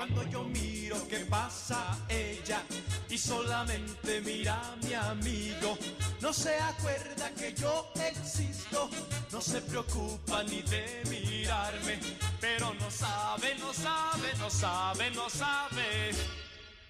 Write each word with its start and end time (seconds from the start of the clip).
Cuando 0.00 0.26
yo 0.30 0.44
miro 0.44 0.96
que 1.08 1.18
pasa 1.26 2.06
ella 2.08 2.62
y 3.10 3.18
solamente 3.18 4.22
mira 4.22 4.72
a 4.72 4.76
mi 4.76 4.94
amigo, 4.94 5.76
no 6.22 6.32
se 6.32 6.56
acuerda 6.56 7.30
que 7.34 7.52
yo 7.52 7.86
existo, 8.08 8.88
no 9.30 9.42
se 9.42 9.60
preocupa 9.60 10.42
ni 10.44 10.62
de 10.62 11.02
mirarme, 11.10 11.98
pero 12.40 12.72
no 12.80 12.90
sabe, 12.90 13.54
no 13.58 13.74
sabe, 13.74 14.28
no 14.38 14.48
sabe, 14.48 15.10
no 15.10 15.28
sabe. 15.28 16.12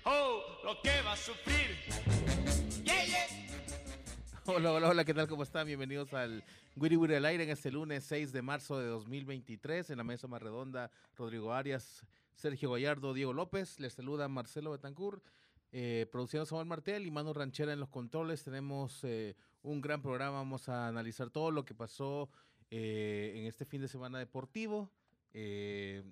Oh, 0.04 0.42
lo 0.62 0.80
que 0.80 1.02
va 1.02 1.14
a 1.14 1.16
sufrir. 1.16 1.78
Hola, 4.46 4.70
hola, 4.72 4.88
hola, 4.88 5.04
¿qué 5.04 5.14
tal? 5.14 5.26
¿Cómo 5.26 5.42
están? 5.42 5.66
Bienvenidos 5.66 6.14
al 6.14 6.44
Wiri 6.76 6.94
Wiri 6.96 7.16
al 7.16 7.24
aire 7.24 7.42
en 7.42 7.50
este 7.50 7.72
lunes 7.72 8.04
6 8.04 8.32
de 8.32 8.42
marzo 8.42 8.78
de 8.78 8.86
2023. 8.86 9.90
En 9.90 9.98
la 9.98 10.04
mesa 10.04 10.28
más 10.28 10.40
redonda, 10.40 10.92
Rodrigo 11.16 11.52
Arias, 11.52 12.04
Sergio 12.40 12.72
Gallardo, 12.72 13.12
Diego 13.12 13.34
López. 13.34 13.78
Les 13.80 13.92
saluda 13.92 14.26
Marcelo 14.26 14.70
Betancourt, 14.70 15.22
eh, 15.72 16.06
produciendo 16.10 16.46
Samuel 16.46 16.66
Martel 16.66 17.06
y 17.06 17.10
Manu 17.10 17.34
Ranchera 17.34 17.74
en 17.74 17.80
los 17.80 17.90
controles. 17.90 18.42
Tenemos 18.42 19.04
eh, 19.04 19.36
un 19.62 19.82
gran 19.82 20.00
programa. 20.00 20.38
Vamos 20.38 20.70
a 20.70 20.88
analizar 20.88 21.28
todo 21.28 21.50
lo 21.50 21.66
que 21.66 21.74
pasó 21.74 22.30
eh, 22.70 23.34
en 23.36 23.44
este 23.44 23.66
fin 23.66 23.82
de 23.82 23.88
semana 23.88 24.18
deportivo. 24.18 24.90
Eh, 25.34 26.02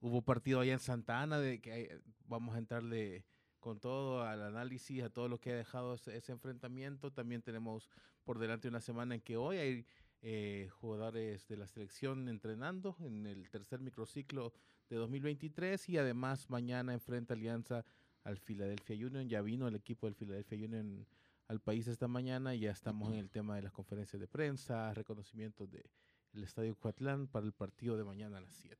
hubo 0.00 0.22
partido 0.22 0.60
allá 0.60 0.74
en 0.74 0.78
Santa 0.78 1.20
Ana, 1.20 1.40
de 1.40 1.60
que 1.60 2.00
vamos 2.28 2.54
a 2.54 2.58
entrarle 2.58 3.24
con 3.58 3.80
todo 3.80 4.22
al 4.22 4.40
análisis, 4.42 5.02
a 5.02 5.10
todo 5.10 5.28
lo 5.28 5.40
que 5.40 5.50
ha 5.50 5.56
dejado 5.56 5.94
ese, 5.94 6.16
ese 6.16 6.30
enfrentamiento. 6.30 7.12
También 7.12 7.42
tenemos 7.42 7.90
por 8.22 8.38
delante 8.38 8.68
una 8.68 8.80
semana 8.80 9.16
en 9.16 9.22
que 9.22 9.36
hoy 9.36 9.56
hay 9.56 10.68
jugadores 10.68 11.48
de 11.48 11.56
la 11.56 11.66
selección 11.66 12.28
entrenando 12.28 12.96
en 13.00 13.26
el 13.26 13.50
tercer 13.50 13.80
microciclo 13.80 14.52
de 14.88 14.96
2023 14.96 15.88
y 15.88 15.98
además 15.98 16.48
mañana 16.50 16.92
enfrenta 16.92 17.34
Alianza 17.34 17.84
al 18.24 18.38
Philadelphia 18.38 18.96
Union. 19.06 19.28
Ya 19.28 19.42
vino 19.42 19.68
el 19.68 19.74
equipo 19.74 20.06
del 20.06 20.14
Philadelphia 20.14 20.58
Union 20.66 21.06
al 21.46 21.60
país 21.60 21.86
esta 21.88 22.08
mañana 22.08 22.54
y 22.54 22.60
ya 22.60 22.70
estamos 22.70 23.12
en 23.12 23.18
el 23.18 23.30
tema 23.30 23.56
de 23.56 23.62
las 23.62 23.72
conferencias 23.72 24.20
de 24.20 24.28
prensa, 24.28 24.92
reconocimientos 24.94 25.70
del 25.70 26.44
Estadio 26.44 26.76
Cuatlán 26.76 27.26
para 27.26 27.46
el 27.46 27.52
partido 27.52 27.96
de 27.96 28.04
mañana 28.04 28.38
a 28.38 28.40
las 28.40 28.54
7. 28.54 28.76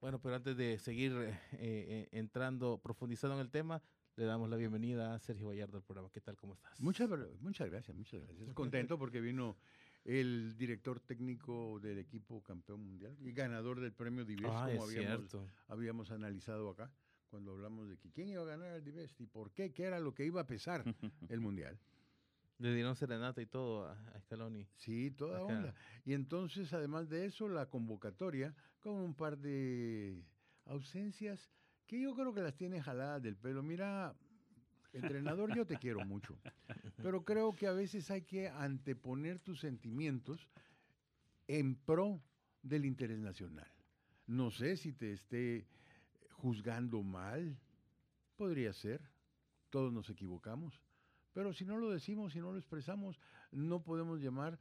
Bueno, 0.00 0.20
pero 0.20 0.34
antes 0.34 0.56
de 0.56 0.78
seguir 0.78 1.12
eh, 1.12 1.38
eh, 1.52 2.08
entrando, 2.12 2.78
profundizando 2.78 3.36
en 3.36 3.42
el 3.42 3.50
tema, 3.50 3.82
le 4.16 4.24
damos 4.24 4.50
la 4.50 4.56
bienvenida 4.56 5.14
a 5.14 5.18
Sergio 5.18 5.48
Gallardo 5.48 5.76
al 5.76 5.84
programa. 5.84 6.10
¿Qué 6.10 6.20
tal? 6.20 6.36
¿Cómo 6.36 6.54
estás? 6.54 6.80
Muchas, 6.80 7.08
muchas 7.40 7.70
gracias, 7.70 7.96
muchas 7.96 8.20
gracias. 8.20 8.52
Contento 8.54 8.98
porque 8.98 9.20
vino 9.20 9.56
el 10.04 10.56
director 10.56 11.00
técnico 11.00 11.78
del 11.80 11.98
equipo 11.98 12.42
campeón 12.42 12.80
mundial 12.84 13.16
y 13.20 13.32
ganador 13.32 13.80
del 13.80 13.92
premio 13.92 14.24
Dives, 14.24 14.50
Ah, 14.52 14.68
como 14.70 14.84
habíamos, 14.84 15.36
habíamos 15.68 16.10
analizado 16.10 16.70
acá 16.70 16.90
cuando 17.28 17.52
hablamos 17.52 17.88
de 17.88 17.96
que 17.96 18.10
quién 18.10 18.28
iba 18.28 18.42
a 18.42 18.46
ganar 18.46 18.72
el 18.74 18.84
Dives 18.84 19.14
y 19.20 19.26
por 19.26 19.52
qué, 19.52 19.72
qué 19.72 19.84
era 19.84 20.00
lo 20.00 20.12
que 20.14 20.24
iba 20.26 20.40
a 20.40 20.46
pesar 20.46 20.82
el 21.28 21.40
mundial. 21.40 21.78
Le 22.58 22.74
dieron 22.74 22.94
serenata 22.94 23.40
y 23.42 23.46
todo 23.46 23.86
a, 23.86 23.92
a 23.92 24.20
Scaloni. 24.20 24.66
Sí, 24.76 25.10
toda 25.10 25.38
Acá. 25.42 25.46
onda. 25.56 25.74
Y 26.04 26.12
entonces, 26.12 26.72
además 26.72 27.08
de 27.08 27.24
eso, 27.26 27.48
la 27.48 27.66
convocatoria 27.66 28.54
con 28.80 28.94
un 28.94 29.14
par 29.14 29.38
de 29.38 30.22
ausencias 30.66 31.50
que 31.86 32.00
yo 32.00 32.14
creo 32.14 32.32
que 32.32 32.40
las 32.42 32.54
tiene 32.54 32.80
jaladas 32.80 33.22
del 33.22 33.36
pelo. 33.36 33.62
Mira, 33.62 34.14
entrenador, 34.92 35.54
yo 35.54 35.66
te 35.66 35.76
quiero 35.76 36.04
mucho, 36.04 36.38
pero 37.02 37.24
creo 37.24 37.54
que 37.54 37.66
a 37.66 37.72
veces 37.72 38.10
hay 38.10 38.22
que 38.22 38.48
anteponer 38.48 39.40
tus 39.40 39.60
sentimientos 39.60 40.48
en 41.46 41.74
pro 41.74 42.22
del 42.62 42.84
interés 42.84 43.18
nacional. 43.18 43.70
No 44.26 44.50
sé 44.50 44.76
si 44.76 44.92
te 44.92 45.12
esté 45.12 45.66
juzgando 46.30 47.02
mal, 47.02 47.56
podría 48.36 48.72
ser, 48.72 49.00
todos 49.70 49.92
nos 49.92 50.08
equivocamos, 50.10 50.80
pero 51.32 51.52
si 51.52 51.64
no 51.64 51.78
lo 51.78 51.90
decimos, 51.90 52.32
si 52.32 52.40
no 52.40 52.52
lo 52.52 52.58
expresamos, 52.58 53.18
no 53.50 53.82
podemos 53.82 54.20
llamar 54.20 54.58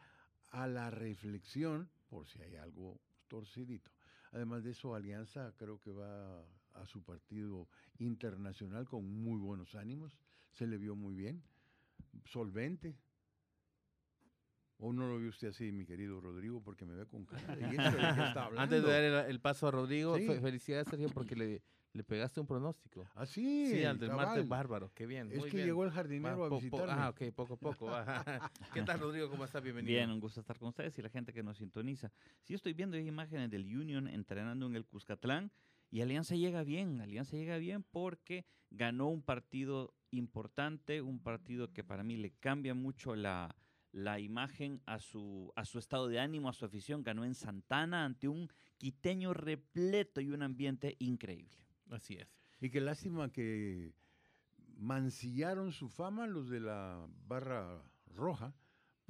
a 0.50 0.68
la 0.68 0.90
reflexión 0.90 1.90
por 2.10 2.28
si 2.28 2.42
hay 2.42 2.56
algo 2.56 3.00
torcidito. 3.28 3.92
Además 4.32 4.64
de 4.64 4.72
eso, 4.72 4.96
Alianza 4.96 5.54
creo 5.58 5.80
que 5.80 5.92
va 5.92 6.46
a 6.74 6.86
su 6.86 7.04
partido 7.04 7.68
internacional 8.00 8.86
con 8.88 9.06
muy 9.24 9.40
buenos 9.40 9.76
ánimos, 9.76 10.18
se 10.52 10.68
le 10.68 10.78
vio 10.78 10.96
muy 10.96 11.14
bien, 11.16 11.42
solvente. 12.26 12.96
¿O 14.84 14.92
no 14.94 15.08
lo 15.08 15.20
vio 15.20 15.30
usted 15.30 15.50
así, 15.50 15.72
mi 15.72 15.86
querido 15.86 16.20
Rodrigo? 16.20 16.60
Porque 16.64 16.86
me 16.86 16.96
ve 16.96 17.06
con 17.06 17.24
cara 17.26 17.56
de 17.56 17.62
¿y 17.72 17.76
esto 17.78 17.98
de 17.98 18.24
está? 18.28 18.48
Antes 18.58 18.84
de 18.84 18.90
dar 18.92 19.04
el, 19.04 19.30
el 19.32 19.40
paso 19.40 19.68
a 19.68 19.72
Rodrigo, 19.72 20.18
Sí. 20.18 20.26
fe- 20.26 20.42
felicidades, 20.42 20.88
Sergio, 20.88 21.08
porque 21.10 21.36
le, 21.36 21.62
le 21.94 22.04
pegaste 22.04 22.40
un 22.40 22.48
pronóstico. 22.48 23.08
Ah, 23.14 23.28
sí, 23.28 23.68
Sí, 23.70 23.84
al 23.84 24.00
del 24.00 24.10
cabal. 24.10 24.26
martes 24.26 24.48
bárbaro. 24.48 24.92
Qué 24.96 25.06
bien. 25.06 25.32
Es 25.32 25.38
muy 25.38 25.50
que 25.52 25.58
bien. 25.58 25.68
llegó 25.68 25.84
el 25.84 25.92
Va, 25.92 25.94
jardinero 25.94 26.34
a 26.46 26.50
po- 26.50 26.56
po- 26.56 26.62
visitarme. 26.62 26.94
ah, 26.94 27.10
ok, 27.10 27.22
poco 27.36 27.54
a 27.54 27.58
poco. 27.58 27.86
va. 27.86 28.24
¿Qué 28.74 28.82
tal, 28.82 29.00
Rodrigo? 29.00 29.30
¿Cómo 29.30 29.46
estás? 29.46 29.62
Bienvenido. 29.62 29.92
Bien, 29.96 30.10
un 30.10 30.20
gusto 30.20 30.40
estar 30.40 30.58
con 30.58 30.70
ustedes 30.70 30.98
y 30.98 31.04
la 31.04 31.10
gente 31.10 31.32
que 31.32 31.44
nos 31.44 31.60
sintoniza. 31.60 32.12
Sí, 32.42 32.56
estoy 32.56 32.74
viendo 32.74 32.98
imágenes 32.98 33.52
del 33.52 33.66
Union 33.78 34.08
entrenando 34.08 34.66
en 34.66 34.76
el 34.76 34.86
Cuscatlán 34.88 35.52
y 35.92 36.00
Alianza 36.00 36.36
llega 36.36 36.64
bien, 36.64 37.02
Alianza 37.02 37.36
llega 37.36 37.58
bien 37.58 37.84
porque 37.84 38.46
ganó 38.70 39.10
un 39.10 39.22
partido 39.22 39.94
importante, 40.10 41.02
un 41.02 41.20
partido 41.20 41.74
que 41.74 41.84
para 41.84 42.04
mí 42.04 42.16
le 42.16 42.32
cambia 42.32 42.74
mucho 42.74 43.14
la, 43.14 43.58
la 43.92 44.20
imagen 44.20 44.82
a 44.86 45.00
su, 45.00 45.52
a 45.58 45.66
su 45.66 45.80
estado 45.80 46.08
de 46.08 46.20
ánimo, 46.20 46.48
a 46.48 46.54
su 46.54 46.64
afición. 46.64 47.04
Ganó 47.04 47.26
en 47.26 47.36
Santana 47.36 48.06
ante 48.06 48.30
un 48.30 48.50
quiteño 48.78 49.34
repleto 49.34 50.22
y 50.22 50.30
un 50.30 50.44
ambiente 50.44 50.96
increíble. 51.00 51.68
Así 51.90 52.16
es. 52.16 52.28
Y 52.62 52.70
qué 52.70 52.80
lástima 52.80 53.30
que 53.30 53.94
mancillaron 54.78 55.74
su 55.74 55.90
fama 55.90 56.26
los 56.26 56.50
de 56.50 56.62
la 56.62 57.06
barra 57.28 57.84
roja 58.08 58.56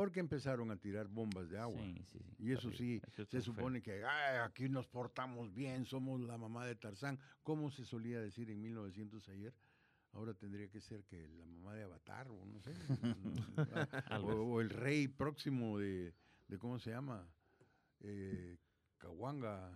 porque 0.02 0.20
empezaron 0.20 0.72
a 0.72 0.78
tirar 0.78 1.08
bombas 1.08 1.48
de 1.52 1.60
agua. 1.60 1.80
Sí, 1.84 1.94
sí, 2.12 2.18
sí, 2.18 2.36
Y 2.40 2.52
eso 2.54 2.72
sí, 2.72 3.00
Eso 3.06 3.24
se 3.26 3.26
feo. 3.28 3.42
supone 3.44 3.84
que 3.84 4.04
"Ay, 4.04 4.38
aquí 4.44 4.68
nos 4.68 4.88
portamos 4.88 5.54
bien, 5.54 5.86
somos 5.86 6.20
la 6.22 6.40
mamá 6.40 6.66
de 6.66 6.74
Tarzán, 6.76 7.20
como 7.44 7.70
se 7.70 7.86
solía 7.86 8.20
decir 8.20 8.50
en 8.50 8.60
1900 8.64 9.30
ayer. 9.30 9.54
Ahora 10.14 10.34
tendría 10.34 10.68
que 10.70 10.82
ser 10.82 11.04
que 11.04 11.28
la 11.30 11.46
mamá 11.46 11.76
de 11.76 11.84
Avatar, 11.84 12.30
o 12.30 12.44
no 12.48 12.60
sé, 12.62 12.72
o, 14.24 14.26
o 14.26 14.60
el 14.60 14.72
rey 14.72 15.08
próximo 15.08 15.78
de, 15.78 16.16
de 16.48 16.58
¿cómo 16.58 16.80
se 16.80 16.90
llama? 16.90 17.24
Eh, 18.00 18.58
Cahuanga. 19.02 19.72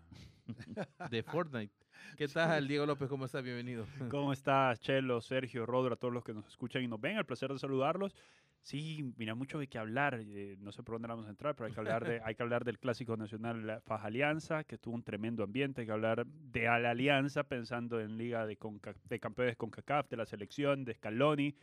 De 1.09 1.23
Fortnite. 1.23 1.73
¿Qué 2.17 2.27
tal, 2.27 2.67
Diego 2.67 2.85
López? 2.85 3.09
¿Cómo 3.09 3.25
estás? 3.25 3.43
Bienvenido. 3.43 3.85
¿Cómo 4.11 4.31
estás, 4.33 4.79
Chelo, 4.79 5.19
Sergio, 5.21 5.65
Rodro, 5.65 5.93
a 5.95 5.97
todos 5.97 6.13
los 6.13 6.23
que 6.23 6.33
nos 6.33 6.47
escuchan 6.47 6.83
y 6.83 6.87
nos 6.87 7.01
ven? 7.01 7.17
El 7.17 7.25
placer 7.25 7.51
de 7.51 7.57
saludarlos. 7.57 8.15
Sí, 8.61 9.13
mira, 9.17 9.35
mucho 9.35 9.59
hay 9.59 9.67
que 9.67 9.77
hablar. 9.77 10.19
eh, 10.23 10.55
no 10.59 10.71
sé 10.71 10.81
por 10.83 10.95
dónde 10.95 11.07
vamos 11.07 11.27
a 11.27 11.29
entrar, 11.29 11.55
pero 11.55 11.67
hay 11.67 11.73
que 11.73 11.79
hablar, 11.79 12.03
de, 12.03 12.21
hay 12.25 12.35
que 12.35 12.43
hablar 12.43 12.63
del 12.65 12.79
Clásico 12.79 13.15
Nacional 13.17 13.65
la 13.65 13.81
Faja 13.81 14.07
Alianza, 14.07 14.63
que 14.63 14.77
tuvo 14.77 14.95
un 14.95 15.03
tremendo 15.03 15.43
ambiente. 15.43 15.81
Hay 15.81 15.87
que 15.87 15.93
hablar 15.93 16.25
de 16.25 16.63
la 16.63 16.91
Alianza, 16.91 17.43
pensando 17.43 17.99
en 17.99 18.17
Liga 18.17 18.45
de, 18.45 18.57
Conca- 18.57 18.95
de 19.05 19.19
Campeones 19.19 19.55
con 19.55 19.69
CACAF, 19.69 20.09
de 20.09 20.17
la 20.17 20.25
selección, 20.25 20.83
de 20.85 20.93
Scaloni, 20.95 21.55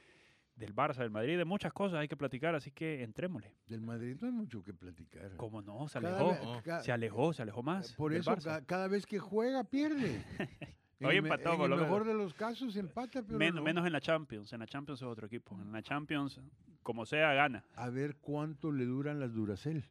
del 0.56 0.74
Barça, 0.74 0.98
del 0.98 1.10
Madrid, 1.10 1.36
de 1.38 1.44
muchas 1.44 1.72
cosas 1.72 1.98
hay 1.98 2.08
que 2.08 2.16
platicar, 2.16 2.54
así 2.54 2.70
que 2.70 3.02
entrémosle. 3.02 3.52
Del 3.66 3.80
Madrid 3.80 4.16
no 4.20 4.26
hay 4.28 4.32
mucho 4.32 4.62
que 4.62 4.72
platicar. 4.74 5.36
¿Cómo 5.36 5.62
no? 5.62 5.88
Se 5.88 5.98
alejó. 5.98 6.36
Se 6.82 6.92
alejó, 6.92 7.32
se 7.32 7.42
alejó 7.42 7.62
más. 7.62 7.92
Por 7.94 8.12
eso 8.12 8.36
ca- 8.36 8.62
cada 8.64 8.86
vez 8.88 9.06
que 9.06 9.18
juega 9.18 9.64
pierde. 9.64 10.22
Hoy 11.04 11.16
empató 11.16 11.52
En 11.52 11.56
con 11.58 11.64
el 11.72 11.78
lo- 11.78 11.82
mejor 11.84 12.04
de 12.04 12.14
los 12.14 12.32
casos 12.34 12.76
empata, 12.76 13.22
pero 13.22 13.36
Men- 13.38 13.56
no. 13.56 13.62
Menos 13.62 13.84
en 13.86 13.92
la 13.92 14.00
Champions. 14.00 14.52
En 14.52 14.60
la 14.60 14.66
Champions 14.66 15.00
es 15.00 15.06
otro 15.08 15.26
equipo. 15.26 15.60
En 15.60 15.72
la 15.72 15.82
Champions, 15.82 16.40
como 16.84 17.06
sea, 17.06 17.32
gana. 17.32 17.64
A 17.74 17.90
ver 17.90 18.16
cuánto 18.20 18.70
le 18.70 18.84
duran 18.84 19.18
las 19.18 19.32
Duracel. 19.32 19.84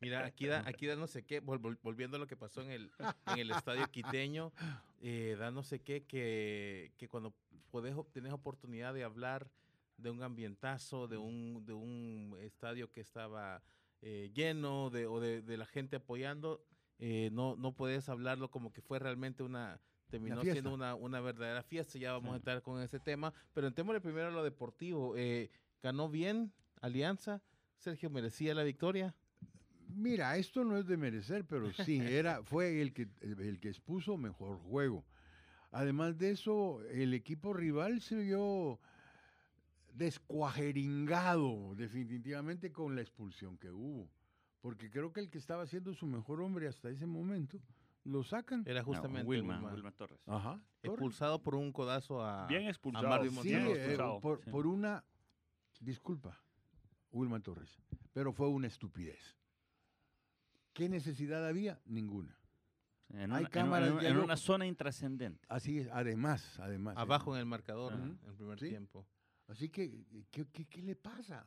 Mira, 0.00 0.24
aquí 0.24 0.46
da, 0.46 0.62
aquí 0.66 0.86
da 0.86 0.96
no 0.96 1.06
sé 1.06 1.24
qué, 1.24 1.42
vol- 1.42 1.60
vol- 1.60 1.78
volviendo 1.82 2.16
a 2.16 2.20
lo 2.20 2.26
que 2.26 2.36
pasó 2.36 2.62
en 2.62 2.70
el, 2.70 2.90
en 3.26 3.38
el 3.38 3.50
estadio 3.50 3.90
quiteño, 3.90 4.52
eh, 5.02 5.36
da 5.38 5.50
no 5.50 5.62
sé 5.62 5.80
qué, 5.80 6.04
que, 6.04 6.92
que 6.96 7.06
cuando 7.08 7.34
podés, 7.70 7.94
tenés 8.12 8.32
oportunidad 8.32 8.94
de 8.94 9.04
hablar 9.04 9.50
de 9.98 10.10
un 10.10 10.22
ambientazo, 10.22 11.06
de 11.06 11.18
un, 11.18 11.64
de 11.66 11.74
un 11.74 12.36
estadio 12.40 12.90
que 12.90 13.02
estaba 13.02 13.62
eh, 14.00 14.30
lleno, 14.34 14.88
de, 14.88 15.06
o 15.06 15.20
de, 15.20 15.42
de 15.42 15.56
la 15.58 15.66
gente 15.66 15.96
apoyando, 15.96 16.64
eh, 16.98 17.28
no, 17.32 17.54
no 17.56 17.72
puedes 17.74 18.08
hablarlo 18.08 18.50
como 18.50 18.72
que 18.72 18.80
fue 18.80 18.98
realmente 18.98 19.42
una, 19.42 19.78
terminó 20.08 20.42
siendo 20.42 20.72
una, 20.72 20.94
una 20.94 21.20
verdadera 21.20 21.62
fiesta, 21.62 21.98
ya 21.98 22.12
vamos 22.12 22.30
a 22.30 22.36
Sí. 22.36 22.38
entrar 22.38 22.62
con 22.62 22.80
ese 22.80 22.98
tema, 23.00 23.34
pero 23.52 23.66
entémosle 23.66 24.00
primero 24.00 24.28
a 24.28 24.32
lo 24.32 24.42
deportivo, 24.42 25.14
eh, 25.18 25.50
ganó 25.82 26.08
bien 26.08 26.52
Alianza, 26.80 27.42
Sergio 27.76 28.08
merecía 28.08 28.54
la 28.54 28.62
victoria, 28.62 29.14
Mira, 29.96 30.36
esto 30.36 30.64
no 30.64 30.76
es 30.76 30.86
de 30.86 30.96
merecer, 30.96 31.44
pero 31.46 31.72
sí, 31.72 31.98
era, 32.02 32.42
fue 32.42 32.80
el 32.80 32.92
que, 32.92 33.08
el, 33.20 33.58
que 33.60 33.68
expuso 33.68 34.16
mejor 34.16 34.58
juego. 34.58 35.04
Además 35.72 36.18
de 36.18 36.30
eso, 36.32 36.82
el 36.90 37.14
equipo 37.14 37.52
rival 37.52 38.00
se 38.00 38.16
vio 38.16 38.80
descuajeringado 39.94 41.74
definitivamente 41.76 42.72
con 42.72 42.94
la 42.94 43.02
expulsión 43.02 43.56
que 43.58 43.70
hubo. 43.70 44.08
Porque 44.60 44.90
creo 44.90 45.12
que 45.12 45.20
el 45.20 45.30
que 45.30 45.38
estaba 45.38 45.66
siendo 45.66 45.94
su 45.94 46.06
mejor 46.06 46.42
hombre 46.42 46.68
hasta 46.68 46.90
ese 46.90 47.06
momento, 47.06 47.58
lo 48.04 48.22
sacan. 48.24 48.62
era 48.66 48.80
No, 48.80 48.86
justamente 48.86 49.28
Wilma, 49.28 49.54
Wilma, 49.56 49.72
Wilma 49.72 49.92
Torres. 49.92 50.20
Ajá. 50.26 50.60
Torres. 50.80 50.94
expulsado 50.96 51.42
por 51.42 51.54
un 51.54 51.72
codazo 51.72 52.22
a, 52.24 52.46
Bien 52.46 52.66
a 52.66 52.70
expulsado. 52.70 53.08
Marvin 53.08 53.32
Sí, 53.42 53.52
eh, 53.54 53.96
por, 54.20 54.42
Sí. 54.44 54.50
por 54.50 54.66
una, 54.66 55.04
disculpa, 55.80 56.38
Wilman 57.12 57.42
Torres, 57.42 57.78
pero 58.12 58.32
fue 58.32 58.48
una 58.48 58.66
estupidez. 58.66 59.36
¿Qué 60.80 60.88
necesidad 60.88 61.46
había? 61.46 61.78
Ninguna. 61.84 62.34
En, 63.10 63.18
Hay 63.20 63.26
una, 63.26 63.38
en 63.40 63.46
cámaras 63.48 63.90
una- 63.90 64.02
ya 64.02 64.08
en 64.08 64.16
una 64.16 64.34
zona 64.38 64.64
intrascendente. 64.66 65.46
Así 65.46 65.80
es, 65.80 65.88
además, 65.92 66.58
además. 66.58 66.96
eh. 66.96 67.00
abajo 67.02 67.34
en 67.34 67.40
el 67.40 67.44
marcador 67.44 67.92
Ajá. 67.92 68.02
¿no? 68.02 68.12
en 68.22 68.30
el 68.30 68.34
primer 68.34 68.58
Sí. 68.58 68.68
tiempo. 68.70 69.06
Así 69.46 69.68
que, 69.68 70.06
¿qué, 70.30 70.46
qué, 70.50 70.64
qué 70.64 70.80
le 70.80 70.96
pasa? 70.96 71.46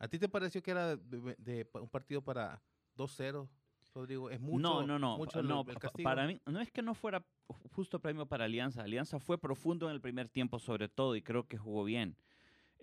¿A 0.00 0.08
ti 0.08 0.18
te 0.18 0.28
pareció 0.28 0.60
que 0.64 0.72
era 0.72 0.96
de, 0.96 1.36
de- 1.38 1.64
pa- 1.64 1.80
un 1.80 1.88
partido 1.88 2.22
para 2.22 2.60
2-0, 2.96 3.48
Rodrigo? 3.94 4.28
¿Es 4.30 4.40
mucho, 4.40 4.58
no, 4.60 4.84
no, 4.84 4.98
no. 4.98 5.16
mucho 5.16 5.34
pa- 5.34 5.38
el- 5.42 5.46
no, 5.46 5.60
el 5.60 5.74
pa- 5.74 5.78
castigo? 5.78 6.02
para 6.04 6.26
mí, 6.26 6.40
no 6.46 6.58
es 6.60 6.72
que 6.72 6.82
no 6.82 6.94
fuera 6.96 7.24
ju- 7.46 7.70
justo 7.70 8.00
premio 8.00 8.26
para 8.26 8.46
Alianza. 8.46 8.82
Alianza 8.82 9.20
fue 9.20 9.38
profundo 9.38 9.86
en 9.88 9.94
el 9.94 10.00
primer 10.00 10.28
tiempo, 10.28 10.58
sobre 10.58 10.88
todo, 10.88 11.14
y 11.14 11.22
creo 11.22 11.46
que 11.46 11.56
jugó 11.56 11.84
bien. 11.84 12.16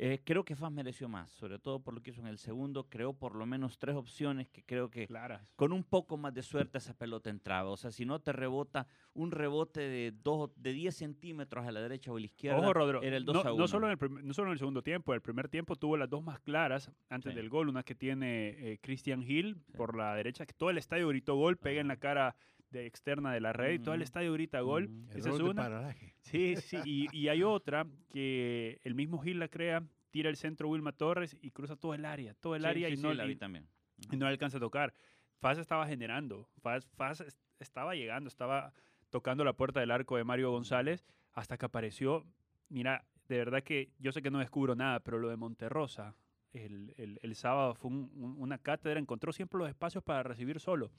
Eh, 0.01 0.21
creo 0.23 0.45
que 0.45 0.55
FAS 0.55 0.71
mereció 0.71 1.09
más, 1.09 1.29
sobre 1.29 1.59
todo 1.59 1.81
por 1.81 1.93
lo 1.93 2.01
que 2.01 2.11
hizo 2.11 2.21
en 2.21 2.27
el 2.27 2.37
segundo. 2.37 2.85
Creó 2.87 3.11
por 3.11 3.35
lo 3.35 3.45
menos 3.45 3.77
tres 3.77 3.97
opciones 3.97 4.47
que 4.47 4.63
creo 4.63 4.89
que 4.89 5.07
Claras. 5.07 5.51
con 5.57 5.73
un 5.73 5.83
poco 5.83 6.15
más 6.15 6.33
de 6.33 6.41
suerte 6.41 6.77
esa 6.77 6.93
pelota 6.93 7.29
entraba. 7.29 7.69
O 7.69 7.75
sea, 7.75 7.91
si 7.91 8.05
no 8.05 8.19
te 8.21 8.31
rebota 8.31 8.87
un 9.13 9.31
rebote 9.31 9.81
de, 9.81 10.13
dos, 10.23 10.51
de 10.55 10.71
10 10.71 10.95
centímetros 10.95 11.67
a 11.67 11.71
la 11.73 11.81
derecha 11.81 12.13
o 12.13 12.15
a 12.15 12.19
la 12.21 12.27
izquierda, 12.27 12.59
Ojo, 12.61 12.71
Rodro. 12.73 13.01
era 13.01 13.17
el 13.17 13.25
2 13.25 13.33
no, 13.35 13.41
a 13.41 13.51
1. 13.51 13.57
no 13.61 13.67
solo 13.67 13.91
en 13.91 13.97
el 14.01 14.25
no 14.25 14.33
solo 14.33 14.47
en 14.47 14.53
el 14.53 14.59
segundo 14.59 14.81
tiempo. 14.81 15.13
El 15.13 15.21
primer 15.21 15.49
tiempo 15.49 15.75
tuvo 15.75 15.97
las 15.97 16.09
dos 16.09 16.23
más 16.23 16.39
claras 16.39 16.89
antes 17.09 17.33
Sí. 17.33 17.35
del 17.35 17.49
gol. 17.49 17.67
Una 17.67 17.83
que 17.83 17.93
tiene 17.93 18.49
eh, 18.71 18.79
Christian 18.81 19.21
Hill 19.21 19.57
Sí. 19.67 19.73
por 19.75 19.97
la 19.97 20.15
derecha, 20.15 20.45
que 20.45 20.53
todo 20.53 20.69
el 20.69 20.77
estadio 20.77 21.09
gritó 21.09 21.35
gol, 21.35 21.57
pega 21.57 21.81
en 21.81 21.89
la 21.89 21.97
cara 21.97 22.37
de 22.71 22.85
externa 22.85 23.33
de 23.33 23.41
la 23.41 23.53
red 23.53 23.73
y 23.73 23.79
todo 23.79 23.95
el 23.95 24.01
estadio 24.01 24.33
grita 24.33 24.59
gol. 24.61 24.89
Esa 25.09 25.29
Error 25.29 25.41
es 25.41 25.47
una. 25.49 25.61
paralaje. 25.63 26.13
Sí, 26.21 26.55
sí. 26.57 26.77
Y, 26.85 27.07
y 27.17 27.27
hay 27.29 27.43
otra 27.43 27.85
que 28.09 28.79
el 28.83 28.95
mismo 28.95 29.23
Hill 29.23 29.39
la 29.39 29.47
crea, 29.47 29.83
tira 30.11 30.29
el 30.29 30.35
centro 30.37 30.69
Wilma 30.69 30.91
Torres 30.91 31.35
y 31.41 31.51
cruza 31.51 31.75
todo 31.75 31.93
el 31.93 32.05
área. 32.05 32.33
Todo 32.35 32.55
el 32.55 32.61
Sí, 32.61 32.67
área 32.67 32.87
sí, 32.87 32.93
y, 32.93 32.97
sí, 32.97 33.03
no, 33.03 33.13
la 33.13 33.25
y- 33.25 33.29
vi 33.29 33.35
también. 33.35 33.67
y 34.11 34.17
no 34.17 34.27
alcanza 34.27 34.57
a 34.57 34.59
tocar. 34.59 34.93
Faz 35.39 35.57
estaba 35.57 35.87
generando, 35.87 36.47
Faz, 36.61 36.85
Faz 36.95 37.21
es- 37.21 37.37
estaba 37.59 37.95
llegando, 37.95 38.27
estaba 38.27 38.73
tocando 39.09 39.43
la 39.43 39.53
puerta 39.53 39.79
del 39.79 39.91
arco 39.91 40.17
de 40.17 40.23
Mario 40.23 40.51
González 40.51 41.05
hasta 41.33 41.57
que 41.57 41.65
apareció. 41.65 42.25
Mira, 42.69 43.05
de 43.27 43.37
verdad 43.37 43.63
que 43.63 43.91
yo 43.99 44.11
sé 44.11 44.21
que 44.21 44.31
no 44.31 44.39
descubro 44.39 44.75
nada, 44.75 44.99
pero 44.99 45.17
lo 45.17 45.29
de 45.29 45.37
Monterrosa 45.37 46.15
el, 46.51 46.93
el- 46.97 47.19
el 47.21 47.35
sábado 47.35 47.75
fue 47.75 47.89
un- 47.91 48.11
un- 48.15 48.35
una 48.39 48.57
cátedra, 48.57 48.99
encontró 48.99 49.31
siempre 49.31 49.59
los 49.59 49.69
espacios 49.69 50.03
para 50.03 50.23
recibir 50.23 50.59
solo. 50.59 50.91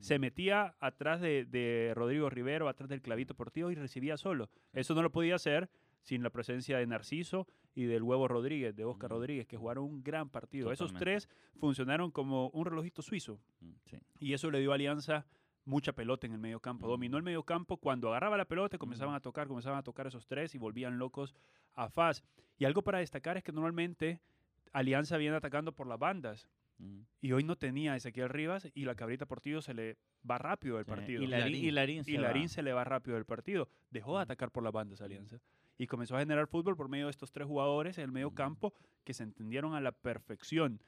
Se 0.00 0.18
metía 0.18 0.74
atrás 0.80 1.20
de, 1.20 1.44
de 1.46 1.92
Rodrigo 1.94 2.28
Rivero, 2.30 2.68
atrás 2.68 2.88
del 2.88 3.00
clavito 3.02 3.34
portivo 3.34 3.70
y 3.70 3.74
recibía 3.74 4.16
solo. 4.16 4.50
Eso 4.72 4.94
no 4.94 5.02
lo 5.02 5.10
podía 5.10 5.34
hacer 5.36 5.70
sin 6.02 6.22
la 6.22 6.30
presencia 6.30 6.76
de 6.78 6.86
Narciso 6.86 7.46
y 7.74 7.84
del 7.84 8.02
Huevo 8.02 8.28
Rodríguez, 8.28 8.76
de 8.76 8.84
Oscar. 8.84 9.10
Rodríguez, 9.10 9.46
que 9.46 9.56
jugaron 9.56 9.84
un 9.84 10.02
gran 10.04 10.28
partido. 10.28 10.70
Esos 10.70 10.92
tres 10.92 11.28
funcionaron 11.58 12.10
como 12.10 12.48
un 12.50 12.66
relojito 12.66 13.00
suizo 13.02 13.40
Mm, 13.60 13.70
Sí. 13.84 13.98
y 14.20 14.32
eso 14.34 14.50
le 14.50 14.60
dio 14.60 14.72
a 14.72 14.74
Alianza 14.74 15.24
mucha 15.64 15.94
pelota 15.94 16.26
en 16.26 16.34
el 16.34 16.38
medio 16.38 16.60
campo. 16.60 16.86
Dominó 16.86 17.16
el 17.16 17.22
medio 17.22 17.42
campo 17.44 17.78
cuando 17.78 18.08
agarraba 18.08 18.36
la 18.36 18.44
pelota, 18.44 18.76
comenzaban 18.76 19.14
a 19.14 19.20
tocar, 19.20 19.48
comenzaban 19.48 19.78
a 19.78 19.82
tocar 19.82 20.06
esos 20.06 20.26
tres 20.26 20.54
y 20.54 20.58
volvían 20.58 20.98
locos 20.98 21.34
a 21.72 21.88
Faz. 21.88 22.22
Y 22.58 22.66
algo 22.66 22.82
para 22.82 22.98
destacar 22.98 23.38
es 23.38 23.42
que 23.42 23.50
normalmente 23.52 24.20
Alianza 24.72 25.16
viene 25.16 25.36
atacando 25.36 25.72
por 25.72 25.86
las 25.86 25.98
bandas 25.98 26.46
Mm. 26.78 27.00
y 27.20 27.32
hoy 27.32 27.44
no 27.44 27.56
tenía 27.56 27.92
a 27.92 27.96
Ezequiel 27.96 28.28
Rivas 28.28 28.68
y 28.74 28.84
la 28.84 28.94
Cabrita 28.96 29.26
Portillo 29.26 29.62
se 29.62 29.74
le 29.74 29.96
va 30.28 30.38
rápido 30.38 30.76
del 30.76 30.84
Sí, 30.84 30.90
partido. 30.90 31.22
Y 31.22 31.26
Larín, 31.28 31.64
y 31.64 31.70
Larín 31.70 32.04
se 32.04 32.10
Y 32.10 32.16
va. 32.16 32.22
Larín 32.22 32.48
se 32.48 32.62
le 32.62 32.72
va 32.72 32.82
rápido 32.84 33.14
del 33.14 33.24
partido. 33.24 33.68
Dejó 33.90 34.16
de 34.16 34.22
atacar 34.22 34.50
por 34.50 34.62
las 34.64 34.72
bandas 34.72 35.00
Alianza. 35.00 35.38
Y 35.78 35.86
comenzó 35.86 36.16
a 36.16 36.20
generar 36.20 36.46
fútbol 36.48 36.76
por 36.76 36.88
medio 36.88 37.06
de 37.06 37.10
estos 37.10 37.30
tres 37.32 37.46
jugadores 37.46 37.98
en 37.98 38.04
el 38.04 38.12
medio 38.12 38.30
Mm. 38.30 38.34
campo 38.34 38.74
que 39.04 39.14
se 39.14 39.22
entendieron 39.22 39.74
a 39.74 39.80
la 39.80 39.92
perfección. 39.92 40.80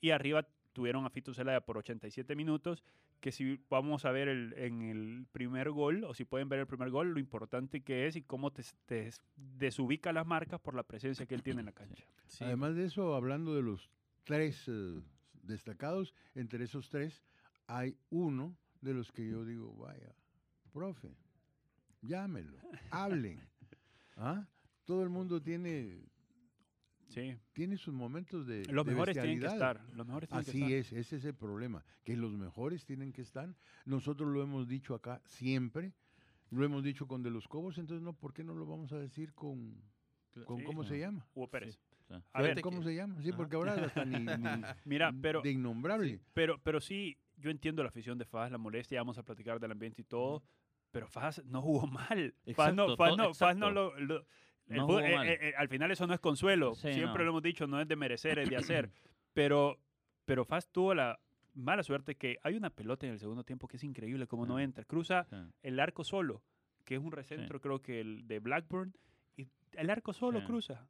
Y 0.00 0.10
arriba 0.10 0.46
tuvieron 0.74 1.04
a 1.06 1.10
Fito 1.10 1.32
Zelaya 1.32 1.60
por 1.62 1.78
87 1.78 2.34
minutos, 2.36 2.82
que 3.20 3.32
si 3.32 3.58
vamos 3.70 4.04
a 4.04 4.10
ver 4.10 4.28
el, 4.28 4.52
en 4.58 4.82
el 4.82 5.26
primer 5.32 5.70
gol, 5.70 6.04
o 6.04 6.12
si 6.12 6.24
pueden 6.26 6.48
ver 6.50 6.58
el 6.60 6.66
primer 6.66 6.90
gol, 6.90 7.12
lo 7.14 7.18
importante 7.20 7.80
que 7.82 8.06
es 8.06 8.16
y 8.16 8.22
cómo 8.22 8.50
te, 8.52 8.62
te 8.86 9.10
desubica 9.36 10.12
las 10.12 10.26
marcas 10.26 10.60
por 10.60 10.74
la 10.74 10.82
presencia 10.82 11.24
que 11.24 11.34
él 11.34 11.42
tiene 11.42 11.60
en 11.60 11.66
la 11.66 11.72
cancha. 11.72 12.04
Sí, 12.26 12.44
Además 12.44 12.74
de 12.74 12.84
eso, 12.84 13.14
hablando 13.14 13.54
de 13.54 13.62
los 13.62 13.88
tres 14.24 14.64
eh, 14.68 15.00
destacados, 15.42 16.14
entre 16.34 16.64
esos 16.64 16.88
tres 16.88 17.22
hay 17.66 17.96
uno 18.10 18.56
de 18.80 18.92
los 18.94 19.10
que 19.12 19.26
yo 19.28 19.44
digo, 19.44 19.74
vaya, 19.76 20.14
profe, 20.72 21.16
llámelo, 22.02 22.58
hablen. 22.90 23.40
¿Ah? 24.16 24.46
Todo 24.84 25.02
el 25.02 25.08
mundo 25.08 25.40
tiene, 25.42 26.02
Sí. 27.08 27.38
tiene 27.52 27.76
sus 27.76 27.94
momentos 27.94 28.46
de 28.46 28.64
Los 28.66 28.84
de 28.86 28.92
mejores 28.92 29.14
tienen 29.16 29.40
que 29.40 29.46
estar. 29.46 29.80
Los 29.94 30.06
mejores 30.06 30.28
tienen 30.28 30.44
que 30.44 30.50
Así 30.50 30.62
estar. 30.62 30.72
es, 30.72 30.92
ese 31.06 31.16
es 31.16 31.24
el 31.24 31.34
problema, 31.34 31.84
que 32.02 32.16
los 32.16 32.32
mejores 32.32 32.84
tienen 32.84 33.12
que 33.12 33.22
estar. 33.22 33.54
Nosotros 33.86 34.28
lo 34.30 34.42
hemos 34.42 34.68
dicho 34.68 34.94
acá 34.94 35.22
siempre, 35.24 35.92
lo 36.50 36.64
hemos 36.64 36.82
dicho 36.84 37.06
con 37.06 37.22
De 37.22 37.30
los 37.30 37.48
Cobos, 37.48 37.78
entonces 37.78 38.02
no, 38.02 38.12
¿por 38.14 38.32
qué 38.34 38.44
no 38.44 38.54
lo 38.54 38.66
vamos 38.66 38.92
a 38.92 38.98
decir 38.98 39.32
con, 39.32 39.80
con 40.46 40.58
Sí. 40.58 40.64
¿cómo 40.64 40.84
se 40.84 40.98
llama? 40.98 41.26
Hugo 41.34 41.48
Pérez. 41.50 41.74
Sí. 41.76 41.80
A 42.32 42.42
ver, 42.42 42.54
que- 42.56 42.60
¿Cómo 42.62 42.82
se 42.82 42.94
llama? 42.94 43.20
Sí, 43.22 43.32
porque 43.32 43.56
ahora 43.56 43.74
hasta 43.74 44.04
ni, 44.04 44.18
ni- 44.62 44.62
mira, 44.84 45.12
pero, 45.20 45.40
de 45.42 45.50
innombrable. 45.50 46.20
pero, 46.32 46.58
pero 46.62 46.80
sí, 46.80 47.16
yo 47.36 47.50
entiendo 47.50 47.82
la 47.82 47.88
afición 47.88 48.18
de 48.18 48.24
Faz, 48.24 48.50
la 48.50 48.58
molestia, 48.58 49.00
vamos 49.00 49.18
a 49.18 49.22
platicar 49.22 49.58
del 49.58 49.72
ambiente 49.72 50.02
y 50.02 50.04
todo, 50.04 50.42
pero 50.90 51.08
Faz 51.08 51.42
no 51.44 51.62
jugó 51.62 51.86
mal. 51.86 52.34
Faz 52.54 52.74
no, 52.74 52.96
Faz 52.96 53.16
no, 53.16 53.34
Faz 53.34 53.56
no 53.56 53.70
lo... 53.70 53.98
lo- 53.98 54.24
No 54.66 55.00
eh, 55.00 55.14
mal. 55.16 55.26
eh, 55.28 55.38
eh, 55.48 55.54
al 55.56 55.68
final 55.68 55.90
eso 55.90 56.06
no 56.06 56.14
es 56.14 56.20
consuelo, 56.20 56.74
Sí, 56.74 56.92
siempre 56.92 57.18
no. 57.18 57.24
lo 57.24 57.30
hemos 57.30 57.42
dicho, 57.42 57.66
no 57.66 57.80
es 57.80 57.88
de 57.88 57.96
merecer, 57.96 58.38
es 58.38 58.48
de 58.48 58.56
hacer, 58.56 58.90
pero, 59.34 59.78
pero 60.24 60.44
Faz 60.44 60.68
tuvo 60.70 60.94
la 60.94 61.18
mala 61.54 61.82
suerte 61.82 62.16
que 62.16 62.38
hay 62.42 62.54
una 62.56 62.70
pelota 62.70 63.06
en 63.06 63.12
el 63.12 63.18
segundo 63.18 63.44
tiempo 63.44 63.66
que 63.68 63.76
es 63.76 63.84
increíble 63.84 64.26
como 64.26 64.46
no 64.46 64.56
Ah. 64.58 64.62
entra, 64.62 64.84
cruza 64.84 65.24
Sí. 65.30 65.36
el 65.62 65.80
arco 65.80 66.02
solo, 66.04 66.42
que 66.84 66.94
es 66.96 67.00
un 67.00 67.12
recentro 67.12 67.60
creo 67.60 67.80
que 67.82 68.00
el 68.00 68.26
de 68.26 68.38
Blackburn, 68.40 68.94
y 69.36 69.48
el 69.72 69.90
arco 69.90 70.12
solo 70.12 70.40
Sí. 70.40 70.46
cruza. 70.46 70.86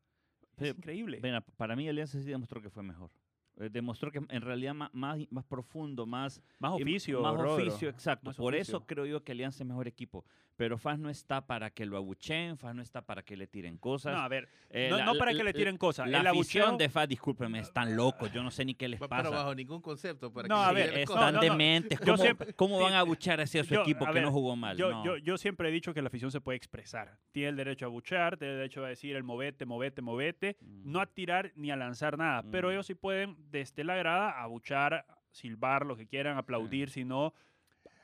Es 0.56 0.76
increíble. 0.76 1.20
Ven, 1.20 1.42
para 1.56 1.76
mí 1.76 1.88
Alianza 1.88 2.18
sí 2.20 2.26
demostró 2.26 2.60
que 2.62 2.70
fue 2.70 2.82
mejor. 2.82 3.10
Eh, 3.58 3.68
Demostró 3.70 4.10
que 4.10 4.18
en 4.28 4.42
realidad 4.42 4.74
ma- 4.74 4.90
más, 4.92 5.18
más, 5.30 5.44
profundo, 5.44 6.06
más 6.06 6.42
Más 6.58 6.72
oficio, 6.72 7.20
Más 7.22 7.34
Rodro. 7.34 7.54
oficio, 7.54 7.88
exacto. 7.88 8.26
Más 8.26 8.36
Por 8.36 8.52
oficio. 8.54 8.78
eso 8.78 8.86
creo 8.86 9.06
yo 9.06 9.22
que 9.22 9.32
Alianza 9.32 9.62
es 9.62 9.68
mejor 9.68 9.86
equipo. 9.86 10.24
Pero 10.56 10.78
Faz 10.78 11.00
no 11.00 11.10
está 11.10 11.44
para 11.46 11.70
que 11.70 11.84
lo 11.84 11.96
abucheen, 11.96 12.56
Faz 12.58 12.76
no 12.76 12.82
está 12.82 13.02
para 13.02 13.22
que 13.24 13.36
le 13.36 13.48
tiren 13.48 13.76
cosas. 13.76 14.14
No, 14.14 14.20
a 14.22 14.28
ver, 14.28 14.48
Eh, 14.70 14.86
no, 14.88 14.98
la- 14.98 15.04
no 15.06 15.14
para 15.14 15.32
la- 15.32 15.38
que 15.38 15.44
le 15.44 15.50
la- 15.50 15.56
tiren 15.56 15.76
cosas. 15.76 16.08
La 16.08 16.20
el 16.20 16.26
afición 16.28 16.68
abucheo- 16.74 16.78
de 16.78 16.88
Faz, 16.88 17.08
discúlpenme, 17.08 17.58
están 17.58 17.96
locos. 17.96 18.32
Yo 18.32 18.40
no 18.42 18.50
sé 18.52 18.64
ni 18.64 18.74
qué 18.74 18.88
les 18.88 19.00
Pa- 19.00 19.08
pasa. 19.08 19.22
Pero 19.24 19.34
bajo 19.36 19.54
ningún 19.54 19.80
concepto. 19.80 20.32
Para 20.32 20.46
No, 20.46 20.56
que 20.56 20.62
a 20.62 20.72
ver. 20.72 20.98
Están 20.98 21.18
no, 21.18 21.32
no, 21.32 21.40
dementes. 21.40 21.98
¿Cómo, 22.00 22.16
siempre- 22.18 22.52
cómo 22.54 22.80
van 22.80 22.94
a 22.94 23.00
abuchar 23.00 23.40
así 23.40 23.58
a 23.58 23.64
su 23.64 23.74
yo- 23.74 23.82
equipo 23.82 24.04
a 24.04 24.08
que 24.08 24.14
ver, 24.14 24.22
no 24.24 24.30
jugó 24.32 24.54
mal? 24.54 24.76
Yo, 24.76 24.90
No. 24.90 25.04
yo, 25.04 25.16
yo 25.16 25.36
siempre 25.38 25.68
he 25.68 25.72
dicho 25.72 25.92
que 25.92 26.02
la 26.02 26.06
afición 26.08 26.30
se 26.30 26.40
puede 26.40 26.56
expresar. 26.56 27.18
Tiene 27.32 27.48
el 27.50 27.56
derecho 27.56 27.86
a 27.86 27.88
buchar, 27.88 28.36
tiene 28.36 28.52
el 28.54 28.58
derecho 28.60 28.84
a 28.84 28.88
decir 28.88 29.16
el 29.16 29.24
movete, 29.24 29.64
movete, 29.66 30.02
movete. 30.02 30.56
Mm. 30.60 30.92
No 30.92 31.00
a 31.00 31.06
tirar 31.06 31.52
ni 31.56 31.70
a 31.72 31.76
lanzar 31.76 32.16
nada. 32.16 32.44
Pero 32.50 32.68
Mm. 32.68 32.72
ellos 32.72 32.86
sí 32.86 32.94
pueden, 32.94 33.36
desde 33.50 33.84
la 33.84 33.96
grada, 33.96 34.40
abuchar, 34.42 35.06
silbar, 35.30 35.84
lo 35.86 35.96
que 35.96 36.06
quieran, 36.06 36.36
aplaudir, 36.38 36.90
si 36.90 37.04
no. 37.04 37.32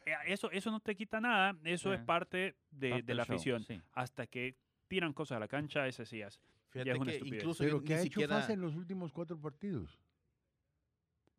eh, 0.06 0.14
Eso, 0.26 0.50
eso 0.50 0.70
no 0.70 0.80
te 0.80 0.94
quita 0.96 1.20
nada. 1.20 1.56
Eso 1.64 1.90
Sí. 1.90 1.96
es 1.96 2.00
parte 2.02 2.56
de, 2.70 2.90
Parte 2.90 3.02
de 3.06 3.14
la 3.14 3.24
show, 3.24 3.34
afición. 3.34 3.62
sí. 3.64 3.80
Hasta 3.92 4.26
que 4.26 4.56
tiran 4.88 5.12
cosas 5.12 5.36
a 5.36 5.40
la 5.40 5.48
cancha, 5.48 5.86
ese 5.86 6.04
sí 6.06 6.20
es. 6.20 6.40
Fíjate 6.70 6.90
es 6.92 6.96
una 6.98 7.04
que 7.06 7.16
estupidez. 7.16 7.42
incluso 7.42 7.64
Pero 7.64 7.82
¿qué 7.82 7.94
ha 7.94 7.96
hecho 7.98 8.04
siquiera... 8.04 8.36
Faz 8.40 8.50
en 8.50 8.60
los 8.60 8.74
últimos 8.76 9.12
cuatro 9.12 9.38
partidos? 9.40 9.98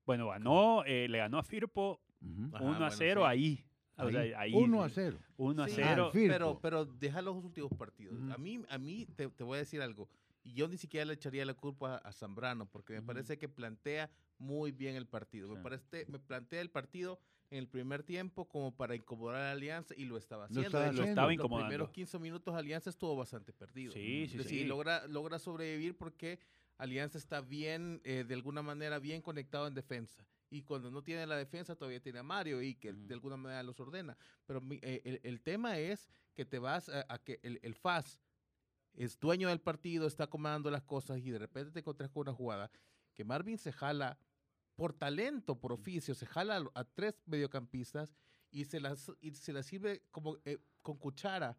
Bueno, 0.05 0.29
ganó, 0.29 0.83
eh, 0.85 1.07
le 1.07 1.17
ganó 1.19 1.37
a 1.37 1.43
Firpo 1.43 2.01
Ujú. 2.21 2.55
Ajá, 2.55 2.63
1 2.63 2.75
a 2.75 2.77
bueno, 2.79 2.91
0 2.91 3.21
sí. 3.21 3.27
ahí. 3.27 3.65
O 3.97 4.09
sea, 4.09 4.21
Ahí, 4.21 4.33
ahí, 4.33 4.53
1 4.53 4.83
a 4.83 4.89
sí. 4.89 4.95
0. 4.95 5.19
1 5.37 5.63
a 5.63 5.67
Sí, 5.67 5.73
0. 5.77 6.05
al 6.07 6.11
fin. 6.11 6.27
Pero, 6.27 6.59
pero 6.59 6.85
deja 6.85 7.21
los 7.21 7.35
últimos 7.35 7.71
partidos. 7.77 8.17
Ujú. 8.19 8.31
A 8.33 8.37
mí, 8.37 8.61
a 8.69 8.77
mí 8.77 9.05
te, 9.15 9.27
te 9.29 9.43
voy 9.43 9.57
a 9.57 9.59
decir 9.59 9.81
algo. 9.81 10.09
Y 10.43 10.53
yo 10.53 10.67
ni 10.67 10.77
siquiera 10.77 11.05
le 11.05 11.13
echaría 11.13 11.45
la 11.45 11.53
culpa 11.53 11.97
a 11.97 12.11
Zambrano, 12.11 12.65
porque 12.69 12.93
me 12.93 13.01
parece 13.03 13.37
que 13.37 13.47
plantea 13.47 14.09
muy 14.37 14.71
bien 14.71 14.95
el 14.95 15.05
partido. 15.07 15.47
Me, 15.49 15.61
parece, 15.61 16.05
me 16.07 16.17
plantea 16.19 16.61
el 16.61 16.69
partido 16.71 17.19
en 17.51 17.59
el 17.59 17.67
primer 17.67 18.01
tiempo 18.03 18.47
como 18.47 18.75
para 18.75 18.95
incomodar 18.95 19.35
a 19.35 19.39
la 19.45 19.51
Alianza 19.51 19.93
y 19.95 20.05
lo 20.05 20.17
estaba 20.17 20.43
Lo 20.43 20.45
haciendo. 20.45 20.67
estaba 20.67 20.83
De 20.85 20.89
hecho, 20.91 21.01
Lo 21.03 21.07
estaba 21.09 21.27
Los 21.27 21.33
incomodando. 21.35 21.67
primeros 21.67 21.89
15 21.91 22.17
minutos 22.19 22.55
Alianza 22.55 22.89
estuvo 22.89 23.15
bastante 23.15 23.53
perdido. 23.53 23.93
Sí, 23.93 24.27
sí, 24.29 24.37
Es 24.39 24.47
sí. 24.47 24.63
logra, 24.63 25.05
logra 25.07 25.37
sobrevivir 25.37 25.95
porque 25.95 26.39
Alianza 26.77 27.19
está 27.19 27.41
bien, 27.41 28.01
eh, 28.03 28.23
de 28.27 28.33
alguna 28.33 28.63
manera, 28.63 28.97
bien 28.97 29.21
conectado 29.21 29.67
en 29.67 29.75
defensa. 29.75 30.25
Y 30.49 30.63
cuando 30.63 30.89
no 30.89 31.03
tiene 31.03 31.27
la 31.27 31.35
defensa, 31.37 31.75
todavía 31.75 32.01
tiene 32.01 32.19
a 32.19 32.23
Mario 32.23 32.61
y 32.61 32.73
que 32.75 32.91
de 32.93 33.13
alguna 33.13 33.37
manera 33.37 33.61
los 33.63 33.79
ordena. 33.79 34.17
Pero 34.45 34.61
eh, 34.81 35.01
el, 35.05 35.21
el 35.23 35.41
tema 35.41 35.77
es 35.77 36.09
que 36.33 36.45
te 36.45 36.57
vas 36.57 36.89
a, 36.89 37.05
a 37.07 37.19
que 37.19 37.39
el, 37.43 37.59
el 37.61 37.75
FAS 37.75 38.19
es 38.93 39.19
dueño 39.19 39.49
del 39.49 39.61
partido, 39.61 40.07
está 40.07 40.27
comandando 40.27 40.69
las 40.69 40.83
cosas 40.83 41.19
y 41.19 41.31
de 41.31 41.39
repente 41.39 41.71
te 41.71 41.79
encontrás 41.79 42.09
con 42.09 42.21
una 42.21 42.33
jugada 42.33 42.71
que 43.13 43.23
Marvin 43.23 43.57
se 43.57 43.71
jala 43.71 44.17
por 44.75 44.93
talento, 44.93 45.59
por 45.59 45.73
oficio, 45.73 46.15
se 46.15 46.25
jala 46.25 46.63
a, 46.73 46.83
tres 46.83 47.15
mediocampistas 47.25 48.15
y 48.49 48.65
se 48.65 48.79
las, 48.79 49.11
y 49.21 49.31
se 49.31 49.53
las 49.53 49.65
sirve 49.65 50.03
como 50.11 50.37
eh, 50.45 50.57
con 50.81 50.97
cuchara 50.97 51.57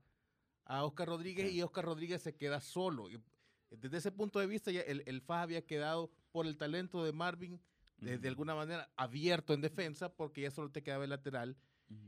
a 0.64 0.84
Oscar 0.84 1.08
Rodríguez 1.08 1.50
Sí. 1.50 1.56
y 1.58 1.62
Oscar 1.62 1.84
Rodríguez 1.84 2.22
se 2.22 2.34
queda 2.34 2.60
solo. 2.60 3.10
Y, 3.10 3.22
desde 3.70 3.98
ese 3.98 4.12
punto 4.12 4.38
de 4.38 4.46
vista, 4.46 4.70
ya 4.70 4.82
el, 4.82 5.02
el 5.06 5.20
FAS 5.22 5.44
había 5.44 5.64
quedado 5.64 6.10
por 6.30 6.46
el 6.46 6.56
talento 6.58 7.04
de 7.04 7.12
Marvin, 7.12 7.60
de, 7.98 8.28
alguna 8.28 8.54
manera 8.54 8.90
abierto 8.96 9.54
en 9.54 9.60
defensa, 9.60 10.12
porque 10.12 10.42
ya 10.42 10.50
solo 10.50 10.70
te 10.70 10.82
quedaba 10.82 11.04
el 11.04 11.10
lateral 11.10 11.56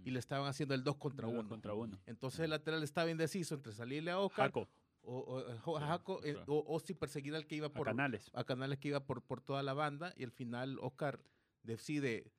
y 0.04 0.10
le 0.10 0.18
estaban 0.18 0.48
haciendo 0.48 0.74
el 0.74 0.82
2 0.82 0.96
contra 0.96 1.28
Uno 1.28 1.40
1. 1.40 1.48
contra 1.48 1.74
uno. 1.74 2.00
Entonces 2.06 2.40
el 2.40 2.50
lateral 2.50 2.82
estaba 2.82 3.10
indeciso 3.10 3.54
entre 3.54 3.72
salirle 3.72 4.10
a 4.10 4.18
Oscar 4.18 4.46
Jaco, 4.46 4.68
o, 5.06 5.18
o- 5.18 5.38
o- 5.38 5.58
Jo- 5.58 5.78
Sí, 5.78 5.84
Jaco, 5.86 6.24
eh, 6.24 6.32
claro. 6.34 6.52
o, 6.54 6.58
perseguir 6.94 7.34
al 7.34 7.46
que 7.46 7.56
iba 7.56 7.68
a 7.68 7.72
por 7.72 7.86
Canales. 7.86 8.30
a 8.34 8.44
Canales 8.44 8.78
que 8.78 8.88
iba 8.88 9.04
por, 9.06 9.22
por 9.22 9.40
toda 9.40 9.62
la 9.62 9.74
banda 9.74 10.12
y 10.16 10.24
al 10.24 10.32
final 10.32 10.78
Oscar 10.80 11.20
decide 11.62 12.32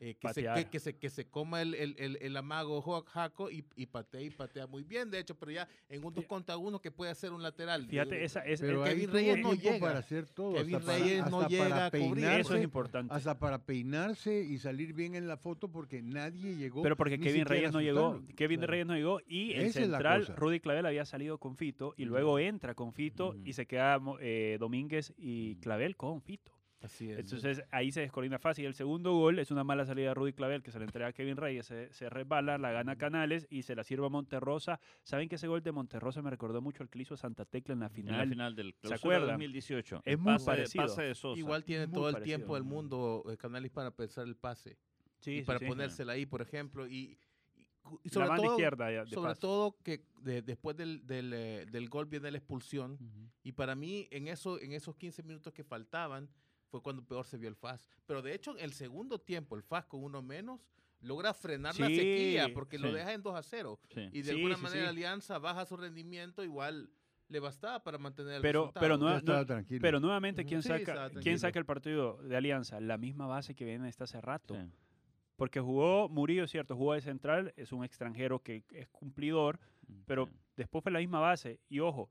eh, 0.00 0.14
que, 0.14 0.28
se, 0.32 0.68
que, 0.70 0.80
se, 0.80 0.96
que 0.96 1.10
se 1.10 1.26
coma 1.28 1.62
el, 1.62 1.74
el, 1.74 1.94
el, 1.98 2.18
el 2.20 2.36
amago 2.36 2.80
Jaco 3.06 3.50
y, 3.50 3.64
y 3.76 3.86
patea 3.86 4.20
y 4.22 4.30
patea 4.30 4.66
muy 4.66 4.82
bien, 4.84 5.10
de 5.10 5.18
hecho, 5.18 5.34
pero 5.38 5.52
ya 5.52 5.68
en 5.88 6.04
un 6.04 6.14
2 6.14 6.24
contra 6.26 6.56
1 6.56 6.80
que 6.80 6.90
puede 6.90 7.10
hacer 7.10 7.32
un 7.32 7.42
lateral. 7.42 7.86
Fíjate, 7.86 8.24
esa, 8.24 8.40
es, 8.40 8.60
Pero 8.60 8.84
Kevin 8.84 9.10
Reyes 9.12 9.38
no 9.38 9.54
llega. 9.54 9.78
para 9.80 9.98
hacer 9.98 10.28
todo. 10.28 10.54
Kevin 10.54 10.74
hasta 10.76 10.86
para- 10.86 10.98
Reyes 10.98 11.30
no 11.30 11.36
hasta 11.40 11.48
llega 11.48 11.68
para 11.68 11.86
a 11.86 11.90
cubrir. 11.90 12.12
peinarse, 12.14 12.40
eso 12.40 12.54
es 12.56 12.64
importante. 12.64 13.14
Hasta 13.14 13.38
para 13.38 13.64
peinarse 13.64 14.40
y 14.42 14.58
salir 14.58 14.92
bien 14.92 15.14
en 15.14 15.28
la 15.28 15.36
foto 15.36 15.68
porque 15.68 16.02
nadie 16.02 16.56
llegó. 16.56 16.82
Pero 16.82 16.96
porque 16.96 17.18
Kevin 17.18 17.46
Reyes 17.46 17.72
no 17.72 17.80
llegó. 17.80 18.20
Kevin 18.36 18.58
Claro. 18.60 18.70
Reyes 18.70 18.86
no 18.86 18.94
llegó 18.96 19.20
y 19.26 19.52
el 19.52 19.72
central. 19.72 20.26
Rudy 20.36 20.60
Clavel 20.60 20.86
había 20.86 21.04
salido 21.04 21.38
con 21.38 21.56
Fito 21.56 21.94
y 21.96 22.04
luego 22.04 22.38
entra 22.38 22.74
con 22.74 22.92
Fito 22.92 23.34
y 23.44 23.52
se 23.52 23.66
queda 23.66 24.00
eh, 24.20 24.56
Domínguez 24.60 25.12
y. 25.16 25.56
Clavel 25.56 25.96
con 25.96 26.20
Fito. 26.22 26.52
Así 26.86 27.10
es. 27.10 27.18
Entonces 27.18 27.62
ahí 27.70 27.92
se 27.92 28.00
descoordina 28.00 28.38
fácil. 28.38 28.64
El 28.66 28.74
segundo 28.74 29.12
gol 29.12 29.38
es 29.38 29.50
una 29.50 29.62
mala 29.64 29.84
salida 29.84 30.08
de 30.08 30.14
Rudy 30.14 30.32
Clavel 30.32 30.62
que 30.62 30.70
se 30.72 30.78
le 30.78 30.84
entrega 30.86 31.08
a 31.08 31.12
Kevin 31.12 31.36
Reyes, 31.36 31.66
se, 31.66 31.92
se 31.92 32.08
resbala, 32.08 32.58
la 32.58 32.70
gana 32.72 32.96
Canales 32.96 33.46
y 33.50 33.62
se 33.62 33.74
la 33.76 33.84
sirve 33.84 34.06
a 34.06 34.08
Monterrosa. 34.08 34.80
¿Saben 35.02 35.28
que 35.28 35.34
ese 35.36 35.48
gol 35.48 35.62
de 35.62 35.72
Monterrosa 35.72 36.22
me 36.22 36.30
recordó 36.30 36.60
mucho 36.62 36.82
al 36.82 36.88
que 36.88 36.98
le 36.98 37.02
hizo 37.02 37.16
Santa 37.16 37.44
Tecla 37.44 37.74
en 37.74 37.80
la 37.80 37.86
En 37.86 37.90
la 37.90 37.94
final? 37.94 38.28
final 38.28 38.56
del 38.56 38.74
¿Se 38.82 38.94
acuerdan? 38.94 39.28
2018. 39.30 40.02
Es 40.04 40.18
muy 40.18 40.32
pase, 40.34 40.46
parecido. 40.46 40.84
pase 40.86 41.02
de 41.02 41.14
Sosa. 41.14 41.38
Igual 41.38 41.64
tiene 41.64 41.86
muy 41.86 41.94
todo 41.94 42.08
el 42.08 42.14
parecido. 42.14 42.36
tiempo 42.38 42.54
del 42.54 42.64
mundo 42.64 43.24
eh, 43.30 43.36
Canales 43.36 43.70
para 43.70 43.90
pensar 43.90 44.26
el 44.26 44.36
pase 44.36 44.78
Sí, 45.18 45.30
y 45.32 45.38
sí, 45.40 45.44
para 45.44 45.58
sí. 45.58 45.66
ponérsela 45.66 46.12
ahí, 46.12 46.26
por 46.26 46.42
ejemplo, 46.42 46.86
y, 46.86 47.18
La 48.04 48.10
sobre 48.10 48.28
banda 48.28 48.42
todo, 48.42 48.52
izquierda 48.54 48.92
ya, 48.92 49.04
de 49.04 49.10
sobre 49.10 49.30
paso. 49.30 49.40
todo 49.40 49.76
que 49.82 50.04
de- 50.20 50.42
después 50.42 50.76
del, 50.76 51.06
del, 51.06 51.32
eh, 51.32 51.66
del 51.70 51.88
gol 51.88 52.06
viene 52.06 52.30
la 52.30 52.38
expulsión. 52.38 52.98
Y 53.42 53.52
para 53.52 53.74
mí, 53.74 54.08
en, 54.10 54.26
eso, 54.28 54.60
en 54.60 54.72
esos 54.72 54.96
15 54.96 55.22
minutos 55.22 55.52
que 55.52 55.62
faltaban, 55.64 56.28
fue 56.76 56.82
cuando 56.82 57.02
peor 57.04 57.24
se 57.26 57.36
vio 57.38 57.48
el 57.48 57.56
FAS. 57.56 57.88
Pero 58.06 58.22
de 58.22 58.34
hecho, 58.34 58.52
en 58.56 58.64
el 58.64 58.72
segundo 58.72 59.18
tiempo, 59.18 59.56
el 59.56 59.62
FAS 59.62 59.86
con 59.86 60.02
uno 60.04 60.22
menos 60.22 60.60
logra 61.00 61.32
frenar 61.34 61.78
la 61.78 61.86
sequía 61.86 62.48
porque 62.52 62.78
lo 62.78 62.92
deja 62.92 63.12
en 63.12 63.22
2 63.22 63.34
a 63.34 63.42
0. 63.42 63.78
Sí. 63.94 64.00
Y 64.12 64.18
de 64.22 64.24
Sí, 64.24 64.30
alguna 64.30 64.56
sí, 64.56 64.62
manera 64.62 64.82
sí. 64.84 64.88
Alianza 64.88 65.38
baja 65.38 65.64
su 65.66 65.76
rendimiento, 65.76 66.42
igual 66.44 66.90
le 67.28 67.40
bastaba 67.40 67.82
para 67.82 67.98
mantener 67.98 68.34
el 68.36 68.42
Pero- 68.42 68.60
resultado. 68.72 68.84
pero 68.84 68.98
no- 68.98 69.46
tranquilo. 69.46 69.80
Pero 69.82 70.00
nuevamente. 70.00 70.44
¿quién, 70.44 70.62
Sí, 70.62 70.68
saca, 70.68 71.10
¿quién 71.22 71.38
saca 71.38 71.58
el 71.58 71.64
partido 71.66 72.18
de 72.22 72.36
Alianza? 72.36 72.80
La 72.80 72.98
misma 72.98 73.26
base 73.26 73.54
que 73.54 73.64
viene 73.64 73.84
desde 73.86 74.04
hace 74.04 74.20
rato. 74.20 74.54
Sí. 74.54 74.60
Porque 75.36 75.60
jugó 75.60 76.08
Murillo, 76.08 76.46
cierto, 76.46 76.76
jugó 76.76 76.94
de 76.94 77.00
central, 77.02 77.52
es 77.56 77.72
un 77.72 77.84
extranjero 77.84 78.38
que 78.42 78.64
es 78.70 78.88
cumplidor, 78.88 79.58
pero 80.06 80.26
Sí. 80.26 80.32
después 80.56 80.82
fue 80.82 80.92
la 80.92 81.00
misma 81.00 81.20
base. 81.20 81.60
Y 81.68 81.80
ojo, 81.80 82.10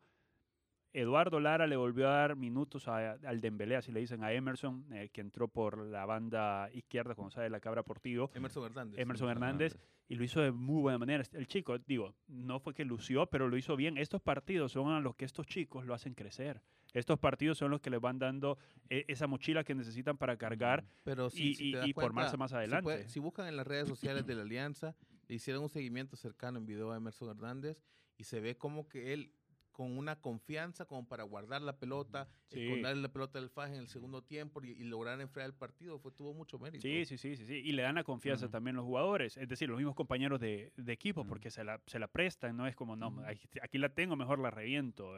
Eduardo 0.99 1.39
Lara 1.39 1.67
le 1.67 1.75
volvió 1.75 2.07
a 2.09 2.13
dar 2.13 2.35
minutos 2.35 2.87
a- 2.87 3.11
al 3.13 3.41
Dembélé, 3.41 3.75
así 3.75 3.91
le 3.91 3.99
dicen 3.99 4.23
a 4.23 4.31
Emerson, 4.31 4.85
eh, 4.93 5.09
que 5.11 5.21
entró 5.21 5.47
por 5.47 5.77
la 5.77 6.05
banda 6.05 6.69
izquierda 6.73 7.15
cuando 7.15 7.31
sale 7.31 7.49
la 7.49 7.59
cabra 7.59 7.83
Portillo. 7.83 8.31
Emerson 8.33 8.65
Hernández. 8.65 8.99
Emerson 8.99 9.29
Hernández 9.29 9.77
y 10.07 10.15
lo 10.15 10.23
hizo 10.23 10.39
de 10.41 10.51
muy 10.51 10.81
buena 10.81 10.97
manera. 10.97 11.23
El 11.33 11.47
chico, 11.47 11.77
digo, 11.79 12.15
no 12.27 12.59
fue 12.59 12.73
que 12.73 12.85
lució, 12.85 13.25
pero 13.27 13.49
lo 13.49 13.57
hizo 13.57 13.75
bien. 13.75 13.97
Estos 13.97 14.21
partidos 14.21 14.71
son 14.71 14.91
a 14.91 14.99
los 15.01 15.15
que 15.15 15.25
estos 15.25 15.45
chicos 15.47 15.85
lo 15.85 15.93
hacen 15.93 16.13
crecer. 16.13 16.61
Estos 16.93 17.19
partidos 17.19 17.57
son 17.57 17.71
los 17.71 17.81
que 17.81 17.89
les 17.89 17.99
van 17.99 18.17
dando 18.19 18.57
eh, 18.89 19.03
esa 19.09 19.27
mochila 19.27 19.65
que 19.65 19.75
necesitan 19.75 20.17
para 20.17 20.37
cargar. 20.37 20.85
Pero 21.03 21.27
y- 21.27 21.55
si 21.55 21.73
y- 21.75 21.93
formarse 21.93 22.37
más 22.37 22.51
si 22.51 22.55
adelante. 22.57 22.83
puede- 22.83 23.09
Si, 23.09 23.19
buscan 23.19 23.47
en 23.47 23.57
las 23.57 23.67
redes 23.67 23.87
sociales 23.89 24.25
de 24.25 24.35
la 24.35 24.43
Alianza, 24.43 24.95
le 25.27 25.35
hicieron 25.35 25.63
un 25.63 25.69
seguimiento 25.69 26.15
cercano 26.15 26.57
en 26.57 26.65
video 26.65 26.91
a 26.93 26.95
Emerson 26.97 27.29
Hernández 27.29 27.83
y 28.17 28.23
se 28.23 28.39
ve 28.39 28.55
como 28.55 28.87
que 28.87 29.11
él 29.11 29.33
con 29.75 29.97
una 29.97 30.15
confianza 30.15 30.85
como 30.85 31.05
para 31.05 31.23
guardar 31.23 31.61
la 31.61 31.77
pelota, 31.77 32.29
Sí. 32.47 32.61
esconder 32.61 32.95
la 32.95 33.09
pelota 33.11 33.39
del 33.41 33.49
FAS 33.49 33.71
en 33.71 33.75
el 33.81 33.87
segundo 33.89 34.21
tiempo 34.23 34.63
y, 34.63 34.69
y 34.69 34.83
lograr 34.85 35.19
enfriar 35.19 35.47
el 35.47 35.53
partido, 35.53 35.99
fue, 35.99 36.13
tuvo 36.13 36.33
mucho 36.33 36.57
mérito. 36.57 36.81
Sí, 36.81 37.03
sí, 37.05 37.17
sí, 37.17 37.35
sí, 37.35 37.45
sí. 37.45 37.55
Y 37.55 37.73
le 37.73 37.81
dan 37.81 37.95
la 37.95 38.05
confianza 38.05 38.45
Ujú. 38.45 38.53
también 38.53 38.77
los 38.77 38.85
jugadores, 38.85 39.35
es 39.35 39.49
decir, 39.49 39.67
los 39.67 39.77
mismos 39.77 39.93
compañeros 39.95 40.39
de, 40.39 40.71
de 40.77 40.93
equipo, 40.93 41.25
porque 41.25 41.51
se 41.51 41.65
la, 41.65 41.81
se 41.87 41.99
la 41.99 42.07
prestan, 42.07 42.55
no 42.55 42.67
es 42.67 42.75
como, 42.77 42.95
no, 42.95 43.21
aquí- 43.27 43.49
aquí 43.61 43.77
la 43.77 43.89
tengo, 43.89 44.15
mejor 44.15 44.39
la 44.39 44.49
reviento. 44.49 45.13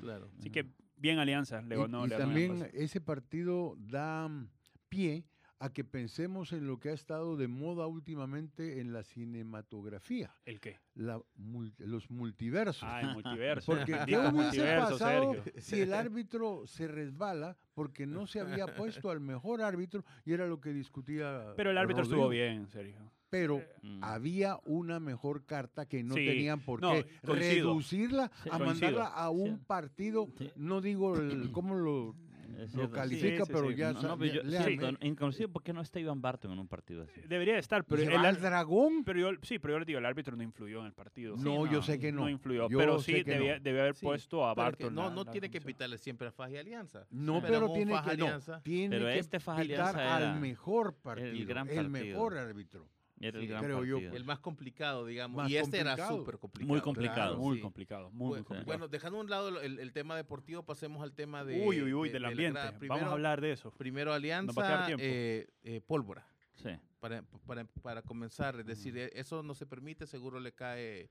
Claro. 0.00 0.28
Así 0.40 0.50
que 0.50 0.66
bien 0.96 1.18
Alianza, 1.20 1.62
le 1.62 1.76
Y- 1.76 1.78
ganó. 1.78 2.00
ganó 2.02 2.16
también 2.18 2.68
ese 2.72 3.00
partido 3.00 3.76
da 3.78 4.26
mm, 4.26 4.48
pie 4.88 5.24
a 5.62 5.68
que 5.72 5.84
pensemos 5.84 6.52
en 6.52 6.66
lo 6.66 6.80
que 6.80 6.88
ha 6.88 6.94
estado 6.94 7.36
de 7.36 7.46
moda 7.46 7.86
últimamente 7.86 8.80
en 8.80 8.94
la 8.94 9.04
cinematografía, 9.04 10.34
¿El 10.46 10.58
qué? 10.58 10.78
la 10.94 11.18
mul- 11.38 11.74
los 11.78 12.10
multiversos. 12.10 12.82
Ah, 12.82 13.02
el 13.02 13.08
multiverso. 13.14 13.66
Porque 13.72 13.92
¿qué 14.06 14.16
hubiese 14.16 14.32
multiverso, 14.32 14.90
pasado 14.92 15.34
Sergio. 15.34 15.52
si 15.60 15.80
el 15.82 15.92
árbitro 15.92 16.66
se 16.66 16.88
resbala 16.88 17.56
porque 17.74 18.06
no 18.06 18.26
se 18.26 18.40
había 18.40 18.66
puesto 18.74 19.10
al 19.10 19.20
mejor 19.20 19.60
árbitro 19.60 20.02
y 20.24 20.32
era 20.32 20.46
lo 20.46 20.60
que 20.60 20.72
discutía 20.72 21.52
Pero 21.56 21.70
el 21.70 21.78
árbitro 21.78 22.04
estuvo 22.04 22.28
bien, 22.30 22.66
Sergio. 22.68 23.12
Pero 23.28 23.62
Mm. 23.82 24.02
había 24.02 24.58
una 24.64 24.98
mejor 24.98 25.44
carta 25.44 25.86
que 25.86 26.02
no 26.02 26.14
Sí, 26.14 26.26
tenían 26.26 26.60
por 26.60 26.80
qué 26.80 27.06
reducirla 27.22 28.30
Sí, 28.42 28.48
a 28.50 28.58
coincido. 28.58 28.66
mandarla 28.66 29.06
a 29.06 29.30
un 29.30 29.58
Sí. 29.58 29.64
partido, 29.66 30.28
Sí. 30.38 30.50
no 30.56 30.80
digo 30.80 31.16
el, 31.16 31.50
cómo 31.52 31.74
lo, 31.76 32.16
Es 32.58 32.74
lo 32.74 32.90
califica, 32.90 33.44
sí, 33.44 33.52
pero 33.52 33.68
sí. 33.70 33.76
ya 33.76 33.92
No, 33.92 34.02
no, 34.02 34.18
pero 34.18 34.32
yo- 34.42 34.50
cierto, 34.50 34.90
inclusive, 35.02 35.48
¿por 35.48 35.62
qué 35.62 35.72
no 35.72 35.80
está 35.80 36.00
Iván 36.00 36.20
Barton 36.20 36.52
en 36.52 36.58
un 36.58 36.68
partido 36.68 37.02
así? 37.02 37.20
Debería 37.28 37.58
estar, 37.58 37.84
pero 37.84 38.02
el 38.02 38.14
al 38.16 38.40
dragón. 38.40 39.04
pero 39.04 39.20
yo, 39.20 39.30
sí, 39.42 39.58
pero 39.58 39.74
yo 39.74 39.78
le 39.80 39.84
digo, 39.84 39.98
el 39.98 40.06
árbitro 40.06 40.36
no 40.36 40.42
influyó 40.42 40.80
en 40.80 40.86
el 40.86 40.92
partido. 40.92 41.36
no, 41.36 41.66
Sí, 41.66 41.72
yo 41.72 41.82
sé 41.82 41.98
que 41.98 42.12
no. 42.12 42.22
No 42.22 42.28
influyó, 42.28 42.68
Yo 42.68 42.78
pero 42.78 42.98
sí 43.00 43.22
debía, 43.22 43.56
no. 43.58 43.60
debía 43.62 43.82
haber 43.82 43.94
Sí, 43.94 44.04
puesto 44.04 44.46
a 44.46 44.54
Barton. 44.54 44.94
no, 44.94 45.10
no 45.10 45.24
la 45.24 45.30
tiene 45.30 45.50
que 45.50 45.60
pitarle 45.60 45.98
siempre 45.98 46.28
a 46.28 46.32
FAS 46.32 46.50
y 46.52 46.56
Alianza. 46.56 47.06
No, 47.10 47.40
Pero 47.40 47.72
tiene 47.72 47.92
Faja 47.92 48.10
que 48.16 48.60
tiene 48.62 48.96
Pero 48.98 49.06
que 49.10 49.18
este 49.18 49.40
Faja 49.40 49.62
pitar 49.62 49.98
al 49.98 50.40
mejor 50.40 50.94
partido, 50.94 51.28
el, 51.30 51.46
gran 51.46 51.66
partido. 51.66 51.88
mejor 51.90 52.36
árbitro. 52.38 52.88
Era 53.20 53.38
el 53.38 53.46
gran 53.46 53.62
creo 53.62 53.84
yo, 53.84 53.96
partido. 53.96 54.16
El 54.16 54.24
más 54.24 54.38
complicado, 54.38 55.04
digamos. 55.06 55.42
Más 55.42 55.50
y 55.50 55.56
este 55.58 55.78
era 55.78 55.94
súper 56.08 56.38
complicado. 56.38 56.68
Muy 56.72 56.80
complicado. 56.80 57.36
Muy 57.36 57.56
sí. 57.56 57.62
complicado, 57.62 58.10
muy, 58.10 58.38
complicado. 58.38 58.64
Bueno, 58.64 58.88
dejando 58.88 59.18
a 59.18 59.20
un 59.20 59.28
lado 59.30 59.60
el, 59.60 59.78
el 59.78 59.92
tema 59.92 60.16
deportivo, 60.16 60.62
pasemos 60.64 61.02
al 61.02 61.12
tema 61.12 61.44
de. 61.44 61.60
uy, 61.66 61.82
uy, 61.82 61.92
uy, 61.92 62.08
de- 62.08 62.12
del 62.14 62.14
de 62.14 62.20
la 62.20 62.28
ambiente. 62.28 62.52
grada. 62.54 62.70
Vamos 62.70 62.78
Primero- 62.80 63.06
a 63.06 63.12
hablar 63.12 63.40
de 63.42 63.52
eso. 63.52 63.70
Primero 63.72 64.10
va 64.12 64.16
a 64.16 64.20
quedar 64.20 64.40
Alianza, 64.42 64.86
tiempo. 64.86 65.04
eh, 65.04 65.48
eh, 65.64 65.80
pólvora. 65.86 66.26
Sí. 66.54 66.70
Para, 66.98 67.22
para, 67.46 67.64
para 67.82 68.02
comenzar, 68.02 68.58
es 68.60 68.66
decir, 68.66 68.96
eh, 68.96 69.10
eso 69.14 69.42
no 69.42 69.54
se 69.54 69.66
permite, 69.66 70.06
seguro 70.06 70.40
le 70.40 70.52
cae 70.52 71.10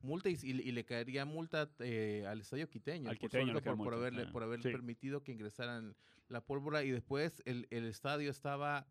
multa 0.00 0.28
y, 0.28 0.34
y- 0.42 0.50
y 0.68 0.72
le 0.72 0.84
caería 0.84 1.24
multa 1.24 1.70
eh, 1.78 2.24
al 2.28 2.40
estadio 2.42 2.68
quiteño, 2.68 3.08
Al 3.10 3.16
por, 3.16 3.30
Quiteño 3.30 3.54
por, 3.62 3.76
por 3.78 3.94
haberle, 3.94 4.24
sí. 4.26 4.30
por 4.30 4.42
haber 4.42 4.62
Sí. 4.62 4.70
permitido 4.70 5.22
que 5.22 5.32
ingresaran 5.32 5.96
la 6.28 6.42
pólvora 6.42 6.84
y 6.84 6.90
después 6.90 7.42
el, 7.46 7.66
el 7.70 7.86
estadio 7.86 8.30
estaba 8.30 8.86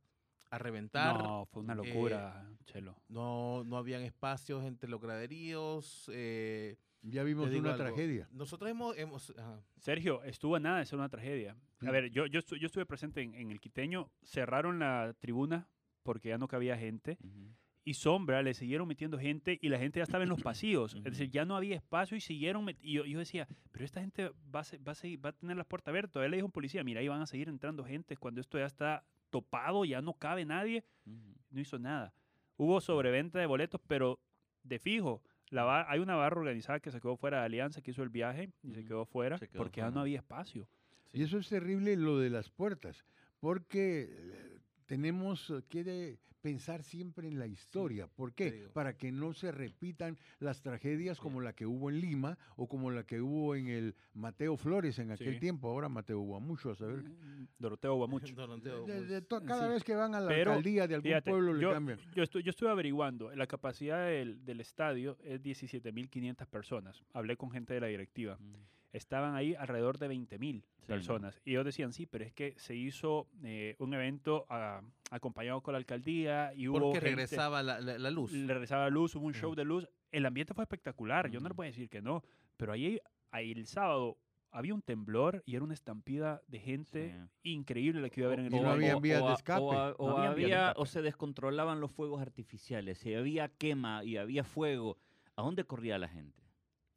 a 0.55 0.59
reventar. 0.59 1.17
No, 1.17 1.45
fue 1.45 1.61
una 1.63 1.73
eh, 1.73 1.77
locura, 1.77 2.49
Chelo. 2.65 2.95
No, 3.09 3.63
no 3.65 3.77
habían 3.77 4.01
espacios 4.01 4.63
entre 4.65 4.89
los 4.89 4.99
graderíos. 5.01 6.09
eh, 6.13 6.77
Ya 7.01 7.23
vimos 7.23 7.49
una 7.49 7.73
algo, 7.73 7.83
tragedia. 7.85 8.27
Nosotros 8.31 8.69
hemos... 8.69 8.97
hemos 8.97 9.31
ajá. 9.37 9.61
Sergio, 9.77 10.23
estuvo 10.23 10.55
a 10.55 10.59
nada 10.59 10.79
de 10.79 10.85
ser 10.85 10.97
una 10.97 11.09
tragedia. 11.09 11.55
A 11.85 11.91
ver, 11.91 12.09
yo, 12.09 12.25
yo, 12.25 12.39
estu- 12.39 12.57
yo 12.57 12.65
estuve 12.67 12.85
presente 12.85 13.21
en, 13.21 13.35
en 13.35 13.51
el 13.51 13.59
Quiteño, 13.59 14.09
cerraron 14.23 14.79
la 14.79 15.13
tribuna 15.19 15.67
porque 16.03 16.29
ya 16.29 16.37
no 16.37 16.47
cabía 16.47 16.77
gente 16.77 17.17
y 17.87 17.93
Sombra 17.93 18.41
le 18.41 18.55
siguieron 18.55 18.87
metiendo 18.87 19.19
gente 19.19 19.59
y 19.61 19.69
la 19.69 19.77
gente 19.77 19.99
ya 19.99 20.03
estaba 20.03 20.23
en 20.23 20.29
los 20.29 20.41
pasillos. 20.43 20.95
Es 20.95 21.03
decir, 21.03 21.29
ya 21.29 21.45
no 21.45 21.55
había 21.55 21.75
espacio 21.75 22.17
y 22.17 22.21
siguieron. 22.21 22.65
met- 22.65 22.79
Y 22.81 22.93
yo, 22.93 23.05
yo 23.05 23.19
decía, 23.19 23.47
pero 23.71 23.85
esta 23.85 24.01
gente 24.01 24.31
va 24.53 24.61
a, 24.61 24.63
se- 24.63 24.79
va, 24.79 24.93
a 24.93 24.95
seguir- 24.95 25.23
va 25.23 25.29
a 25.29 25.33
tener 25.33 25.55
las 25.57 25.67
puertas 25.67 25.91
abiertas. 25.91 26.11
Todavía 26.13 26.29
le 26.31 26.37
dijo 26.37 26.45
a 26.45 26.47
un 26.47 26.51
policía, 26.51 26.83
mira, 26.83 27.01
ahí 27.01 27.07
van 27.07 27.21
a 27.21 27.27
seguir 27.27 27.47
entrando 27.49 27.83
gente 27.83 28.17
cuando 28.17 28.41
esto 28.41 28.57
ya 28.57 28.65
está 28.65 29.03
topado, 29.29 29.85
ya 29.85 30.01
no 30.01 30.13
cabe 30.13 30.45
nadie, 30.45 30.83
no 31.51 31.59
hizo 31.59 31.77
nada. 31.79 32.13
Hubo 32.57 32.79
sobreventa 32.81 33.39
de 33.39 33.45
boletos, 33.45 33.81
pero 33.87 34.19
de 34.63 34.79
fijo, 34.79 35.21
la 35.49 35.63
bar- 35.63 35.85
hay 35.89 35.99
una 35.99 36.15
barra 36.15 36.39
organizada 36.39 36.79
que 36.79 36.91
se 36.91 36.99
quedó 36.99 37.17
fuera 37.17 37.39
de 37.39 37.45
Alianza, 37.45 37.81
que 37.81 37.91
hizo 37.91 38.01
el 38.03 38.09
viaje 38.09 38.51
y 38.63 38.73
se 38.73 38.83
quedó 38.83 39.05
fuera 39.05 39.37
Se 39.37 39.47
quedó 39.47 39.59
porque 39.59 39.81
ya 39.81 39.91
no 39.91 40.01
había 40.01 40.17
espacio. 40.19 40.67
Y 41.13 41.23
eso 41.23 41.37
es 41.37 41.47
terrible 41.49 41.95
lo 41.95 42.19
de 42.19 42.29
las 42.29 42.49
puertas, 42.49 43.05
porque 43.39 44.09
eh, 44.09 44.59
tenemos 44.85 45.53
que 45.69 45.83
de- 45.83 46.19
pensar 46.45 46.83
siempre 46.83 47.27
en 47.27 47.39
la 47.39 47.47
historia. 47.47 48.05
¿Por 48.05 48.35
qué? 48.35 48.69
Para 48.71 48.95
que 48.95 49.11
no 49.11 49.33
se 49.33 49.51
repitan 49.51 50.15
las 50.37 50.61
tragedias 50.61 51.19
como 51.19 51.41
la 51.41 51.53
que 51.53 51.65
hubo 51.65 51.89
en 51.89 51.99
Lima 51.99 52.37
o 52.55 52.67
como 52.67 52.91
la 52.91 53.03
que 53.03 53.19
hubo 53.19 53.55
en 53.55 53.67
el 53.67 53.95
Mateo 54.13 54.55
Flores 54.55 54.99
en 54.99 55.09
aquel 55.09 55.33
Sí. 55.33 55.39
tiempo. 55.39 55.67
Ahora 55.69 55.89
Mateo 55.89 56.19
hubo 56.19 56.39
mucho, 56.39 56.69
a 56.69 56.75
saber. 56.75 57.03
Doroteo 57.57 57.95
Guamuch. 57.95 58.31
Doroteo, 58.35 58.85
De- 58.85 58.93
pues, 58.93 59.09
de 59.09 59.21
to- 59.23 59.43
cada 59.43 59.65
sí. 59.65 59.73
vez 59.73 59.83
que 59.83 59.95
van 59.95 60.13
a 60.13 60.19
la 60.21 60.27
Pero, 60.27 60.51
alcaldía 60.51 60.87
de 60.87 60.93
algún 60.93 61.09
Fíjate, 61.09 61.31
pueblo 61.31 61.53
le 61.55 61.61
yo, 61.63 61.71
cambian. 61.71 61.99
yo, 62.13 62.21
estoy, 62.21 62.43
yo 62.43 62.51
averiguando, 62.69 63.33
la 63.35 63.47
capacidad 63.47 64.05
del, 64.05 64.45
del 64.45 64.59
estadio 64.61 65.17
es 65.23 65.41
17.500 65.41 66.45
personas. 66.47 67.03
Hablé 67.13 67.37
con 67.37 67.49
gente 67.49 67.73
de 67.73 67.79
la 67.81 67.87
directiva. 67.87 68.35
Ujú. 68.39 68.59
Estaban 68.95 69.35
ahí 69.35 69.55
alrededor 69.55 69.97
de 69.97 70.07
20.000 70.09 70.55
¿no? 70.63 70.85
personas. 70.87 71.41
Y 71.45 71.51
ellos 71.51 71.65
decían, 71.65 71.91
sí, 71.93 72.05
pero 72.05 72.23
es 72.23 72.31
que 72.33 72.53
se 72.57 72.75
hizo 72.75 73.27
eh, 73.43 73.75
un 73.79 73.93
evento 73.93 74.45
ah, 74.49 74.81
acompañado 75.11 75.61
con 75.61 75.73
la 75.73 75.79
alcaldía 75.79 76.53
y 76.55 76.67
hubo 76.67 76.79
porque 76.79 76.99
gente- 76.99 77.09
regresaba 77.09 77.61
la, 77.63 77.79
la- 77.81 77.97
la 77.97 78.11
luz. 78.11 78.31
regresaba 78.31 78.89
luz, 78.89 79.15
hubo 79.15 79.25
un 79.25 79.33
show 79.33 79.51
Ah. 79.53 79.55
de 79.55 79.65
luz. 79.65 79.87
El 80.11 80.25
ambiente 80.25 80.53
fue 80.53 80.63
espectacular, 80.63 81.29
yo 81.29 81.39
no 81.39 81.45
le 81.49 81.51
Ujú. 81.53 81.55
puedo 81.57 81.67
decir 81.69 81.89
que 81.89 82.01
no. 82.01 82.23
Pero 82.57 82.71
ahí, 82.71 82.99
ahí 83.31 83.51
el 83.51 83.65
sábado 83.67 84.17
había 84.51 84.73
un 84.73 84.81
temblor 84.81 85.43
y 85.45 85.55
era 85.55 85.65
una 85.65 85.73
estampida 85.73 86.41
de 86.47 86.59
gente 86.59 87.11
Sí. 87.43 87.49
increíble 87.51 87.99
la 87.99 88.09
que 88.09 88.21
iba 88.21 88.27
a 88.27 88.29
ver 88.29 88.39
en 88.39 88.45
el 88.45 88.53
Y 88.53 88.59
no 88.61 89.01
vías 89.01 89.21
de 89.25 89.33
escape. 89.33 89.61
O, 89.61 89.73
a- 89.73 89.91
o 89.97 90.09
No 90.11 90.21
de 90.21 90.27
había- 90.27 90.47
escape. 90.67 90.81
o 90.81 90.85
se 90.85 91.01
descontrolaban 91.01 91.81
los 91.81 91.91
fuegos 91.91 92.21
artificiales. 92.21 92.99
Si 92.99 93.13
había 93.13 93.49
quema 93.49 94.05
y 94.05 94.15
había 94.15 94.45
fuego, 94.45 94.97
¿a 95.35 95.41
dónde 95.41 95.65
corría 95.65 95.97
la 95.97 96.07
gente? 96.07 96.44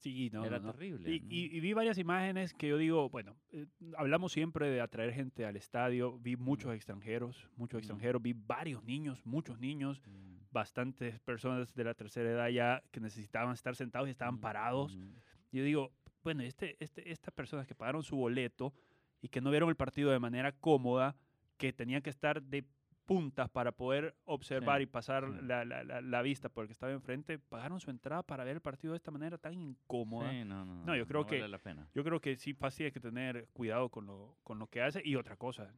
Sí, 0.00 0.30
no, 0.32 0.44
Era 0.44 0.58
no, 0.60 0.66
no. 0.66 0.72
terrible. 0.72 1.10
Y, 1.10 1.24
y- 1.28 1.56
y 1.56 1.60
vi 1.60 1.72
varias 1.72 1.98
imágenes 1.98 2.54
que 2.54 2.68
yo 2.68 2.76
digo, 2.78 3.08
bueno, 3.10 3.36
eh, 3.50 3.66
hablamos 3.96 4.30
siempre 4.32 4.70
de 4.70 4.80
atraer 4.80 5.12
gente 5.12 5.44
al 5.44 5.56
estadio, 5.56 6.18
vi 6.20 6.36
muchos 6.36 6.72
extranjeros, 6.74 7.48
muchos 7.56 7.78
Mm. 7.78 7.80
extranjeros, 7.80 8.22
vi 8.22 8.32
varios 8.32 8.84
niños, 8.84 9.24
muchos 9.26 9.58
niños, 9.58 10.00
Mm, 10.06 10.36
bastantes 10.52 11.18
personas 11.20 11.74
de 11.74 11.84
la 11.84 11.94
tercera 11.94 12.30
edad 12.30 12.48
ya 12.48 12.82
que 12.92 13.00
necesitaban 13.00 13.52
estar 13.54 13.74
sentados 13.74 14.08
y 14.08 14.12
estaban 14.12 14.36
mm, 14.36 14.40
parados. 14.40 14.96
mm. 14.96 15.14
Yo 15.52 15.64
digo, 15.64 15.92
bueno, 16.22 16.42
este, 16.42 16.76
este, 16.78 17.10
estas 17.10 17.32
personas 17.34 17.66
que 17.66 17.74
pagaron 17.74 18.02
su 18.02 18.16
boleto 18.16 18.72
y 19.20 19.28
que 19.28 19.40
no 19.40 19.50
vieron 19.50 19.68
el 19.68 19.76
partido 19.76 20.10
de 20.10 20.18
manera 20.20 20.52
cómoda, 20.52 21.16
que 21.56 21.72
tenían 21.72 22.02
que 22.02 22.10
estar 22.10 22.40
de 22.40 22.64
puntas 23.08 23.48
para 23.48 23.72
poder 23.72 24.14
observar 24.24 24.78
Sí, 24.80 24.82
y 24.82 24.86
pasar 24.86 25.24
sí. 25.24 25.38
la, 25.46 25.64
la- 25.64 25.82
la- 25.82 26.02
la 26.02 26.22
vista 26.22 26.50
por 26.50 26.64
el 26.64 26.68
que 26.68 26.72
estaba 26.74 26.92
enfrente, 26.92 27.38
pagaron 27.38 27.80
su 27.80 27.90
entrada 27.90 28.22
para 28.22 28.44
ver 28.44 28.56
el 28.56 28.60
partido 28.60 28.92
de 28.92 28.98
esta 28.98 29.10
manera 29.10 29.38
tan 29.38 29.54
incómoda. 29.54 30.30
Sí, 30.30 30.44
no, 30.44 30.62
no, 30.66 30.84
No, 30.84 30.94
yo 30.94 31.06
creo 31.06 31.24
que- 31.26 31.36
vale 31.38 31.48
la 31.48 31.58
pena. 31.58 31.88
Yo 31.94 32.04
creo 32.04 32.20
que 32.20 32.36
sí, 32.36 32.52
fácil 32.52 32.84
hay 32.86 32.92
que 32.92 33.00
tener 33.00 33.48
cuidado 33.54 33.88
con 33.88 34.04
lo, 34.06 34.36
con 34.44 34.58
lo 34.58 34.66
que 34.66 34.82
hace. 34.82 35.00
Y 35.02 35.16
otra 35.16 35.36
cosa, 35.36 35.72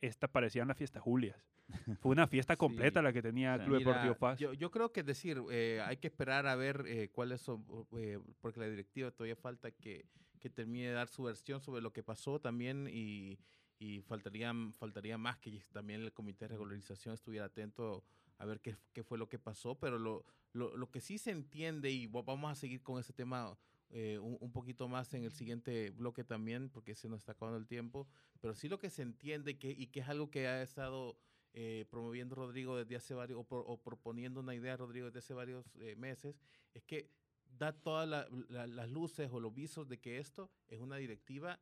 esta 0.00 0.28
parecía 0.28 0.62
una 0.62 0.74
fiesta 0.74 1.00
Julias. 1.00 1.36
Fue 2.00 2.12
una 2.12 2.26
fiesta 2.28 2.54
Sí. 2.54 2.58
completa 2.58 3.02
la 3.02 3.12
que 3.12 3.20
tenía 3.20 3.56
el. 3.56 3.62
Club 3.64 3.78
Mira, 3.78 3.90
Deportivo 3.90 4.14
Paz. 4.14 4.38
Yo, 4.38 4.52
yo 4.54 4.70
creo 4.70 4.92
que 4.92 5.00
es 5.00 5.06
decir, 5.06 5.42
eh, 5.50 5.82
hay 5.84 5.96
que 5.96 6.06
esperar 6.06 6.46
a 6.46 6.54
ver 6.56 6.84
eh, 6.86 7.08
cuáles 7.10 7.40
son, 7.42 7.64
eh, 7.98 8.18
porque 8.40 8.60
la 8.60 8.68
directiva 8.68 9.10
todavía 9.10 9.36
falta 9.36 9.70
que, 9.72 10.06
que 10.38 10.48
termine 10.48 10.86
de 10.86 10.92
dar 10.92 11.08
su 11.08 11.24
versión 11.24 11.60
sobre 11.60 11.82
lo 11.82 11.92
que 11.92 12.02
pasó 12.04 12.40
también 12.40 12.88
y, 12.90 13.38
y 13.78 14.00
faltaría, 14.02 14.52
faltaría 14.76 15.18
más 15.18 15.38
que 15.38 15.60
también 15.72 16.02
el 16.02 16.12
comité 16.12 16.44
de 16.46 16.48
regularización 16.48 17.14
estuviera 17.14 17.46
atento 17.46 18.04
a 18.38 18.44
ver 18.44 18.60
qué, 18.60 18.76
qué 18.92 19.02
fue 19.02 19.18
lo 19.18 19.28
que 19.28 19.38
pasó, 19.38 19.78
pero 19.78 19.98
lo, 19.98 20.24
lo, 20.52 20.76
lo 20.76 20.90
que 20.90 21.00
sí 21.00 21.18
se 21.18 21.30
entiende 21.30 21.90
y 21.90 22.06
va- 22.06 22.22
vamos 22.22 22.50
a 22.50 22.54
seguir 22.54 22.82
con 22.82 22.98
ese 23.00 23.12
tema 23.12 23.56
eh, 23.90 24.18
un, 24.20 24.36
un 24.40 24.52
poquito 24.52 24.88
más 24.88 25.12
en 25.14 25.24
el 25.24 25.32
siguiente 25.32 25.90
bloque 25.90 26.22
también, 26.24 26.68
porque 26.70 26.94
se 26.94 27.08
nos 27.08 27.20
está 27.20 27.32
acabando 27.32 27.58
el 27.58 27.66
tiempo, 27.66 28.06
pero 28.40 28.54
sí 28.54 28.68
lo 28.68 28.78
que 28.78 28.90
se 28.90 29.02
entiende 29.02 29.58
que, 29.58 29.70
y 29.70 29.86
que 29.88 30.00
es 30.00 30.08
algo 30.08 30.30
que 30.30 30.46
ha 30.46 30.62
estado 30.62 31.18
eh, 31.52 31.86
promoviendo 31.90 32.34
Rodrigo 32.34 32.76
desde 32.76 32.96
hace 32.96 33.14
varios, 33.14 33.40
o, 33.40 33.44
pro- 33.44 33.64
o 33.66 33.80
proponiendo 33.82 34.40
una 34.40 34.54
idea 34.54 34.76
Rodrigo 34.76 35.06
desde 35.06 35.20
hace 35.20 35.34
varios 35.34 35.64
eh, 35.76 35.96
meses, 35.96 36.36
es 36.74 36.82
que 36.84 37.10
da 37.58 37.72
todas 37.72 38.08
la- 38.08 38.28
la- 38.48 38.66
las 38.66 38.90
luces 38.90 39.30
o 39.32 39.40
los 39.40 39.54
visos 39.54 39.88
de 39.88 39.98
que 39.98 40.18
esto 40.18 40.50
es 40.68 40.78
una 40.80 40.96
directiva 40.96 41.58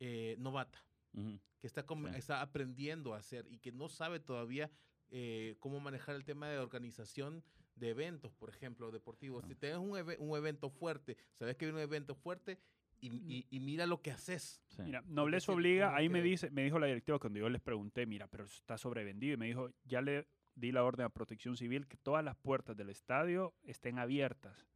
eh, 0.00 0.36
que 1.60 1.66
está, 1.66 1.82
Sí. 1.82 2.04
está 2.16 2.40
aprendiendo 2.42 3.14
a 3.14 3.18
hacer 3.18 3.46
y 3.50 3.58
que 3.58 3.72
no 3.72 3.88
sabe 3.88 4.20
todavía 4.20 4.70
eh, 5.10 5.56
cómo 5.60 5.80
manejar 5.80 6.16
el 6.16 6.24
tema 6.24 6.48
de 6.48 6.58
organización 6.58 7.42
de 7.76 7.90
eventos, 7.90 8.32
por 8.34 8.50
ejemplo, 8.50 8.90
deportivos. 8.90 9.44
Si 9.46 9.54
tienes 9.54 9.78
un, 9.78 9.90
un 10.18 10.36
evento 10.36 10.70
fuerte, 10.70 11.16
sabes 11.32 11.56
que 11.56 11.66
viene 11.66 11.78
un 11.78 11.82
evento 11.84 12.14
fuerte 12.14 12.58
y, 13.00 13.08
y- 13.08 13.46
y 13.50 13.60
mira 13.60 13.86
lo 13.86 14.00
que 14.00 14.10
haces. 14.12 14.62
Sí. 14.68 14.82
Mira, 14.82 15.02
nobleza 15.06 15.52
obliga, 15.52 15.94
ahí 15.94 16.08
me 16.08 16.22
dice, 16.22 16.50
me 16.50 16.64
dijo 16.64 16.78
la 16.78 16.86
directiva 16.86 17.18
cuando 17.18 17.38
yo 17.38 17.48
les 17.48 17.60
pregunté, 17.60 18.06
mira, 18.06 18.26
pero 18.28 18.44
está 18.44 18.78
sobrevendido, 18.78 19.34
y 19.34 19.36
me 19.36 19.46
dijo, 19.46 19.70
ya 19.84 20.00
le 20.00 20.26
di 20.54 20.72
la 20.72 20.84
orden 20.84 21.04
a 21.06 21.08
protección 21.10 21.56
civil 21.56 21.86
que 21.86 21.96
todas 21.96 22.24
las 22.24 22.36
puertas 22.36 22.76
del 22.76 22.90
estadio 22.90 23.54
estén 23.64 23.98
abiertas 23.98 24.66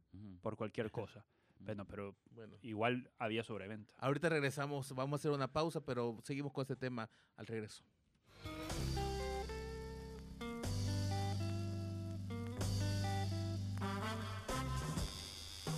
por 0.41 0.57
cualquier 0.57 0.91
cosa. 0.91 1.25
Bueno, 1.59 1.85
pero 1.85 2.15
Bueno. 2.31 2.57
igual 2.61 3.11
había 3.17 3.43
sobreventa. 3.43 3.93
Ahorita 3.99 4.29
regresamos, 4.29 4.93
vamos 4.93 5.13
a 5.13 5.21
hacer 5.21 5.31
una 5.31 5.51
pausa, 5.51 5.81
pero 5.81 6.17
seguimos 6.23 6.51
con 6.53 6.61
este 6.63 6.75
tema 6.75 7.09
al 7.35 7.45
regreso. 7.47 7.83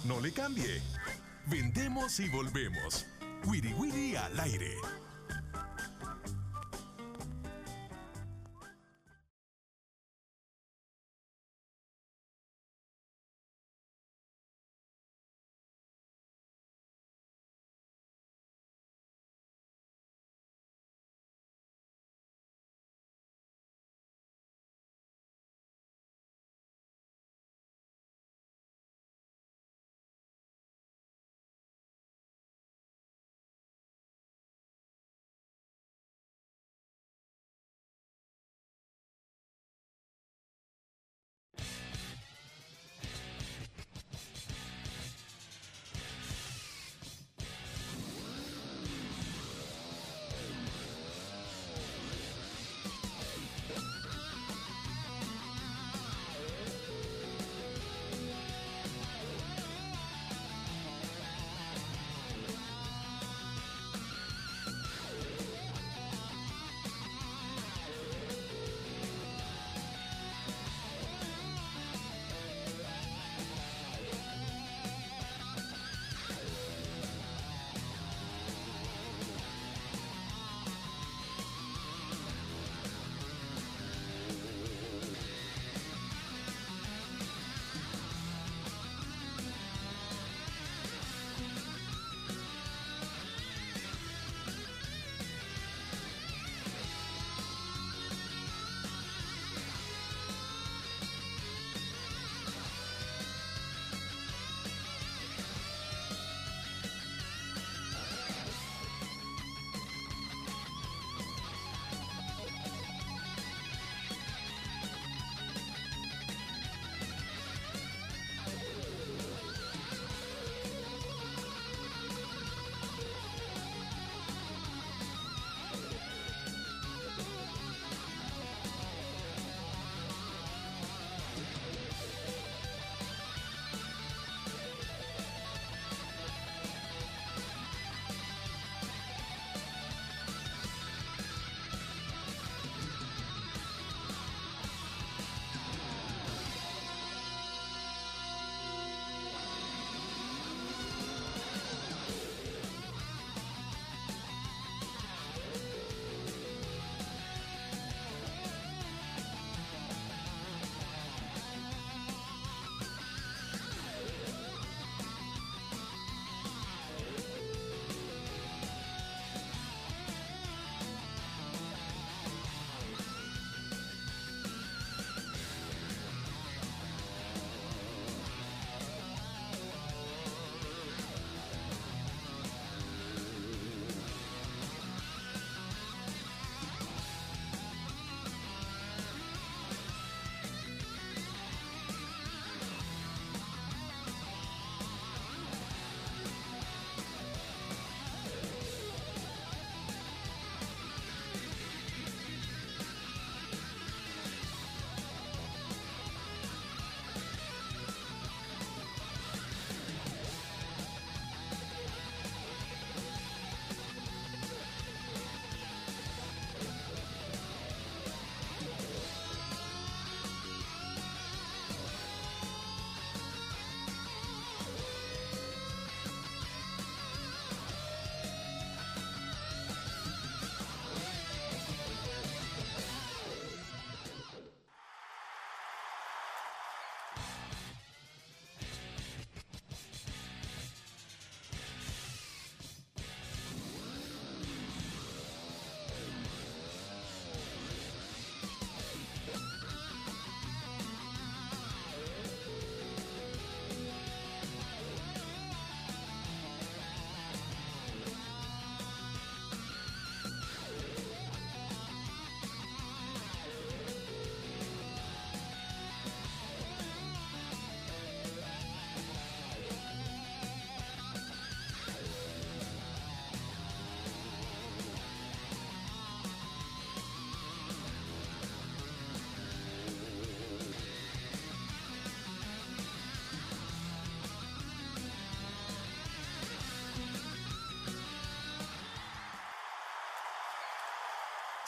No 0.05 0.19
le 0.19 0.31
cambie. 0.31 0.81
Vendemos 1.47 2.19
y 2.19 2.29
volvemos. 2.29 3.05
Wiri 3.45 3.73
Wiri 3.73 4.15
al 4.15 4.39
aire. 4.39 4.75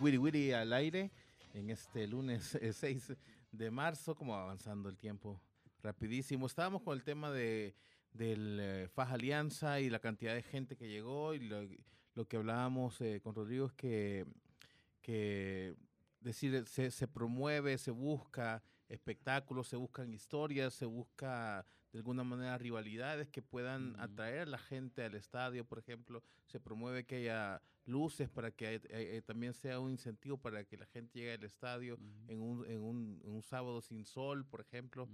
Wiri 0.00 0.16
Wiri 0.16 0.52
al 0.52 0.72
aire 0.72 1.10
en 1.54 1.70
este 1.70 2.06
lunes 2.06 2.54
eh, 2.62 2.72
6 2.72 3.14
de 3.50 3.70
marzo, 3.70 4.14
como 4.14 4.34
avanzando 4.34 4.88
el 4.88 4.96
tiempo 4.96 5.40
rapidísimo. 5.82 6.46
Estábamos 6.46 6.82
con 6.82 6.96
el 6.96 7.02
tema 7.02 7.30
de 7.30 7.74
del 8.12 8.58
eh, 8.60 8.88
Faja 8.88 9.14
Alianza 9.14 9.80
y 9.80 9.90
la 9.90 9.98
cantidad 9.98 10.34
de 10.34 10.42
gente 10.42 10.76
que 10.76 10.88
llegó 10.88 11.34
y 11.34 11.40
lo, 11.40 11.62
lo 12.14 12.26
que 12.26 12.36
hablábamos 12.36 13.00
eh, 13.00 13.20
con 13.22 13.34
Rodrigo 13.34 13.66
es 13.66 13.72
que, 13.74 14.26
que 15.02 15.76
decir, 16.20 16.64
se, 16.66 16.90
se 16.90 17.06
promueve, 17.06 17.76
se 17.78 17.90
busca 17.90 18.62
espectáculos, 18.88 19.68
se 19.68 19.76
buscan 19.76 20.12
historias, 20.12 20.74
se 20.74 20.86
busca 20.86 21.66
de 21.98 22.00
alguna 22.00 22.22
manera 22.22 22.56
rivalidades 22.58 23.28
que 23.28 23.42
puedan 23.42 23.98
atraer 23.98 24.42
a 24.42 24.46
la 24.46 24.58
gente 24.58 25.02
al 25.02 25.16
estadio, 25.16 25.64
por 25.64 25.80
ejemplo, 25.80 26.22
se 26.46 26.60
promueve 26.60 27.04
que 27.04 27.16
haya 27.16 27.60
luces 27.86 28.28
para 28.28 28.52
que 28.52 28.76
eh, 28.76 28.80
eh, 28.90 29.22
también 29.26 29.52
sea 29.52 29.80
un 29.80 29.90
incentivo 29.90 30.38
para 30.38 30.62
que 30.62 30.76
la 30.76 30.86
gente 30.86 31.18
llegue 31.18 31.32
al 31.32 31.42
estadio 31.42 31.98
en 32.28 32.40
un, 32.40 32.64
en 32.70 32.80
un, 32.82 33.20
en 33.24 33.32
un 33.32 33.42
sábado 33.42 33.80
sin 33.80 34.04
sol, 34.04 34.46
por 34.46 34.60
ejemplo. 34.60 35.08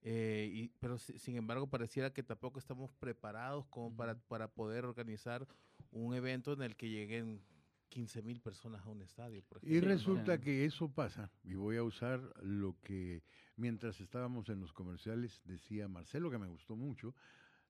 Eh, 0.00 0.48
y, 0.50 0.68
pero 0.80 0.96
si- 0.96 1.18
sin 1.18 1.36
embargo 1.36 1.66
pareciera 1.66 2.10
que 2.10 2.22
tampoco 2.22 2.58
estamos 2.58 2.90
preparados 2.92 3.66
como 3.66 3.94
para, 3.94 4.14
para 4.14 4.48
poder 4.48 4.86
organizar 4.86 5.46
un 5.90 6.14
evento 6.14 6.54
en 6.54 6.62
el 6.62 6.74
que 6.74 6.88
lleguen 6.88 7.42
15 7.90 8.22
mil 8.22 8.40
personas 8.40 8.82
a 8.86 8.88
un 8.88 9.02
estadio, 9.02 9.42
por 9.42 9.58
Y 9.62 9.66
ejemplo. 9.76 9.88
¿no? 9.90 9.94
resulta 9.94 10.40
que 10.40 10.64
eso 10.64 10.88
pasa, 10.88 11.30
y 11.44 11.54
voy 11.54 11.76
a 11.76 11.82
usar 11.82 12.20
lo 12.42 12.76
que 12.80 13.22
mientras 13.56 14.00
estábamos 14.00 14.48
en 14.48 14.60
los 14.60 14.72
comerciales 14.72 15.42
decía 15.44 15.86
Marcelo, 15.88 16.30
que 16.30 16.38
me 16.38 16.48
gustó 16.48 16.76
mucho, 16.76 17.14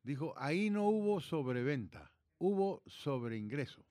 dijo, 0.05 0.33
ahí 0.37 0.71
no 0.71 0.89
hubo 0.89 1.21
sobreventa, 1.21 2.13
hubo 2.39 2.83
sobreingreso. 2.87 3.85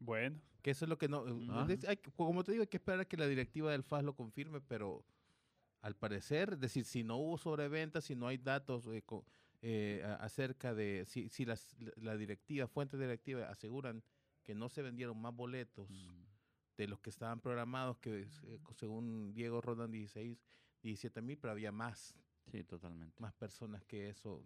Bueno, 0.00 0.40
Que 0.62 0.70
eso 0.72 0.86
es 0.86 0.88
lo 0.88 0.98
que 0.98 1.08
no... 1.08 1.24
es- 1.68 1.84
hay 1.84 1.98
como 1.98 2.42
te 2.42 2.52
digo, 2.52 2.62
hay 2.62 2.68
que 2.68 2.78
esperar 2.78 3.00
a 3.00 3.04
que 3.04 3.16
la 3.16 3.26
directiva 3.28 3.70
del 3.70 3.82
FAS 3.84 4.02
lo 4.02 4.14
confirme, 4.14 4.60
pero 4.60 5.04
al 5.82 5.94
parecer, 5.94 6.54
es 6.54 6.60
decir, 6.60 6.84
si 6.86 7.04
no 7.04 7.16
hubo 7.18 7.36
sobreventa, 7.38 8.00
si 8.00 8.14
no 8.16 8.26
hay 8.26 8.38
datos 8.38 8.86
eh, 8.86 9.02
eh, 9.60 10.02
acerca 10.20 10.74
de... 10.74 11.04
Si, 11.06 11.28
si 11.28 11.44
las- 11.44 11.76
la, 11.96 12.16
directiva, 12.16 12.66
fuentes 12.66 12.98
directiva 12.98 13.48
aseguran 13.50 14.02
que 14.44 14.54
no 14.54 14.68
se 14.68 14.82
vendieron 14.82 15.20
más 15.20 15.34
boletos 15.34 15.88
de 16.76 16.86
los 16.88 17.00
que 17.00 17.10
estaban 17.10 17.40
programados, 17.40 17.98
que 17.98 18.22
eh, 18.22 18.58
según 18.76 19.32
Diego 19.34 19.60
rondan 19.60 19.90
16, 19.90 20.38
17 20.82 21.22
mil, 21.22 21.38
pero 21.38 21.52
había 21.52 21.72
más, 21.72 22.14
Sí, 22.50 22.62
totalmente. 22.64 23.20
más 23.22 23.32
personas 23.34 23.84
que 23.84 24.08
eso, 24.10 24.44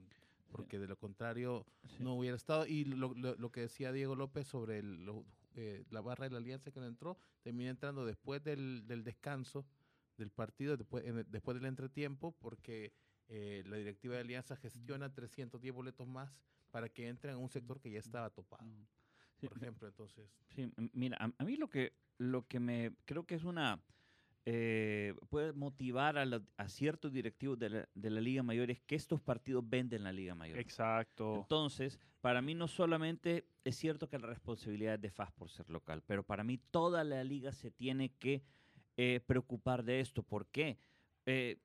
porque 0.53 0.79
de 0.79 0.87
lo 0.87 0.97
contrario 0.97 1.67
Sí. 1.85 2.03
no 2.03 2.15
hubiera 2.15 2.37
estado. 2.37 2.67
Y 2.67 2.85
lo, 2.85 3.13
lo- 3.15 3.35
lo 3.35 3.51
que 3.51 3.63
decía 3.63 3.93
Diego 3.93 4.15
López 4.15 4.47
sobre 4.47 4.79
el- 4.79 5.05
lo- 5.05 5.25
eh, 5.55 5.85
la 5.91 6.01
barra 6.01 6.25
de 6.27 6.31
la 6.31 6.39
alianza 6.39 6.71
que 6.71 6.79
no 6.81 6.87
entró, 6.87 7.19
termina 7.43 7.71
entrando 7.71 8.07
después 8.07 8.43
del, 8.45 8.87
del 8.87 9.03
descanso 9.03 9.67
del 10.17 10.31
partido, 10.31 10.77
después, 10.77 11.05
en 11.05 11.19
el- 11.19 11.31
después 11.31 11.57
del 11.57 11.65
entretiempo, 11.67 12.33
porque 12.39 12.93
eh, 13.31 13.63
la 13.67 13.77
directiva 13.77 14.15
de 14.15 14.21
alianza 14.21 14.57
gestiona 14.57 15.13
310 15.13 15.75
boletos 15.75 16.07
más 16.07 16.33
para 16.71 16.89
que 16.89 17.09
entren 17.09 17.35
a 17.35 17.39
un 17.39 17.51
sector 17.51 17.81
que 17.81 17.91
ya 17.91 17.99
estaba 17.99 18.31
topado, 18.31 18.65
Sí, 19.41 19.49
por 19.49 19.57
ejemplo. 19.59 19.89
Entonces, 19.89 20.27
Sí, 20.55 20.73
mira, 20.93 21.17
a, 21.21 21.33
a 21.39 21.45
mí 21.45 21.57
lo 21.57 21.69
que, 21.69 21.93
lo 22.19 22.47
que 22.49 22.59
me 22.61 22.93
creo 23.05 23.25
que 23.27 23.35
es 23.37 23.45
una 23.45 23.81
eh, 24.47 25.15
puede 25.29 25.53
motivar 25.53 26.17
a, 26.17 26.25
la- 26.25 26.43
a 26.57 26.69
ciertos 26.69 27.13
directivos 27.13 27.59
de 27.59 27.69
la, 27.71 27.89
de 27.95 28.11
la 28.11 28.21
Liga 28.21 28.43
Mayor 28.43 28.71
es 28.71 28.81
que 28.81 28.95
estos 28.97 29.21
partidos 29.21 29.69
venden 29.69 30.05
la 30.05 30.13
Liga 30.13 30.35
Mayor. 30.35 30.59
exacto. 30.59 31.35
Entonces, 31.35 31.99
para 32.21 32.41
mí 32.41 32.55
no 32.55 32.67
solamente 32.69 33.45
es 33.65 33.77
cierto 33.77 34.09
que 34.09 34.19
la 34.19 34.27
responsabilidad 34.29 34.95
es 34.95 35.01
de 35.03 35.09
FAS 35.09 35.33
por 35.33 35.51
ser 35.51 35.69
local, 35.71 36.03
pero 36.07 36.23
para 36.25 36.45
mí 36.45 36.59
toda 36.59 37.05
la 37.05 37.23
liga 37.25 37.53
se 37.53 37.71
tiene 37.71 38.09
que 38.17 38.43
eh, 38.97 39.21
preocupar 39.27 39.85
de 39.85 40.01
esto. 40.01 40.23
¿Por 40.23 40.47
qué? 40.47 40.79
Eh, 41.27 41.59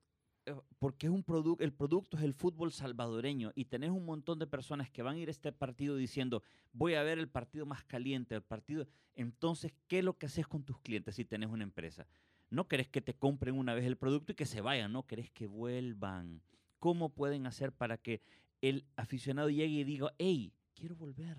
porque 0.78 1.06
es 1.06 1.12
un 1.12 1.24
produ- 1.24 1.56
el 1.60 1.72
producto 1.72 2.16
es 2.16 2.22
el 2.22 2.34
fútbol 2.34 2.70
salvadoreño 2.72 3.52
y 3.54 3.64
tenés 3.64 3.90
un 3.90 4.04
montón 4.04 4.38
de 4.38 4.46
personas 4.46 4.90
que 4.90 5.02
van 5.02 5.16
a 5.16 5.18
ir 5.18 5.28
a 5.28 5.30
este 5.30 5.52
partido 5.52 5.96
diciendo 5.96 6.42
voy 6.72 6.94
a 6.94 7.02
ver 7.02 7.18
el 7.18 7.28
partido 7.28 7.64
más 7.66 7.84
caliente, 7.84 8.34
el 8.34 8.42
partido. 8.42 8.86
Entonces, 9.14 9.72
¿qué 9.88 10.00
es 10.00 10.04
lo 10.04 10.18
que 10.18 10.26
haces 10.26 10.46
con 10.46 10.62
tus 10.64 10.78
clientes 10.80 11.14
si 11.14 11.24
tenés 11.24 11.48
una 11.50 11.64
empresa? 11.64 12.06
No 12.50 12.68
querés 12.68 12.88
que 12.88 13.00
te 13.00 13.14
compren 13.14 13.56
una 13.56 13.74
vez 13.74 13.84
el 13.84 13.96
producto 13.96 14.32
y 14.32 14.34
que 14.34 14.46
se 14.46 14.60
vayan, 14.60 14.92
no 14.92 15.06
querés 15.06 15.30
que 15.30 15.46
vuelvan. 15.46 16.42
¿Cómo 16.78 17.08
pueden 17.08 17.46
hacer 17.46 17.72
para 17.72 17.96
que 17.96 18.20
el 18.60 18.84
aficionado 18.96 19.48
llegue 19.48 19.66
y 19.80 19.84
diga, 19.84 20.12
hey, 20.18 20.52
quiero 20.74 20.94
volver? 20.96 21.38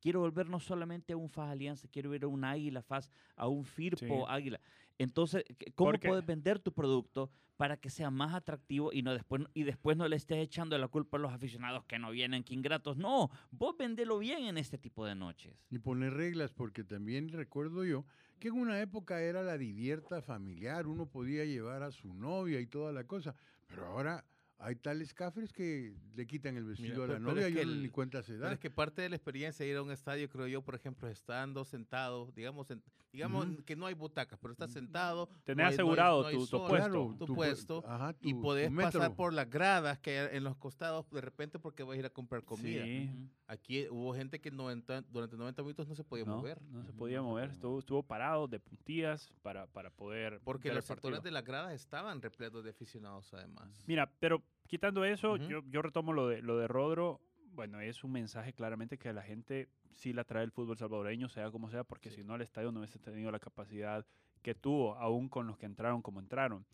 Quiero 0.00 0.18
volver 0.18 0.48
no 0.48 0.58
solamente 0.58 1.12
a 1.12 1.16
un 1.16 1.28
FAS 1.28 1.50
Alianza, 1.50 1.86
quiero 1.86 2.12
ir 2.12 2.24
a 2.24 2.26
un 2.26 2.42
Águila 2.42 2.82
FAS, 2.82 3.08
a 3.36 3.46
un 3.46 3.64
Firpo 3.64 3.98
Sí. 4.04 4.24
Águila. 4.26 4.60
Entonces, 5.02 5.44
¿qué- 5.58 5.72
¿cómo 5.72 5.90
puedes 6.08 6.26
vender 6.26 6.58
tu 6.58 6.72
producto 6.72 7.30
para 7.56 7.76
que 7.76 7.90
sea 7.90 8.10
más 8.10 8.34
atractivo 8.34 8.92
y 8.92 9.02
no 9.02 9.12
después 9.12 9.42
y 9.54 9.62
después 9.62 9.96
no 9.96 10.08
le 10.08 10.16
estés 10.16 10.38
echando 10.38 10.76
la 10.78 10.88
culpa 10.88 11.16
a 11.16 11.20
los 11.20 11.32
aficionados 11.32 11.84
que 11.84 11.98
no 11.98 12.10
vienen, 12.10 12.42
que 12.42 12.54
ingratos? 12.54 12.96
No, 12.96 13.30
vos 13.50 13.76
vendelo 13.76 14.18
bien 14.18 14.44
en 14.44 14.58
este 14.58 14.78
tipo 14.78 15.04
de 15.06 15.14
noches. 15.14 15.54
Y 15.70 15.78
poner 15.78 16.14
reglas, 16.14 16.52
porque 16.52 16.82
también 16.84 17.28
recuerdo 17.28 17.84
yo 17.84 18.04
que 18.40 18.48
en 18.48 18.54
una 18.54 18.80
época 18.80 19.20
era 19.20 19.42
la 19.42 19.56
divierta 19.58 20.22
familiar, 20.22 20.86
uno 20.86 21.06
podía 21.06 21.44
llevar 21.44 21.82
a 21.82 21.92
su 21.92 22.12
novia 22.14 22.58
y 22.60 22.66
toda 22.66 22.92
la 22.92 23.04
cosa, 23.04 23.34
pero 23.68 23.86
ahora 23.86 24.24
hay 24.62 24.76
tales 24.76 25.12
cafres 25.12 25.52
que 25.52 25.94
le 26.14 26.26
quitan 26.26 26.56
el 26.56 26.64
vestido 26.64 27.04
a 27.04 27.06
la 27.06 27.14
pero- 27.14 27.26
pero 27.26 27.40
novia 27.42 27.60
es 27.60 27.66
y 27.66 27.78
ni 27.82 27.88
cuenta 27.88 28.22
se 28.22 28.32
Pero 28.34 28.46
da. 28.46 28.52
es 28.52 28.58
que 28.58 28.70
parte 28.70 29.02
de 29.02 29.08
la 29.08 29.16
experiencia 29.16 29.64
de 29.64 29.70
ir 29.72 29.76
a 29.76 29.82
un 29.82 29.90
estadio, 29.90 30.28
creo 30.28 30.46
yo, 30.46 30.62
por 30.62 30.74
ejemplo, 30.74 31.08
estando 31.08 31.64
sentado, 31.64 32.30
digamos, 32.36 32.70
en- 32.70 32.82
digamos 33.12 33.46
que 33.66 33.76
no 33.76 33.86
hay 33.86 33.94
butacas, 33.94 34.38
pero 34.40 34.52
estás 34.52 34.70
sentado. 34.72 35.28
Tenés 35.44 35.46
no 35.46 35.50
hay- 35.50 35.56
no 35.56 35.62
hay- 35.68 35.74
asegurado 35.74 36.22
no 36.22 36.28
hay 36.28 36.34
tu- 36.34 36.40
tu 36.40 36.46
sol, 36.46 36.68
puesto. 36.68 36.88
Claro, 36.88 37.16
tu 37.18 37.26
pu- 37.26 37.34
puesto, 37.34 37.84
ajá, 37.86 38.14
y 38.20 38.30
tu- 38.30 38.36
tu 38.36 38.42
podés 38.42 38.70
pasar 38.72 39.14
por 39.14 39.32
las 39.34 39.50
gradas 39.50 39.98
que 39.98 40.18
hay 40.18 40.36
en 40.36 40.44
los 40.44 40.56
costados 40.56 41.10
de 41.10 41.20
repente 41.20 41.58
porque 41.58 41.82
vas 41.82 41.96
a 41.96 41.98
ir 41.98 42.06
a 42.06 42.10
comprar 42.10 42.42
comida. 42.44 42.84
Sí. 42.84 43.10
Aquí 43.48 43.86
hubo 43.90 44.14
gente 44.14 44.40
que 44.40 44.50
90 44.50 45.02
durante 45.10 45.36
90 45.36 45.62
minutos 45.62 45.86
no 45.88 45.94
se 45.94 46.04
podía 46.04 46.24
no, 46.24 46.36
mover. 46.38 46.62
no 46.62 46.82
se 46.84 46.92
podía 46.94 47.20
mover, 47.20 47.50
estuvo, 47.50 47.80
estuvo 47.80 48.02
parado 48.02 48.48
de 48.48 48.58
puntillas 48.60 49.30
para, 49.42 49.66
para 49.66 49.90
poder 49.90 50.40
Porque 50.42 50.72
los 50.72 50.84
sectores 50.86 51.22
de 51.22 51.30
las 51.32 51.44
gradas 51.44 51.74
estaban 51.74 52.22
repletos 52.22 52.64
de 52.64 52.70
aficionados 52.70 53.32
además. 53.34 53.68
Mira, 53.86 54.10
pero 54.20 54.42
quitando 54.66 55.04
eso, 55.04 55.36
yo, 55.36 55.62
yo 55.68 55.82
retomo 55.82 56.12
lo 56.12 56.28
de, 56.28 56.42
lo 56.42 56.58
de 56.58 56.68
Rodro. 56.68 57.20
Bueno, 57.54 57.80
es 57.80 58.02
un 58.02 58.12
mensaje 58.12 58.52
claramente 58.54 58.96
que 58.98 59.10
a 59.10 59.12
la 59.12 59.22
gente 59.22 59.68
sí 59.90 60.12
la 60.14 60.24
trae 60.24 60.42
el 60.44 60.52
fútbol 60.52 60.78
salvadoreño, 60.78 61.28
sea 61.28 61.50
como 61.50 61.68
sea, 61.70 61.84
porque 61.84 62.08
Sí. 62.10 62.16
si 62.16 62.24
no 62.24 62.34
el 62.36 62.40
estadio 62.42 62.72
no 62.72 62.80
hubiese 62.80 62.98
tenido 62.98 63.30
la 63.30 63.38
capacidad 63.38 64.06
que 64.40 64.54
tuvo, 64.54 64.94
aún 64.96 65.28
con 65.28 65.46
los 65.46 65.58
que 65.58 65.66
entraron 65.66 66.00
como 66.02 66.18
entraron. 66.20 66.64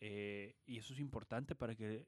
Eh, 0.00 0.54
y 0.66 0.76
eso 0.76 0.92
es 0.92 1.00
importante 1.00 1.54
para 1.54 1.74
que 1.74 2.04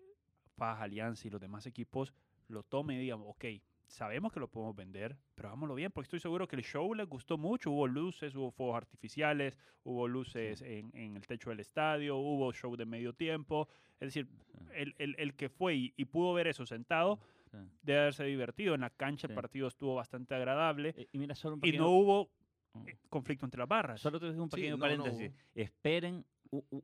Paz, 0.57 0.81
Alianza 0.81 1.27
y 1.27 1.31
los 1.31 1.41
demás 1.41 1.65
equipos 1.67 2.13
lo 2.49 2.63
tomen 2.63 2.97
y 2.99 3.01
digan, 3.01 3.21
ok, 3.25 3.45
sabemos 3.89 4.33
que 4.33 4.39
lo 4.41 4.49
podemos 4.49 4.77
vender, 4.77 5.17
pero 5.35 5.49
hagámoslo 5.49 5.75
bien, 5.75 5.91
porque 5.91 6.05
estoy 6.07 6.21
seguro 6.21 6.47
que 6.47 6.57
el 6.57 6.63
show 6.63 6.95
les 6.95 7.07
gustó 7.09 7.37
mucho. 7.39 7.71
Hubo 7.71 7.87
luces, 7.87 8.35
hubo 8.37 8.51
fuegos 8.51 8.77
artificiales, 8.77 9.59
hubo 9.83 10.07
luces 10.07 10.63
en, 10.63 10.91
en 10.95 11.17
el 11.17 11.27
techo 11.27 11.51
del 11.51 11.61
estadio, 11.61 12.17
hubo 12.17 12.53
show 12.53 12.77
de 12.77 12.85
medio 12.87 13.13
tiempo. 13.15 13.69
Es 13.99 14.09
decir, 14.09 14.29
el, 14.75 14.95
el- 14.99 15.17
el 15.19 15.35
que 15.35 15.49
fue 15.49 15.75
y, 15.75 15.95
y 15.97 16.05
pudo 16.05 16.33
ver 16.35 16.47
eso 16.47 16.65
sentado, 16.67 17.19
Sí. 17.51 17.57
debe 17.83 18.01
haberse 18.01 18.25
divertido. 18.25 18.75
En 18.75 18.83
la 18.83 18.91
cancha 18.91 19.27
el 19.27 19.33
Sí. 19.33 19.35
partido 19.35 19.69
estuvo 19.69 19.95
bastante 19.95 20.35
agradable 20.35 20.95
Eh, 20.97 21.07
Y 21.13 21.19
mira, 21.19 21.35
solo 21.35 21.55
un 21.55 21.61
y 21.61 21.63
pequeño, 21.63 21.83
no 21.85 21.91
hubo 21.91 22.31
Mm. 22.75 22.89
eh, 22.89 22.99
conflicto 23.09 23.47
entre 23.47 23.59
las 23.59 23.69
barras. 23.69 23.99
Solo 24.03 24.21
te 24.21 24.27
un 24.29 24.51
Sí, 24.51 24.57
pequeño 24.57 24.77
no, 24.77 24.77
no 24.77 24.81
paréntesis. 24.83 25.33
Esperen 25.55 26.27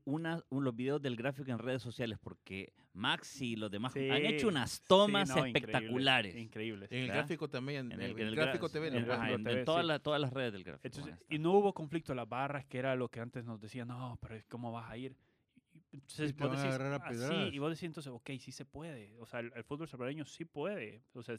una, 0.05 0.43
un- 0.51 0.65
los 0.65 0.75
videos 0.75 1.01
del 1.01 1.17
gráfico 1.17 1.51
en 1.51 1.59
redes 1.59 1.83
sociales 1.83 2.19
porque 2.23 2.73
Maxi 2.93 3.53
y 3.53 3.57
los 3.57 3.71
demás 3.71 3.95
han 3.97 4.03
Sí, 4.03 4.27
hecho 4.27 4.49
unas 4.49 4.71
sí, 4.73 4.83
tomas 4.89 5.29
no, 5.29 5.47
increíbles, 5.47 5.65
espectacular. 5.75 6.27
Increíbles. 6.27 6.93
En 6.93 6.99
el 7.03 7.07
gráfico 7.09 7.49
también, 7.49 7.91
En 7.93 8.01
en 8.01 8.11
el, 8.11 8.21
el, 8.21 8.35
gráfico 8.37 8.69
TV. 8.69 8.89
en- 8.89 8.95
en- 9.11 9.49
en 9.49 9.65
todas, 9.65 9.83
sí. 9.83 9.89
las- 9.89 10.03
todas 10.03 10.21
las 10.21 10.33
redes 10.33 10.53
del 10.53 10.65
gráfico. 10.65 10.87
Entonces, 10.87 11.25
y 11.29 11.39
no 11.39 11.53
hubo 11.53 11.73
conflicto 11.73 12.13
en 12.13 12.17
las 12.17 12.29
barras, 12.29 12.65
que 12.67 12.79
era 12.79 12.95
lo 12.97 13.09
que 13.09 13.21
antes 13.21 13.45
nos 13.45 13.61
decían, 13.61 13.89
no, 13.89 14.19
pero 14.21 14.41
¿cómo 14.49 14.73
vas 14.73 14.91
a 14.91 14.97
ir? 14.97 15.17
Entonces, 15.93 16.31
Y 16.31 16.33
vos 16.35 16.51
decís, 16.51 16.65
agarrar 16.67 16.93
a 16.93 16.97
"Ah, 16.97 17.09
sí, 17.09 17.15
pedradas". 17.15 17.53
y 17.55 17.59
vos 17.59 17.71
decís 17.71 17.85
entonces, 17.85 18.13
ok, 18.13 18.31
sí 18.39 18.53
se 18.53 18.65
puede. 18.65 19.15
O 19.19 19.27
sea, 19.27 19.41
el, 19.41 19.53
el 19.55 19.65
fútbol 19.65 19.89
salvadoreño 19.89 20.25
sí 20.25 20.45
puede. 20.45 21.03
O 21.15 21.23
sea, 21.23 21.37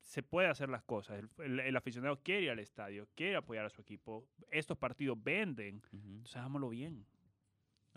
se 0.00 0.22
puede 0.22 0.48
hacer 0.48 0.68
las 0.68 0.82
cosas. 0.82 1.18
El, 1.18 1.28
el- 1.44 1.60
el 1.60 1.76
aficionado 1.76 2.18
quiere 2.22 2.42
ir 2.42 2.50
al 2.50 2.58
estadio, 2.58 3.06
quiere 3.14 3.36
apoyar 3.36 3.64
a 3.66 3.70
su 3.70 3.80
equipo. 3.80 4.26
Estos 4.50 4.76
partidos 4.76 5.22
venden. 5.22 5.76
Ujú. 5.92 5.96
Entonces, 6.08 6.36
hagámoslo 6.36 6.68
bien. 6.70 7.06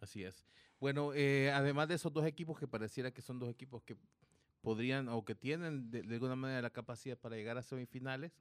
Así 0.03 0.23
es. 0.23 0.43
Bueno, 0.81 1.13
eh, 1.13 1.49
además 1.53 1.87
de 1.87 1.95
esos 1.95 2.11
dos 2.11 2.25
equipos 2.25 2.59
que 2.59 2.67
pareciera 2.67 3.11
que 3.11 3.21
son 3.21 3.39
dos 3.39 3.49
equipos 3.49 3.83
que 3.83 3.95
podrían 4.61 5.07
o 5.07 5.23
que 5.23 5.33
tienen 5.35 5.89
de, 5.91 6.03
de 6.03 6.15
alguna 6.15 6.35
manera 6.35 6.61
la 6.61 6.71
capacidad 6.71 7.17
para 7.17 7.37
llegar 7.37 7.57
a 7.57 7.63
semifinales, 7.63 8.33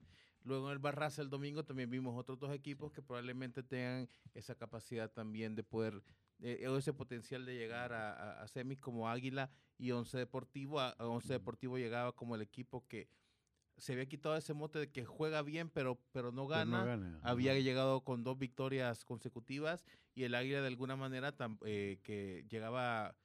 luego 0.42 0.66
en 0.68 0.72
el 0.72 0.78
Barraza 0.80 1.22
el 1.22 1.30
domingo 1.30 1.64
también 1.64 1.88
vimos 1.90 2.18
otros 2.18 2.40
dos 2.40 2.52
equipos 2.52 2.92
que 2.92 3.00
probablemente 3.02 3.62
tengan 3.62 4.08
esa 4.34 4.56
capacidad 4.56 5.10
también 5.12 5.54
de 5.54 5.62
poder, 5.62 6.02
eh, 6.40 6.66
o 6.68 6.76
ese 6.78 6.92
potencial 6.92 7.46
de 7.46 7.54
llegar 7.54 7.92
a, 7.92 8.12
a- 8.12 8.42
a 8.42 8.48
semis 8.48 8.80
como 8.80 9.08
Águila 9.08 9.50
y 9.78 9.92
Once 9.92 10.18
Deportivo. 10.18 10.80
A, 10.80 10.90
a 10.90 11.06
Once 11.06 11.32
Deportivo 11.32 11.78
llegaba 11.78 12.12
como 12.16 12.34
el 12.34 12.42
equipo 12.42 12.86
que 12.88 13.08
se 13.78 13.92
había 13.92 14.06
quitado 14.06 14.36
ese 14.36 14.54
mote 14.54 14.78
de 14.78 14.90
que 14.90 15.04
juega 15.04 15.42
bien 15.42 15.68
pero, 15.70 15.98
pero 16.12 16.30
no 16.32 16.46
Pero 16.46 16.58
gana 16.60 16.80
no 16.80 16.86
gana. 16.86 17.18
había 17.22 17.58
llegado 17.58 18.02
con 18.02 18.22
dos 18.24 18.38
victorias 18.38 19.04
consecutivas 19.04 19.84
y 20.14 20.24
el 20.24 20.34
Águila 20.34 20.60
de 20.60 20.68
alguna 20.68 20.96
manera 20.96 21.36
tam- 21.36 21.58
eh, 21.64 21.98
que 22.02 22.44
llegaba 22.48 23.16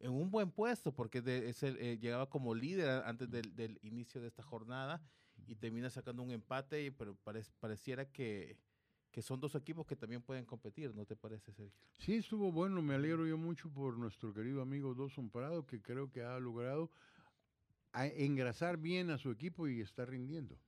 en 0.00 0.10
un 0.12 0.30
buen 0.30 0.50
puesto 0.50 0.92
porque 0.92 1.22
de- 1.22 1.48
es 1.48 1.62
el, 1.62 1.76
eh, 1.78 1.98
llegaba 1.98 2.28
como 2.28 2.54
líder 2.54 3.02
antes 3.06 3.30
del, 3.30 3.54
del 3.54 3.78
inicio 3.82 4.20
de 4.20 4.28
esta 4.28 4.42
jornada 4.42 5.00
y 5.46 5.54
termina 5.56 5.90
sacando 5.90 6.22
un 6.22 6.30
empate, 6.30 6.84
y, 6.84 6.90
pero 6.90 7.16
parec- 7.24 7.52
pareciera 7.60 8.10
que, 8.10 8.56
que 9.10 9.20
son 9.22 9.40
dos 9.40 9.54
equipos 9.54 9.86
que 9.86 9.94
también 9.96 10.22
pueden 10.22 10.44
competir, 10.44 10.94
¿no 10.94 11.04
te 11.06 11.16
parece, 11.16 11.52
Sergio? 11.52 11.72
Sí, 11.98 12.14
estuvo 12.14 12.50
bueno. 12.52 12.82
Me 12.82 12.94
alegro 12.94 13.26
yo 13.26 13.36
mucho 13.38 13.68
por 13.70 13.96
nuestro 13.98 14.32
querido 14.32 14.62
amigo 14.62 14.94
Dawson 14.94 15.30
Prado, 15.30 15.66
que 15.66 15.80
creo 15.82 16.10
que 16.10 16.22
ha 16.22 16.38
logrado 16.38 16.90
a- 17.94 18.06
engrasar 18.08 18.78
bien 18.78 19.10
a 19.10 19.18
su 19.18 19.30
equipo 19.30 19.68
y 19.68 19.80
está 19.80 20.06
rindiendo. 20.06 20.58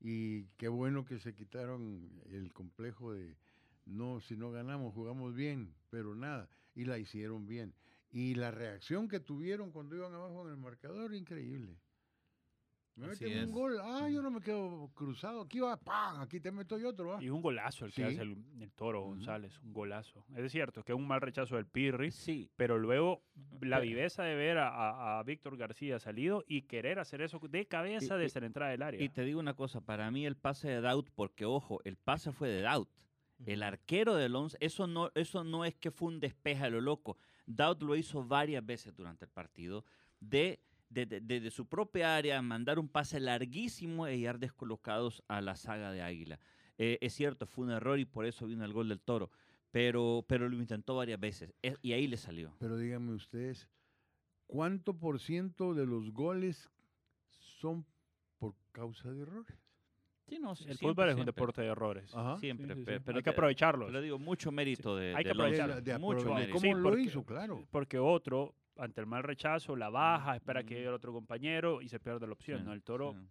Y 0.00 0.44
qué 0.58 0.68
bueno 0.68 1.04
que 1.06 1.18
se 1.18 1.34
quitaron 1.34 2.22
el 2.26 2.52
complejo 2.52 3.12
de, 3.14 3.36
no, 3.86 4.20
si 4.20 4.36
no 4.36 4.50
ganamos, 4.52 4.94
jugamos 4.94 5.34
bien, 5.34 5.74
pero 5.90 6.14
nada. 6.16 6.50
Y 6.74 6.84
la 6.86 6.98
hicieron 6.98 7.46
bien. 7.46 7.74
Y 8.12 8.34
la 8.36 8.50
reacción 8.50 9.08
que 9.08 9.20
tuvieron 9.20 9.72
cuando 9.72 9.96
iban 9.96 10.14
abajo 10.14 10.44
en 10.46 10.52
el 10.52 10.58
marcador, 10.58 11.14
increíble. 11.14 11.78
Me 12.96 13.06
Así 13.06 13.24
meten 13.24 13.38
es. 13.38 13.46
un 13.46 13.52
gol, 13.52 13.78
ah, 13.82 14.08
yo 14.08 14.22
no 14.22 14.30
me 14.30 14.40
quedo 14.40 14.88
cruzado, 14.94 15.40
aquí 15.40 15.58
va, 15.58 15.76
¡pam! 15.76 16.20
Aquí 16.20 16.38
te 16.38 16.52
meto 16.52 16.78
yo 16.78 16.90
otro, 16.90 17.16
ah. 17.16 17.22
Y 17.22 17.28
un 17.28 17.42
golazo 17.42 17.86
el 17.86 17.92
que 17.92 18.02
Sí. 18.02 18.14
hace 18.14 18.22
el, 18.22 18.36
el 18.60 18.70
Toro. 18.72 19.02
González, 19.02 19.58
un 19.62 19.72
golazo. 19.72 20.24
Es 20.36 20.52
cierto 20.52 20.84
que 20.84 20.92
es 20.92 20.96
un 20.96 21.06
mal 21.08 21.20
rechazo 21.20 21.56
del 21.56 21.66
Pirri, 21.66 22.12
Sí, 22.12 22.48
pero 22.54 22.78
luego 22.78 23.24
la 23.60 23.80
viveza 23.80 24.22
de 24.22 24.36
ver 24.36 24.58
a, 24.58 24.68
a- 24.68 25.18
a 25.18 25.22
Víctor 25.24 25.56
García 25.56 25.98
salido 25.98 26.44
y 26.46 26.62
querer 26.62 27.00
hacer 27.00 27.20
eso 27.20 27.40
de 27.40 27.66
cabeza 27.66 28.14
Y- 28.16 28.20
desde 28.20 28.38
la 28.40 28.46
entrada 28.46 28.70
del 28.70 28.82
área. 28.82 29.02
y 29.02 29.08
te 29.08 29.22
digo 29.24 29.40
una 29.40 29.54
cosa, 29.54 29.80
para 29.80 30.08
mí 30.12 30.24
el 30.24 30.36
pase 30.36 30.68
de 30.68 30.80
Daut, 30.80 31.10
porque 31.16 31.44
ojo, 31.46 31.80
el 31.84 31.96
pase 31.96 32.30
fue 32.30 32.48
de 32.48 32.60
Daut. 32.62 32.88
El 33.44 33.64
arquero 33.64 34.14
del 34.14 34.36
11, 34.36 34.56
eso 34.60 34.86
no, 34.86 35.10
eso 35.16 35.42
no 35.42 35.64
es 35.64 35.74
que 35.74 35.90
fue 35.90 36.06
un 36.08 36.20
despeje 36.20 36.62
a 36.62 36.70
lo 36.70 36.80
loco. 36.80 37.18
Daut 37.44 37.82
lo 37.82 37.96
hizo 37.96 38.22
varias 38.24 38.64
veces 38.64 38.94
durante 38.94 39.24
el 39.24 39.30
partido 39.32 39.84
de, 40.20 40.60
de, 40.94 41.20
de- 41.20 41.50
su 41.50 41.66
propia 41.66 42.16
área, 42.16 42.40
mandar 42.42 42.78
un 42.78 42.88
pase 42.88 43.18
larguísimo 43.20 44.06
e 44.06 44.16
ir 44.16 44.38
descolocados 44.38 45.22
a 45.28 45.40
la 45.40 45.56
saga 45.56 45.90
de 45.92 46.02
Águila. 46.02 46.38
Eh, 46.78 46.98
es 47.00 47.12
cierto, 47.14 47.46
fue 47.46 47.64
un 47.64 47.70
error 47.72 47.98
y 47.98 48.04
por 48.04 48.24
eso 48.26 48.46
vino 48.46 48.64
el 48.64 48.72
gol 48.72 48.88
del 48.88 49.00
toro, 49.00 49.30
pero, 49.70 50.24
pero 50.28 50.48
lo 50.48 50.56
intentó 50.56 50.96
varias 50.96 51.20
veces 51.20 51.52
es- 51.62 51.78
y 51.82 51.92
ahí 51.92 52.06
le 52.06 52.16
salió. 52.16 52.52
Pero 52.58 52.76
díganme 52.78 53.12
ustedes, 53.12 53.68
¿cuánto 54.46 54.94
por 54.98 55.20
ciento 55.20 55.74
de 55.74 55.86
los 55.86 56.12
goles 56.12 56.70
son 57.28 57.84
por 58.38 58.54
causa 58.72 59.10
de 59.12 59.22
errores? 59.22 59.56
Sí, 60.26 60.38
no, 60.38 60.52
el 60.52 60.56
siempre, 60.56 60.78
fútbol 60.78 61.10
es 61.10 61.16
un 61.16 61.26
deporte 61.26 61.60
de 61.60 61.68
errores. 61.68 62.14
Ajá. 62.14 62.38
Siempre, 62.38 62.74
Sí, 62.74 62.80
sí, 62.80 62.84
pe- 62.86 62.96
sí. 62.98 63.02
pero 63.04 63.18
Hay 63.18 63.22
que 63.22 63.30
aprovecharlos. 63.30 63.88
Pero 63.88 64.00
digo, 64.00 64.18
mucho 64.18 64.50
mérito 64.50 64.96
de, 64.96 65.14
Hay 65.14 65.22
que 65.22 65.30
aprovechar. 65.32 65.74
De- 65.82 65.92
de 65.92 65.98
mucho 65.98 66.32
mérito. 66.32 66.52
¿Cómo 66.54 66.60
Sí, 66.62 66.70
lo 66.72 66.82
porque- 66.82 67.02
hizo? 67.02 67.24
Claro. 67.24 67.66
Porque 67.70 67.98
otro, 67.98 68.54
ante 68.76 69.00
el 69.00 69.06
mal 69.06 69.22
rechazo, 69.22 69.76
la 69.76 69.88
baja, 69.90 70.36
espera 70.36 70.62
que 70.64 70.74
Mm. 70.74 70.76
llegue 70.76 70.88
el 70.88 70.94
otro 70.94 71.12
compañero 71.12 71.80
y 71.82 71.88
se 71.88 72.00
pierde 72.00 72.26
la 72.26 72.32
opción. 72.32 72.60
Sí, 72.60 72.64
¿no? 72.66 72.72
El 72.72 72.82
Toro 72.82 73.12
sí. 73.12 73.28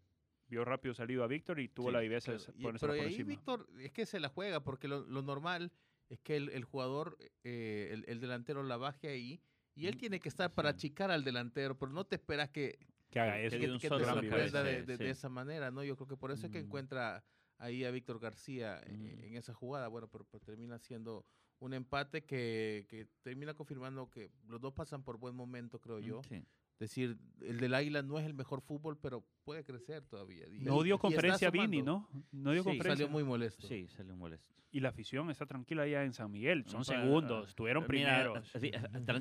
vio 0.47 0.65
rápido 0.65 0.93
salido 0.93 1.23
a 1.23 1.27
Víctor 1.27 1.59
y 1.59 1.67
tuvo 1.69 1.87
Sí, 1.87 1.93
la 1.93 1.99
viveza 1.99 2.31
de 2.31 2.37
Claro, 2.37 2.53
ponerse 2.61 2.79
pero 2.87 2.93
por 2.97 3.05
ahí 3.05 3.11
encima. 3.11 3.29
Víctor 3.29 3.67
es 3.79 3.91
que 3.91 4.05
se 4.05 4.19
la 4.19 4.29
juega 4.29 4.63
porque 4.63 4.87
lo, 4.87 5.01
lo 5.01 5.21
normal 5.21 5.71
es 6.09 6.19
que 6.19 6.35
el, 6.35 6.49
el 6.49 6.63
jugador, 6.63 7.17
eh, 7.43 7.89
el, 7.91 8.05
el 8.07 8.19
delantero 8.19 8.63
la 8.63 8.77
baje 8.77 9.07
ahí 9.09 9.41
y 9.75 9.87
él 9.87 9.95
Mm, 9.95 9.99
tiene 9.99 10.19
que 10.19 10.29
estar 10.29 10.53
para 10.53 10.69
sí. 10.71 10.75
achicar 10.77 11.11
al 11.11 11.23
delantero, 11.23 11.77
pero 11.77 11.91
no 11.91 12.05
te 12.05 12.15
esperas 12.15 12.49
que, 12.49 12.77
que 13.09 13.19
haga 13.19 13.33
que 13.37 13.47
eso. 13.47 13.55
de 13.57 13.65
que, 13.65 13.71
un 13.71 13.79
que 13.79 13.87
solo 13.87 14.05
te 14.05 14.11
sorprenda 14.11 14.63
de, 14.63 15.09
esa 15.09 15.29
manera, 15.29 15.71
¿no? 15.71 15.83
Yo 15.83 15.95
creo 15.95 16.07
que 16.07 16.17
por 16.17 16.31
eso 16.31 16.45
es 16.45 16.51
que 16.51 16.59
Mm. 16.59 16.65
encuentra 16.65 17.23
ahí 17.57 17.83
a 17.83 17.91
Víctor 17.91 18.19
García 18.19 18.81
eh, 18.85 18.91
Mm. 18.93 19.23
en 19.23 19.35
esa 19.37 19.53
jugada, 19.53 19.87
bueno, 19.87 20.07
pero, 20.07 20.25
pero 20.25 20.43
termina 20.43 20.77
siendo 20.79 21.25
un 21.63 21.73
empate 21.73 22.23
que, 22.25 22.85
que 22.89 23.07
termina 23.21 23.53
confirmando 23.53 24.09
que 24.09 24.31
los 24.47 24.59
dos 24.59 24.73
pasan 24.73 25.03
por 25.03 25.17
buen 25.17 25.33
momento, 25.35 25.79
creo 25.79 25.99
yo. 25.99 26.19
Mm, 26.19 26.23
Sí. 26.29 26.43
decir, 26.79 27.17
el 27.41 27.59
del 27.59 27.73
Águila 27.73 28.01
no 28.01 28.19
es 28.19 28.25
el 28.25 28.33
mejor 28.33 28.59
fútbol, 28.61 28.97
pero 28.97 29.23
puede 29.45 29.63
crecer 29.63 30.03
todavía. 30.05 30.45
Y- 30.49 30.59
No 30.59 30.83
dio 30.83 30.99
conferencia 30.99 31.49
Vini, 31.49 31.79
sumando. 31.79 32.09
¿no? 32.11 32.23
No 32.33 32.51
dio 32.51 32.63
Sí, 32.63 32.69
conferencia. 32.69 33.05
Salió 33.05 33.09
muy 33.09 33.23
molesto. 33.23 33.65
Sí, 33.67 33.87
salió 33.87 34.15
molesto. 34.17 34.53
Y 34.71 34.81
la 34.81 34.89
afición 34.89 35.29
está 35.29 35.45
tranquila 35.45 35.87
ya 35.87 36.03
en 36.03 36.13
San 36.13 36.29
Miguel. 36.31 36.65
Son 36.65 36.79
No, 36.81 36.85
para- 36.85 37.01
segundos, 37.01 37.49
estuvieron 37.49 37.85
primeros. 37.85 38.53
a- 38.55 38.57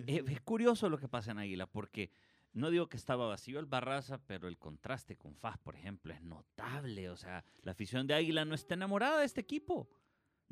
es 0.07 0.28
es 0.28 0.40
curioso 0.40 0.88
lo 0.90 0.98
que 0.98 1.07
pasa 1.09 1.31
en 1.31 1.38
Águila, 1.38 1.66
porque 1.68 2.11
no 2.55 2.70
digo 2.70 2.88
que 2.88 2.96
estaba 2.96 3.28
vacío 3.28 3.61
el 3.61 3.66
Barraza, 3.66 4.18
pero 4.26 4.48
el 4.48 4.59
contraste 4.59 5.16
con 5.16 5.37
FAS, 5.37 5.59
por 5.59 5.76
ejemplo, 5.76 6.12
es 6.12 6.22
notable. 6.22 7.11
O 7.11 7.16
sea, 7.16 7.44
la 7.62 7.72
afición 7.72 8.09
de 8.09 8.14
Águila 8.14 8.44
no 8.44 8.55
está 8.57 8.74
enamorada 8.74 9.20
de 9.20 9.26
este 9.26 9.40
equipo. 9.42 9.88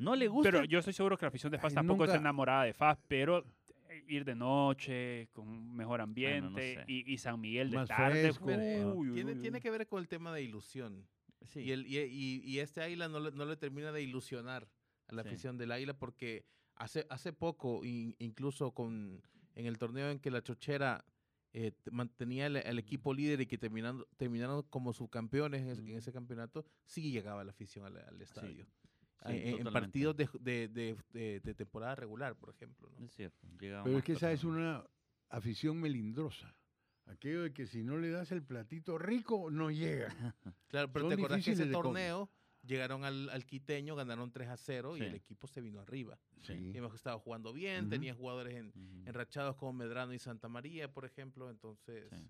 No 0.01 0.15
le 0.15 0.27
gusta. 0.27 0.51
Pero 0.51 0.63
yo 0.65 0.79
estoy 0.79 0.93
seguro 0.93 1.17
que 1.17 1.25
la 1.25 1.29
afición 1.29 1.51
de 1.51 1.57
FAS 1.57 1.71
Ay, 1.71 1.75
tampoco 1.75 2.03
está 2.05 2.15
nunca- 2.17 2.27
enamorada 2.29 2.63
de 2.63 2.73
FAS, 2.73 2.97
pero 3.07 3.45
eh, 3.89 4.03
ir 4.07 4.25
de 4.25 4.35
noche, 4.35 5.29
con 5.31 5.47
un 5.47 5.75
mejor 5.75 6.01
ambiente, 6.01 6.75
sé. 6.75 6.83
y, 6.87 7.11
y 7.13 7.17
San 7.17 7.39
Miguel 7.39 7.69
de 7.71 7.77
Más 7.77 7.87
tarde. 7.89 8.31
uy, 8.41 9.09
uy, 9.09 9.13
tiene, 9.13 9.33
uy, 9.33 9.39
tiene 9.41 9.59
que 9.61 9.69
ver 9.69 9.87
con 9.87 9.99
el 9.99 10.07
tema 10.07 10.33
de 10.33 10.41
ilusión. 10.43 11.07
Sí. 11.45 11.61
Y, 11.61 11.71
el, 11.71 11.85
y, 11.87 11.97
y- 11.99 12.41
y 12.45 12.59
este 12.59 12.81
Águila 12.81 13.07
no 13.07 13.19
le, 13.19 13.31
no 13.31 13.45
le 13.45 13.57
termina 13.57 13.91
de 13.91 14.01
ilusionar 14.01 14.67
a 15.07 15.13
la 15.15 15.23
Sí. 15.23 15.29
afición 15.29 15.57
del 15.57 15.71
Águila 15.71 15.93
porque 15.97 16.45
hace, 16.75 17.05
hace 17.09 17.33
poco, 17.33 17.83
in- 17.83 18.15
incluso 18.19 18.71
con, 18.71 19.21
en 19.55 19.65
el 19.65 19.77
torneo 19.77 20.09
en 20.09 20.19
que 20.19 20.31
la 20.31 20.41
Chochera 20.41 21.03
eh, 21.53 21.73
mantenía 21.91 22.45
el, 22.45 22.55
el 22.55 22.79
equipo 22.79 23.13
líder 23.13 23.41
y 23.41 23.45
que 23.45 23.57
terminando, 23.57 24.07
terminaron 24.17 24.63
como 24.69 24.93
subcampeones 24.93 25.61
en, 25.63 25.67
ese- 25.69 25.81
en 25.81 25.93
Mm. 25.95 25.97
ese 25.97 26.13
campeonato, 26.13 26.65
sí 26.85 27.11
llegaba 27.11 27.43
la 27.43 27.51
afición 27.51 27.85
al, 27.85 27.97
al 27.97 28.21
estadio. 28.21 28.65
Sí, 28.65 28.80
en, 29.25 29.63
partidos 29.71 30.15
de, 30.17 30.29
de- 30.39 30.67
de- 30.67 30.97
de- 31.13 31.39
de 31.41 31.53
temporada 31.53 31.95
regular, 31.95 32.35
por 32.35 32.49
ejemplo. 32.49 32.89
¿no? 32.97 33.05
Es 33.05 33.13
cierto. 33.13 33.47
Pero 33.57 33.97
es 33.97 34.03
que 34.03 34.13
esa 34.13 34.31
es 34.31 34.43
una 34.43 34.83
afición 35.29 35.79
melindrosa. 35.79 36.55
Aquello 37.05 37.43
de 37.43 37.53
que 37.53 37.65
si 37.65 37.83
no 37.83 37.97
le 37.97 38.09
das 38.09 38.31
el 38.31 38.43
platito 38.43 38.97
rico, 38.97 39.49
no 39.51 39.69
llega. 39.71 40.07
Claro, 40.67 40.91
pero 40.91 41.05
Son 41.05 41.09
te 41.09 41.21
acordás 41.21 41.43
que 41.43 41.51
ese 41.51 41.65
torneo 41.67 42.29
llegaron 42.63 43.03
al, 43.03 43.29
al 43.29 43.45
quiteño, 43.45 43.95
ganaron 43.95 44.31
3 44.31 44.47
a 44.49 44.55
0 44.57 44.95
y 44.97 45.01
el 45.01 45.15
equipo 45.15 45.47
se 45.47 45.61
vino 45.61 45.81
arriba. 45.81 46.17
Sí. 46.41 46.53
Y 46.73 46.77
hemos 46.77 46.93
estado 46.95 47.19
jugando 47.19 47.51
bien, 47.53 47.81
Ujú. 47.85 47.89
tenía 47.89 48.13
jugadores 48.13 48.55
en, 48.55 48.67
Ujú. 48.69 49.03
enrachados 49.09 49.55
como 49.57 49.73
Medrano 49.73 50.13
y 50.13 50.19
Santa 50.19 50.47
María, 50.47 50.91
por 50.91 51.05
ejemplo, 51.05 51.49
entonces... 51.49 52.07
Sí. 52.09 52.27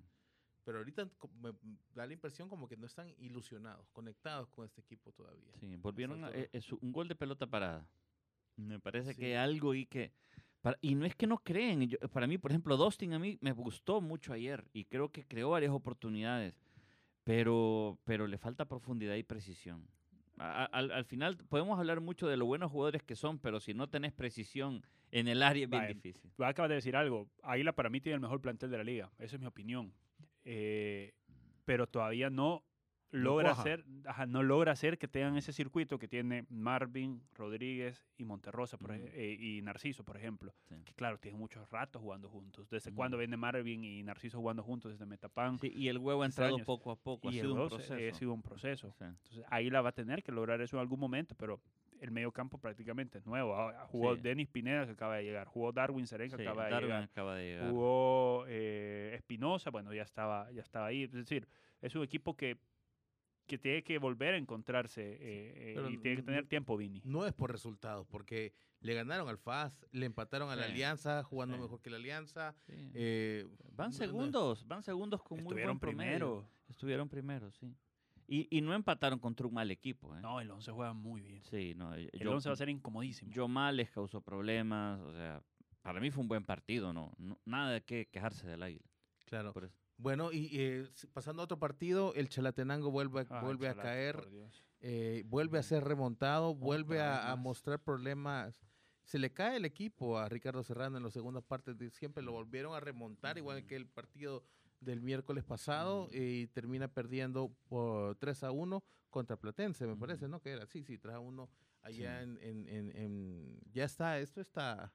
Pero 0.64 0.78
ahorita 0.80 1.10
me 1.42 1.54
da 1.96 2.06
la 2.06 2.14
impresión 2.14 2.48
como 2.48 2.68
que 2.68 2.78
no 2.78 2.86
están 2.86 3.10
ilusionados, 3.18 3.88
conectados 3.92 4.48
con 4.50 4.66
este 4.66 4.82
equipo 4.82 5.12
todavía. 5.12 5.52
Sí, 5.60 5.76
volvieron 5.78 6.24
a, 6.24 6.30
eh, 6.32 6.50
es 6.54 6.72
un 6.72 6.92
gol 6.92 7.08
de 7.08 7.16
pelota 7.16 7.48
parada. 7.48 7.88
Me 8.58 8.80
parece 8.80 9.14
Sí. 9.14 9.20
que 9.22 9.38
algo 9.38 9.74
y 9.74 9.86
que 9.88 10.12
para- 10.62 10.78
y 10.82 10.94
no 10.94 11.06
es 11.06 11.16
que 11.16 11.26
no 11.26 11.40
creen. 11.40 11.88
yo- 11.90 11.98
para 12.14 12.28
mí, 12.28 12.38
por 12.38 12.52
ejemplo, 12.52 12.78
Dustin 12.78 13.14
a 13.14 13.20
mí 13.20 13.38
me 13.42 13.52
gustó 13.54 14.02
mucho 14.02 14.34
ayer 14.34 14.64
y 14.74 14.86
creo 14.86 15.12
que 15.12 15.26
creó 15.26 15.50
varias 15.50 15.72
oportunidades, 15.72 16.54
pero 17.24 17.98
pero 18.04 18.28
le 18.28 18.38
falta 18.38 18.66
profundidad 18.66 19.16
y 19.16 19.24
precisión. 19.24 19.88
A- 20.38 20.66
al, 20.66 20.92
al 20.92 21.06
final 21.06 21.38
podemos 21.38 21.78
hablar 21.80 22.02
mucho 22.02 22.28
de 22.28 22.38
lo 22.38 22.46
buenos 22.46 22.72
jugadores 22.72 23.04
que 23.04 23.16
son, 23.16 23.38
pero 23.40 23.60
si 23.60 23.74
no 23.74 23.90
tenés 23.90 24.12
precisión 24.14 24.84
en 25.12 25.28
el 25.28 25.44
área 25.44 25.64
es 25.66 25.70
bien 25.70 25.88
difícil. 25.88 26.32
Acabas 26.40 26.70
de 26.70 26.76
decir 26.76 26.96
algo. 26.96 27.28
Águila 27.44 27.74
para 27.74 27.90
mí 27.90 28.00
tiene 28.02 28.16
el 28.16 28.22
mejor 28.22 28.42
plantel 28.42 28.72
de 28.72 28.78
la 28.78 28.84
liga. 28.84 29.12
Esa 29.20 29.36
es 29.36 29.40
mi 29.42 29.48
opinión. 29.48 29.94
Eh, 30.44 31.14
pero 31.66 31.88
todavía 31.88 32.30
no 32.30 32.64
logra 33.14 33.50
cuaja. 33.50 33.62
hacer, 33.62 33.86
ajá, 34.06 34.26
no 34.26 34.42
logra 34.42 34.72
hacer 34.72 34.98
que 34.98 35.08
tengan 35.10 35.36
ese 35.36 35.52
circuito 35.52 36.00
que 36.00 36.08
tiene 36.08 36.46
Marvin, 36.50 37.22
Rodríguez 37.34 38.06
y 38.18 38.24
Monterrosa 38.24 38.78
por 38.78 38.92
ej- 38.94 39.02
Ujú. 39.04 39.12
eh, 39.14 39.34
y 39.38 39.62
Narciso, 39.62 40.06
por 40.06 40.16
ejemplo. 40.16 40.56
Sí. 40.70 40.76
Que 40.86 40.94
claro, 40.94 41.20
tienen 41.20 41.38
muchos 41.38 41.70
ratos 41.70 42.02
jugando 42.02 42.30
juntos. 42.30 42.70
¿Desde 42.70 42.90
Ujú. 42.90 42.96
cuándo 42.96 43.18
viene 43.18 43.36
Marvin 43.36 43.84
y 43.84 44.02
Narciso 44.04 44.38
jugando 44.40 44.64
juntos? 44.64 44.94
Desde 44.94 45.06
Metapan. 45.06 45.60
Sí, 45.60 45.72
y 45.76 45.90
el 45.90 45.98
huevo 45.98 46.24
ha 46.24 46.26
entrado 46.26 46.56
años. 46.56 46.66
poco 46.66 46.90
a 46.92 46.96
poco, 46.96 47.28
ha 47.28 47.32
y 47.32 47.36
sido 47.42 47.54
el 47.56 47.60
un 47.62 47.68
proceso. 47.68 47.96
eh, 47.98 48.10
ha 48.10 48.14
sido 48.14 48.34
un 48.34 48.42
proceso. 48.42 48.94
Sí. 48.98 49.04
Entonces, 49.04 49.44
Águila 49.50 49.82
va 49.82 49.90
a 49.90 49.94
tener 49.94 50.24
que 50.24 50.32
lograr 50.32 50.62
eso 50.62 50.78
en 50.78 50.82
algún 50.82 51.00
momento, 51.00 51.36
pero 51.36 51.60
el 52.02 52.12
medio 52.12 52.32
campo 52.34 52.58
prácticamente 52.58 53.20
es 53.20 53.26
nuevo. 53.26 53.56
Ah, 53.56 53.88
Jugó 53.90 54.16
Sí. 54.16 54.22
Denis 54.22 54.48
Pineda 54.50 54.86
que 54.86 54.92
acaba 54.92 55.16
de 55.18 55.24
llegar, 55.24 55.48
jugó 55.48 55.72
Darwin 55.72 56.06
Seren 56.08 56.30
que 56.30 56.36
Sí, 56.38 56.42
acaba 56.44 56.66
de 56.66 56.72
Darwin 56.72 56.88
llegar, 56.90 57.04
acaba 57.04 57.36
de 57.36 57.44
llegar. 57.46 57.70
jugó 57.70 58.46
eh, 58.48 59.14
Espinosa, 59.16 59.70
bueno, 59.70 59.94
ya 59.94 60.04
estaba, 60.04 60.52
ya 60.52 60.62
estaba 60.62 60.88
ahí. 60.88 61.04
Es 61.04 61.12
decir, 61.14 61.48
es 61.82 61.96
un 61.96 62.04
equipo 62.04 62.36
que, 62.36 62.58
que 63.48 63.58
tiene 63.58 63.84
que 63.84 63.98
volver 63.98 64.34
a 64.34 64.38
encontrarse 64.38 65.02
eh, 65.14 65.76
eh, 65.78 65.88
y 65.92 65.98
tiene 65.98 66.16
que 66.18 66.22
no- 66.22 66.26
tener 66.26 66.48
tiempo, 66.48 66.76
Vini. 66.78 67.02
No 67.06 67.26
es 67.26 67.34
por 67.34 67.52
resultados, 67.52 68.08
porque 68.08 68.54
le 68.80 68.94
ganaron 68.94 69.28
al 69.30 69.38
FAS, 69.38 69.86
le 69.92 70.06
empataron 70.06 70.50
a 70.50 70.56
la 70.56 70.64
Sí, 70.66 70.72
Alianza, 70.72 71.24
jugando 71.24 71.56
sí. 71.58 71.62
mejor 71.62 71.82
que 71.82 71.90
la 71.92 71.98
Alianza. 71.98 72.56
Sí. 72.66 72.92
eh, 72.96 73.48
Van 73.74 73.94
segundos, 73.94 74.68
van 74.68 74.82
segundos 74.84 75.22
con 75.22 75.44
muy 75.44 75.54
buen 75.62 75.80
primero. 75.80 76.48
Estuvieron 76.68 77.10
primero, 77.10 77.52
sí. 77.52 77.76
Y, 78.34 78.48
y 78.50 78.62
no 78.62 78.74
empataron 78.74 79.20
contra 79.20 79.46
un 79.46 79.54
mal 79.54 79.70
equipo, 79.72 80.16
¿eh? 80.16 80.22
No, 80.22 80.40
el 80.40 80.50
11 80.50 80.72
juega 80.72 80.94
muy 80.94 81.20
bien. 81.22 81.44
Sí, 81.44 81.74
no. 81.76 81.94
eh, 81.96 82.10
El 82.14 82.22
yo- 82.22 82.32
11 82.32 82.48
va 82.48 82.54
a 82.54 82.56
ser 82.56 82.70
incomodísimo. 82.70 83.30
Yomá 83.32 83.72
les 83.74 83.92
causó 83.92 84.22
problemas, 84.22 85.02
o 85.02 85.12
sea, 85.12 85.44
para 85.82 86.00
mí 86.00 86.12
fue 86.12 86.22
un 86.22 86.30
buen 86.30 86.46
partido, 86.46 86.94
no, 86.94 87.12
no- 87.18 87.38
nada 87.44 87.72
de 87.72 87.82
qué 87.84 88.08
quejarse 88.10 88.48
del 88.48 88.64
Águila. 88.64 88.86
Claro. 89.26 89.52
Por 89.52 89.66
eso. 89.66 89.76
Bueno, 89.98 90.32
y 90.32 90.50
eh, 90.54 90.88
pasando 91.14 91.42
a 91.42 91.46
otro 91.46 91.60
partido, 91.60 92.14
el 92.16 92.30
Chalatenango 92.30 92.90
vuelve, 92.90 93.20
a- 93.22 93.26
Ah, 93.30 93.42
vuelve 93.44 93.68
a 93.68 93.72
Chalate, 93.72 93.88
caer, 93.90 94.30
eh, 94.80 95.24
vuelve 95.28 95.60
a 95.60 95.64
ser 95.64 95.84
remontado, 95.84 96.56
vuelve 96.56 97.02
a, 97.02 97.36
mostrar 97.36 97.80
problemas. 97.84 98.66
Se 99.04 99.20
le 99.20 99.34
cae 99.34 99.58
el 99.58 99.66
equipo 99.66 100.18
a 100.18 100.30
Ricardo 100.30 100.64
Serrano 100.64 100.96
en 100.96 101.04
las 101.04 101.12
segundas 101.12 101.44
partes, 101.44 101.78
de, 101.78 101.90
siempre 101.90 102.24
lo 102.24 102.32
volvieron 102.32 102.74
a 102.76 102.80
remontar, 102.80 103.38
igual 103.38 103.66
que 103.66 103.76
el 103.76 103.88
partido 103.88 104.46
del 104.82 105.02
miércoles 105.02 105.44
pasado, 105.44 106.10
y 106.12 106.48
termina 106.48 106.88
perdiendo 106.88 107.56
por 107.70 108.16
3 108.18 108.44
a 108.44 108.52
1 108.52 108.84
contra 109.10 109.38
Platense, 109.38 109.86
me 109.88 109.96
parece, 109.96 110.28
¿no? 110.28 110.42
Que 110.42 110.50
era, 110.52 110.66
sí, 110.66 110.84
sí, 110.84 110.98
3 110.98 111.16
a 111.16 111.20
1 111.20 111.50
allá 111.84 112.22
en, 112.22 112.38
en, 112.42 112.68
en- 112.68 112.96
en- 112.96 113.60
Ya 113.72 113.86
está, 113.86 114.20
esto 114.20 114.42
está 114.42 114.92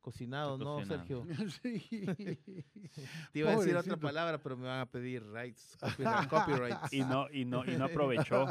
cocinado, 0.00 0.54
Está 0.54 0.64
¿no, 0.64 0.74
cocinado. 0.76 0.98
Sergio? 1.00 1.26
Sí. 1.62 2.06
Te 3.32 3.38
iba 3.40 3.50
a 3.52 3.56
decir 3.56 3.76
otra 3.76 3.96
palabra, 3.96 4.38
pero 4.38 4.56
me 4.56 4.66
van 4.66 4.80
a 4.80 4.86
pedir 4.86 5.24
rights, 5.32 5.76
copyright- 5.80 6.28
copyrights. 6.28 6.92
Y 6.92 7.00
no, 7.00 7.26
y 7.32 7.44
no, 7.44 7.64
y 7.64 7.76
no 7.76 7.86
aprovechó. 7.86 8.46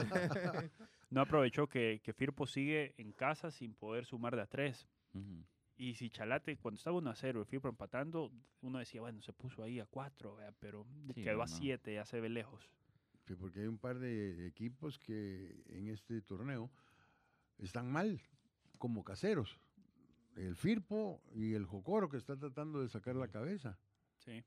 no 1.10 1.22
aprovechó 1.22 1.68
que, 1.68 2.02
que 2.04 2.12
Firpo 2.14 2.46
sigue 2.46 2.94
en 2.98 3.14
casa 3.14 3.52
sin 3.52 3.74
poder 3.74 4.06
sumar 4.06 4.36
de 4.36 4.42
a 4.42 4.48
tres. 4.48 4.86
Ujú. 5.14 5.46
Y 5.78 5.96
si 5.96 6.10
Chalate, 6.10 6.58
cuando 6.58 6.78
estaba 6.78 6.98
1 6.98 7.10
a 7.10 7.16
0, 7.16 7.40
el 7.42 7.46
Firpo 7.46 7.68
empatando, 7.68 8.32
uno 8.62 8.80
decía, 8.80 9.02
bueno, 9.02 9.22
se 9.22 9.34
puso 9.34 9.62
ahí 9.64 9.80
a 9.80 9.86
4, 9.86 10.38
pero 10.60 10.86
Sí, 11.14 11.22
quedó 11.22 11.42
a 11.42 11.46
no, 11.46 11.52
no. 11.52 11.58
7, 11.58 11.94
ya 11.94 12.06
se 12.06 12.22
ve 12.22 12.30
lejos. 12.30 12.70
Sí, 13.28 13.36
porque 13.36 13.62
hay 13.62 13.68
un 13.68 13.78
par 13.78 14.00
de 14.00 14.48
equipos 14.48 15.00
que 15.00 15.64
en 15.68 15.90
este 15.90 16.22
torneo 16.22 16.72
están 17.58 17.92
mal, 17.92 18.22
como 18.78 19.04
caseros. 19.04 19.60
El 20.36 20.56
Firpo 20.56 21.22
y 21.34 21.54
el 21.54 21.66
Jocoro 21.66 22.08
que 22.10 22.18
está 22.18 22.38
tratando 22.38 22.82
de 22.82 22.90
sacar 22.90 23.16
la 23.16 23.28
cabeza. 23.28 23.78
Sí. 24.18 24.44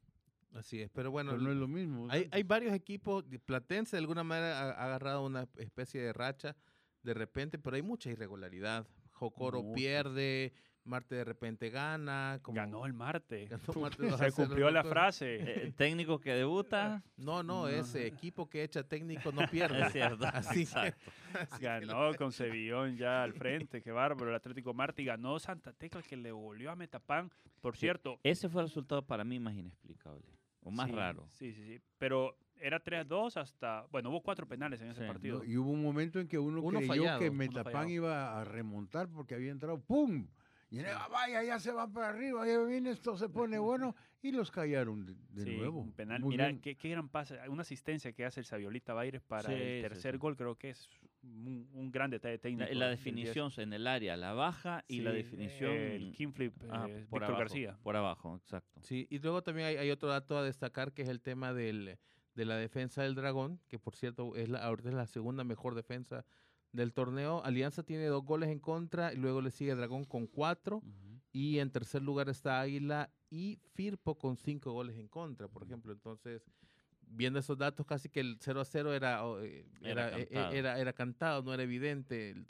Así 0.52 0.80
es, 0.80 0.90
pero 0.90 1.10
bueno, 1.10 1.32
Pero 1.32 1.42
no 1.42 1.50
es 1.50 1.56
lo 1.56 1.68
mismo. 1.68 2.06
hay, 2.10 2.26
hay 2.30 2.42
varios 2.42 2.72
equipos, 2.72 3.24
Platense 3.44 3.96
de 3.96 4.00
alguna 4.00 4.24
manera 4.24 4.58
ha, 4.60 4.70
ha 4.72 4.84
agarrado 4.86 5.26
una 5.26 5.46
especie 5.56 6.00
de 6.00 6.12
racha 6.14 6.56
de 7.02 7.12
repente, 7.14 7.58
pero 7.58 7.76
hay 7.76 7.82
mucha 7.82 8.10
irregularidad. 8.10 8.86
Jocoro 9.12 9.62
Mucha. 9.62 9.74
pierde, 9.74 10.52
Marte 10.88 11.14
de 11.14 11.24
repente 11.24 11.70
gana. 11.70 12.38
como- 12.42 12.56
Ganó 12.56 12.86
el 12.86 12.92
Marte. 12.92 13.46
ganó 13.46 13.62
Se 14.18 14.32
cumplió 14.32 14.70
la 14.70 14.82
¿no? 14.82 14.88
frase. 14.88 15.36
Eh, 15.66 15.72
técnico 15.76 16.18
que 16.20 16.32
debuta, 16.32 17.02
No, 17.16 17.42
no, 17.42 17.62
No. 17.62 17.68
ese 17.68 18.06
equipo 18.06 18.48
que 18.48 18.62
echa 18.64 18.82
técnico 18.82 19.30
no 19.32 19.46
pierde. 19.48 19.80
es 19.86 19.92
cierto. 19.92 20.24
Así 20.32 20.54
que- 20.54 20.62
exacto. 20.62 21.12
que 21.58 21.64
Ganó 21.64 22.14
con 22.16 22.32
Sevillón 22.32 22.96
ya 22.96 23.22
al 23.22 23.34
frente, 23.34 23.82
qué 23.82 23.92
bárbaro, 23.92 24.30
el 24.30 24.36
Atlético 24.36 24.72
Marte 24.74 25.02
y 25.02 25.04
ganó 25.04 25.38
Santa 25.38 25.72
Tecla 25.72 26.02
que 26.02 26.16
le 26.16 26.32
volvió 26.32 26.70
a 26.70 26.76
Metapán. 26.76 27.30
Por 27.60 27.74
Sí, 27.74 27.80
cierto, 27.80 28.18
Ese 28.22 28.48
fue 28.48 28.62
el 28.62 28.68
resultado 28.68 29.02
para 29.02 29.24
mí 29.24 29.38
más 29.40 29.54
inexplicable, 29.54 30.24
o 30.62 30.70
más 30.70 30.88
sí, 30.88 30.94
raro. 30.96 31.28
Sí, 31.32 31.52
sí, 31.52 31.64
sí. 31.66 31.80
Pero 31.98 32.36
era 32.60 32.78
3-2 32.82 33.36
hasta, 33.36 33.84
bueno, 33.90 34.10
hubo 34.10 34.20
cuatro 34.22 34.46
penales 34.46 34.80
en 34.80 34.90
ese 34.90 35.02
Sí. 35.02 35.06
partido. 35.06 35.38
No, 35.38 35.44
y 35.44 35.56
hubo 35.56 35.70
un 35.70 35.82
momento 35.82 36.18
en 36.20 36.28
que 36.28 36.38
uno, 36.38 36.60
Uno 36.60 36.78
creyó 36.78 36.92
fallado, 36.92 37.18
que 37.20 37.30
Metapán 37.30 37.88
iba 37.90 38.40
a 38.40 38.44
remontar 38.44 39.08
porque 39.08 39.34
había 39.34 39.50
entrado 39.50 39.80
¡pum! 39.80 40.26
Y 40.70 40.80
era, 40.80 41.04
"Ah, 41.04 41.08
vaya, 41.08 41.42
ya 41.42 41.58
se 41.58 41.72
va 41.72 41.88
para 41.90 42.10
arriba, 42.10 42.46
ya 42.46 42.58
viene, 42.64 42.90
esto 42.90 43.16
se 43.16 43.28
pone 43.28 43.58
bueno. 43.58 43.94
Y 44.20 44.32
los 44.32 44.50
callaron 44.50 45.06
de, 45.06 45.14
de 45.30 45.42
Sí, 45.44 45.56
nuevo. 45.56 45.80
un 45.80 45.92
penal. 45.92 46.20
Muy 46.20 46.30
Mira, 46.32 46.52
qué, 46.60 46.76
qué 46.76 46.88
gran 46.90 47.08
pase. 47.08 47.38
Una 47.48 47.62
asistencia 47.62 48.12
que 48.12 48.24
hace 48.24 48.40
el 48.40 48.46
Saviolita 48.46 48.92
Baires 48.92 49.22
para 49.22 49.48
Sí, 49.48 49.54
el 49.54 49.82
tercer 49.82 50.14
sí. 50.14 50.18
gol, 50.18 50.36
creo 50.36 50.56
que 50.56 50.70
es 50.70 50.90
un, 51.22 51.68
un 51.72 51.90
gran 51.92 52.10
detalle 52.10 52.38
técnico. 52.38 52.68
La, 52.70 52.74
la 52.74 52.88
definición 52.88 53.50
en 53.58 53.72
el 53.72 53.86
área, 53.86 54.16
la 54.16 54.32
baja 54.32 54.84
y 54.88 55.00
la 55.00 55.12
definición 55.12 55.70
El 55.72 56.12
king 56.12 56.32
flip, 56.32 56.52
ah, 56.68 56.86
eh, 56.88 57.06
por 57.08 57.20
Víctor 57.20 57.22
abajo, 57.24 57.38
García. 57.38 57.78
Por 57.82 57.96
abajo, 57.96 58.36
exacto. 58.36 58.80
Sí, 58.82 59.06
y 59.08 59.20
luego 59.20 59.42
también 59.42 59.68
hay, 59.68 59.76
hay 59.76 59.90
otro 59.92 60.08
dato 60.08 60.36
a 60.36 60.42
destacar 60.42 60.92
que 60.92 61.02
es 61.02 61.08
el 61.08 61.20
tema 61.20 61.54
del, 61.54 61.96
de 62.34 62.44
la 62.44 62.56
defensa 62.56 63.04
del 63.04 63.14
Dragón, 63.14 63.60
que 63.68 63.78
por 63.78 63.94
cierto 63.94 64.34
es 64.34 64.48
la, 64.48 64.58
ahorita 64.64 64.88
es 64.88 64.94
la 64.96 65.06
segunda 65.06 65.44
mejor 65.44 65.76
defensa 65.76 66.24
del 66.72 66.92
torneo. 66.92 67.42
Alianza 67.44 67.82
tiene 67.82 68.06
dos 68.06 68.24
goles 68.24 68.48
en 68.50 68.58
contra 68.58 69.12
y 69.12 69.16
luego 69.16 69.40
le 69.40 69.50
sigue 69.50 69.74
Dragón 69.74 70.04
con 70.04 70.26
cuatro. 70.26 70.82
Y 71.32 71.58
en 71.58 71.70
tercer 71.70 72.02
lugar 72.02 72.28
está 72.28 72.60
Águila 72.60 73.10
y 73.30 73.58
Firpo 73.74 74.16
con 74.16 74.36
cinco 74.36 74.72
goles 74.72 74.96
en 74.96 75.08
contra, 75.08 75.46
por 75.48 75.62
ejemplo. 75.62 75.92
Entonces, 75.92 76.42
viendo 77.02 77.38
esos 77.38 77.58
datos, 77.58 77.86
casi 77.86 78.08
que 78.08 78.20
el 78.20 78.38
0 78.40 78.60
a 78.60 78.64
0 78.64 78.94
era, 78.94 79.22
eh, 79.42 79.66
Era 79.82 80.08
era, 80.08 80.18
eh, 80.18 80.26
cantado. 80.26 80.52
era, 80.54 80.78
era 80.80 80.92
cantado, 80.94 81.42
no 81.42 81.52
era 81.54 81.62
evidente, 81.62 82.30
el- 82.30 82.46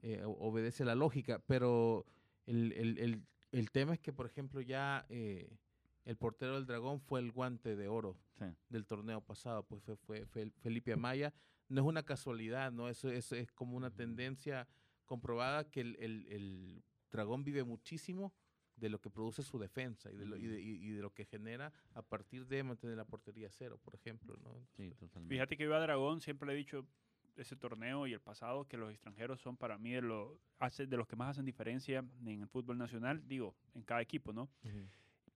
eh, 0.00 0.22
obedece 0.24 0.84
la 0.84 0.94
lógica. 0.94 1.40
Pero 1.46 2.06
el, 2.46 2.72
el- 2.72 2.98
el- 2.98 3.22
el 3.52 3.70
tema 3.70 3.92
es 3.94 4.00
que, 4.00 4.12
por 4.12 4.26
ejemplo, 4.26 4.60
ya 4.62 5.04
eh, 5.10 5.58
el 6.04 6.16
portero 6.16 6.54
del 6.54 6.66
Dragón 6.66 7.00
fue 7.00 7.20
el 7.20 7.30
guante 7.30 7.76
de 7.76 7.86
oro 7.88 8.16
Sí. 8.38 8.46
del 8.70 8.86
torneo 8.86 9.20
pasado, 9.20 9.62
pues 9.64 9.82
fue, 9.82 9.96
fue, 9.96 10.26
fue 10.26 10.42
el 10.42 10.52
Felipe 10.52 10.92
Amaya. 10.94 11.32
No 11.72 11.80
es 11.82 11.86
una 11.86 12.02
casualidad, 12.02 12.70
¿no? 12.72 12.88
Eso, 12.88 13.10
eso 13.10 13.34
es 13.36 13.50
como 13.52 13.76
una 13.76 13.90
tendencia 13.90 14.68
comprobada 15.06 15.68
que 15.70 15.80
el, 15.80 15.96
el- 15.98 16.26
el 16.28 16.84
dragón 17.10 17.44
vive 17.44 17.64
muchísimo 17.64 18.32
de 18.76 18.88
lo 18.88 19.00
que 19.00 19.10
produce 19.10 19.42
su 19.42 19.58
defensa 19.58 20.10
y 20.10 20.16
de 20.16 20.24
lo, 20.26 20.36
y 20.36 20.46
de, 20.46 20.60
y- 20.60 20.90
de 20.90 21.02
lo 21.02 21.12
que 21.12 21.24
genera 21.24 21.72
a 21.94 22.02
partir 22.02 22.46
de 22.46 22.62
mantener 22.62 22.96
la 22.96 23.04
portería 23.04 23.50
cero, 23.50 23.78
por 23.82 23.94
ejemplo, 23.94 24.36
¿no? 24.42 24.66
Sí, 24.76 24.90
totalmente. 24.94 25.34
Fíjate 25.34 25.56
que 25.56 25.64
yo 25.64 25.74
a 25.74 25.80
Dragón 25.80 26.20
siempre 26.20 26.46
le 26.46 26.54
he 26.54 26.56
dicho 26.56 26.86
ese 27.36 27.56
torneo 27.56 28.06
y 28.06 28.12
el 28.12 28.20
pasado 28.20 28.66
que 28.66 28.76
los 28.76 28.90
extranjeros 28.90 29.40
son 29.40 29.56
para 29.56 29.78
mí 29.78 29.92
de, 29.92 30.02
lo, 30.02 30.38
hace, 30.58 30.86
de 30.86 30.96
los 30.96 31.06
que 31.06 31.16
más 31.16 31.30
hacen 31.30 31.44
diferencia 31.44 32.04
en 32.26 32.40
el 32.42 32.48
fútbol 32.48 32.76
nacional, 32.78 33.26
digo, 33.26 33.54
en 33.74 33.82
cada 33.82 34.02
equipo, 34.02 34.32
¿no? 34.32 34.48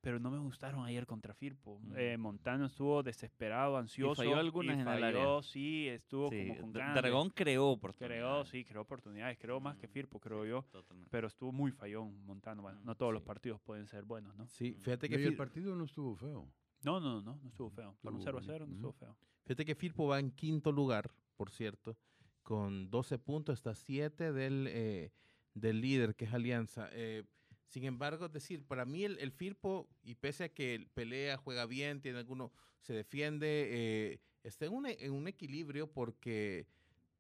Pero 0.01 0.21
no 0.21 0.31
me 0.31 0.39
gustaron 0.39 0.85
ayer 0.85 1.05
contra 1.07 1.35
Firpo. 1.35 1.81
Mm. 1.81 1.93
Eh, 1.97 2.17
Montano 2.17 2.67
estuvo 2.67 3.03
desesperado, 3.03 3.77
ansioso. 3.77 4.23
falló 4.23 4.37
algunas 4.37 4.75
en 4.79 4.87
el 4.87 5.03
área. 5.05 5.43
sí, 5.43 5.89
estuvo 5.89 6.29
Sí, 6.31 6.47
como 6.49 6.61
con 6.61 6.73
ganas 6.73 6.95
Dragón 6.97 7.31
creó 7.31 7.37
Creó, 7.37 7.71
oportunidades. 7.73 8.49
sí, 8.49 8.65
creó 8.65 8.83
oportunidades, 8.83 9.37
creó 9.39 9.59
más 9.61 9.77
que 9.79 9.89
Mm, 9.89 9.91
Firpo, 9.91 10.21
creo 10.21 10.45
yo. 10.47 10.63
Totalmente. 10.71 11.11
Pero 11.11 11.27
estuvo 11.27 11.51
muy 11.53 11.73
fallón 11.73 12.25
Montano. 12.25 12.63
Bueno, 12.63 12.81
no 12.85 12.95
todos 12.95 13.13
los 13.13 13.23
partidos 13.23 13.61
pueden 13.61 13.87
ser 13.89 14.05
buenos, 14.05 14.35
¿no? 14.37 14.47
Sí, 14.47 14.77
Mm. 14.79 14.83
fíjate 14.83 15.07
Y 15.07 15.09
que, 15.11 15.25
el 15.25 15.37
partido 15.37 15.75
no 15.75 15.85
estuvo 15.85 16.15
feo. 16.15 16.49
No, 16.85 17.01
no, 17.01 17.21
no, 17.23 17.39
no 17.43 17.49
estuvo 17.49 17.71
feo. 17.71 17.97
Para 18.03 18.15
un 18.15 18.21
Estuvo 18.21 18.39
0 18.39 18.39
a 18.39 18.43
0 18.43 18.67
no 18.69 18.75
estuvo 18.75 18.93
feo. 18.93 19.17
fíjate 19.45 19.65
que 19.65 19.75
Firpo 19.75 20.07
va 20.07 20.21
en 20.21 20.31
quinto 20.31 20.71
lugar, 20.71 21.11
por 21.37 21.51
cierto, 21.51 21.97
con 22.43 22.91
12 22.91 23.19
puntos, 23.19 23.55
está 23.55 23.75
7 23.75 24.33
del, 24.33 24.67
eh, 24.69 25.11
del 25.55 25.81
líder, 25.81 26.15
que 26.15 26.27
es 26.27 26.33
Alianza. 26.35 26.89
Eh, 26.93 27.25
sin 27.69 27.85
embargo, 27.85 28.27
es 28.27 28.33
decir, 28.33 28.65
para 28.65 28.85
mí 28.85 29.05
el, 29.05 29.19
el 29.19 29.33
Firpo, 29.33 29.89
y 30.03 30.15
pese 30.15 30.45
a 30.45 30.49
que 30.55 30.89
pelea, 30.95 31.37
juega 31.37 31.67
bien, 31.67 32.01
tiene 32.01 32.19
alguno, 32.19 32.53
se 32.81 32.93
defiende, 32.93 33.69
eh, 33.71 34.21
está 34.45 34.67
en 34.67 34.73
un, 34.73 34.87
en 34.87 35.13
un 35.13 35.27
equilibrio 35.29 35.91
porque 35.93 36.67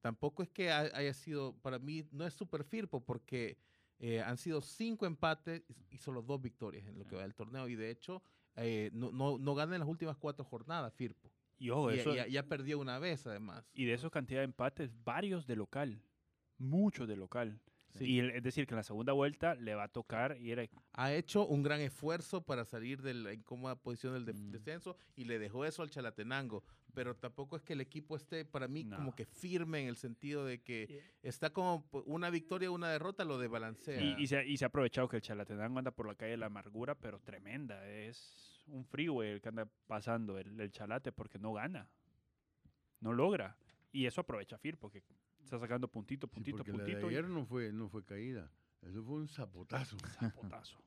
tampoco 0.00 0.42
es 0.42 0.48
que 0.50 0.70
ha- 0.70 0.90
haya 0.96 1.12
sido, 1.14 1.54
para 1.62 1.78
mí 1.78 2.06
no 2.12 2.26
es 2.26 2.34
super 2.34 2.62
Firpo 2.64 3.04
porque 3.04 3.58
eh, 3.98 4.20
han 4.20 4.36
sido 4.36 4.60
cinco 4.60 5.06
empates 5.06 5.62
y- 5.90 5.98
solo 5.98 6.22
dos 6.22 6.40
victorias 6.40 6.86
en 6.86 6.98
lo 6.98 7.06
que 7.06 7.16
va 7.16 7.22
del 7.22 7.34
torneo 7.34 7.66
y 7.68 7.74
de 7.74 7.90
hecho 7.90 8.22
eh, 8.56 8.90
no, 8.92 9.10
no, 9.10 9.38
no 9.38 9.54
gana 9.54 9.74
en 9.74 9.80
las 9.80 9.88
últimas 9.88 10.16
cuatro 10.16 10.44
jornadas 10.44 10.92
Firpo. 10.94 11.32
Y 11.58 11.70
ojo, 11.70 11.90
eso, 11.90 12.14
ya, 12.14 12.26
ya 12.26 12.42
perdió 12.42 12.78
una 12.78 12.98
vez 12.98 13.26
además. 13.26 13.64
y 13.74 13.86
de 13.86 13.94
esos 13.94 14.10
cantidad 14.10 14.40
de 14.40 14.44
empates, 14.44 14.92
varios 15.04 15.46
de 15.46 15.56
local. 15.56 16.02
Muchos 16.58 17.08
de 17.08 17.16
local. 17.16 17.60
Sí. 17.98 18.04
Y 18.06 18.20
es 18.20 18.42
decir, 18.42 18.66
que 18.66 18.74
en 18.74 18.76
la 18.76 18.82
segunda 18.82 19.12
vuelta 19.12 19.54
le 19.54 19.74
va 19.74 19.84
a 19.84 19.88
tocar 19.88 20.32
a- 20.32 20.66
ha 21.02 21.12
hecho 21.14 21.46
un 21.46 21.62
gran 21.62 21.80
esfuerzo 21.80 22.42
para 22.44 22.64
salir 22.64 23.02
de 23.02 23.14
la 23.14 23.32
incómoda 23.32 23.76
posición 23.76 24.14
del 24.14 24.24
de- 24.24 24.34
Mm. 24.34 24.50
descenso 24.52 24.96
y 25.14 25.24
le 25.24 25.38
dejó 25.38 25.64
eso 25.64 25.82
al 25.82 25.90
Chalatenango. 25.90 26.64
Pero 26.94 27.14
tampoco 27.14 27.56
es 27.56 27.62
que 27.62 27.74
el 27.74 27.80
equipo 27.82 28.16
esté, 28.16 28.44
para 28.46 28.68
mí, 28.68 28.82
No. 28.84 28.96
como 28.96 29.14
que 29.14 29.26
firme 29.26 29.82
en 29.82 29.88
el 29.88 29.96
sentido 29.96 30.44
de 30.46 30.62
que 30.62 31.02
está 31.22 31.50
como 31.50 31.86
una 32.06 32.30
victoria, 32.30 32.70
una 32.70 32.90
derrota, 32.90 33.24
lo 33.24 33.38
desbalancea. 33.38 34.00
Y, 34.00 34.22
y 34.22 34.26
se, 34.26 34.46
y 34.46 34.56
se 34.56 34.64
ha 34.64 34.68
aprovechado 34.68 35.06
que 35.08 35.16
el 35.16 35.22
Chalatenango 35.22 35.78
anda 35.78 35.90
por 35.90 36.06
la 36.06 36.14
calle 36.14 36.30
de 36.32 36.36
la 36.38 36.46
amargura, 36.46 36.94
pero 36.94 37.20
tremenda. 37.20 37.86
Es 37.88 38.62
un 38.68 38.84
freeway 38.86 39.30
el 39.32 39.40
que 39.42 39.48
anda 39.50 39.68
pasando 39.86 40.38
el, 40.38 40.58
el 40.58 40.70
Chalate 40.72 41.12
porque 41.12 41.38
no 41.38 41.52
gana. 41.52 41.88
No 43.00 43.12
logra. 43.12 43.56
Y 43.92 44.06
eso 44.06 44.22
aprovecha 44.22 44.56
Fir 44.58 44.76
porque 44.78 45.02
está 45.46 45.58
sacando 45.58 45.88
puntito, 45.88 46.26
Sí, 46.26 46.34
puntito, 46.34 46.58
la 46.58 46.64
de 46.64 46.72
puntito. 46.72 47.06
y 47.10 47.14
ayer 47.14 47.28
no 47.28 47.46
fue, 47.46 47.72
no 47.72 47.88
fue 47.88 48.04
caída. 48.04 48.50
Eso 48.82 49.02
fue 49.02 49.14
un 49.14 49.28
zapotazo. 49.28 49.96
zapotazo. 50.20 50.78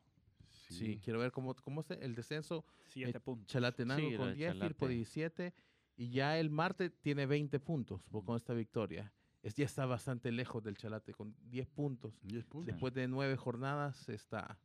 Sí, 0.70 1.00
quiero 1.04 1.20
ver 1.20 1.32
cómo, 1.32 1.56
cómo 1.56 1.82
es 1.82 1.90
el 1.92 2.14
descenso. 2.16 2.64
Siete 2.86 3.20
puntos. 3.20 3.48
Chalatenango 3.48 4.10
Sí, 4.10 4.16
con 4.18 4.28
de 4.30 4.34
10, 4.36 4.52
Firpo 4.54 4.68
Chalate. 4.86 4.94
17. 4.96 5.54
Y 5.96 6.12
ya 6.12 6.38
el 6.40 6.50
Marte 6.50 6.90
tiene 6.92 7.26
20 7.26 7.60
puntos 7.60 8.04
por- 8.04 8.24
con 8.24 8.36
esta 8.38 8.54
victoria. 8.54 9.12
Es, 9.42 9.56
ya 9.56 9.66
está 9.66 9.86
bastante 9.86 10.32
lejos 10.32 10.64
del 10.64 10.78
Chalate 10.78 11.14
con 11.14 11.36
10 11.50 11.68
puntos. 11.70 12.20
10 12.22 12.46
puntos. 12.46 12.68
Después 12.68 12.94
de 12.94 13.08
nueve 13.08 13.36
jornadas 13.38 14.08
está, 14.10 14.60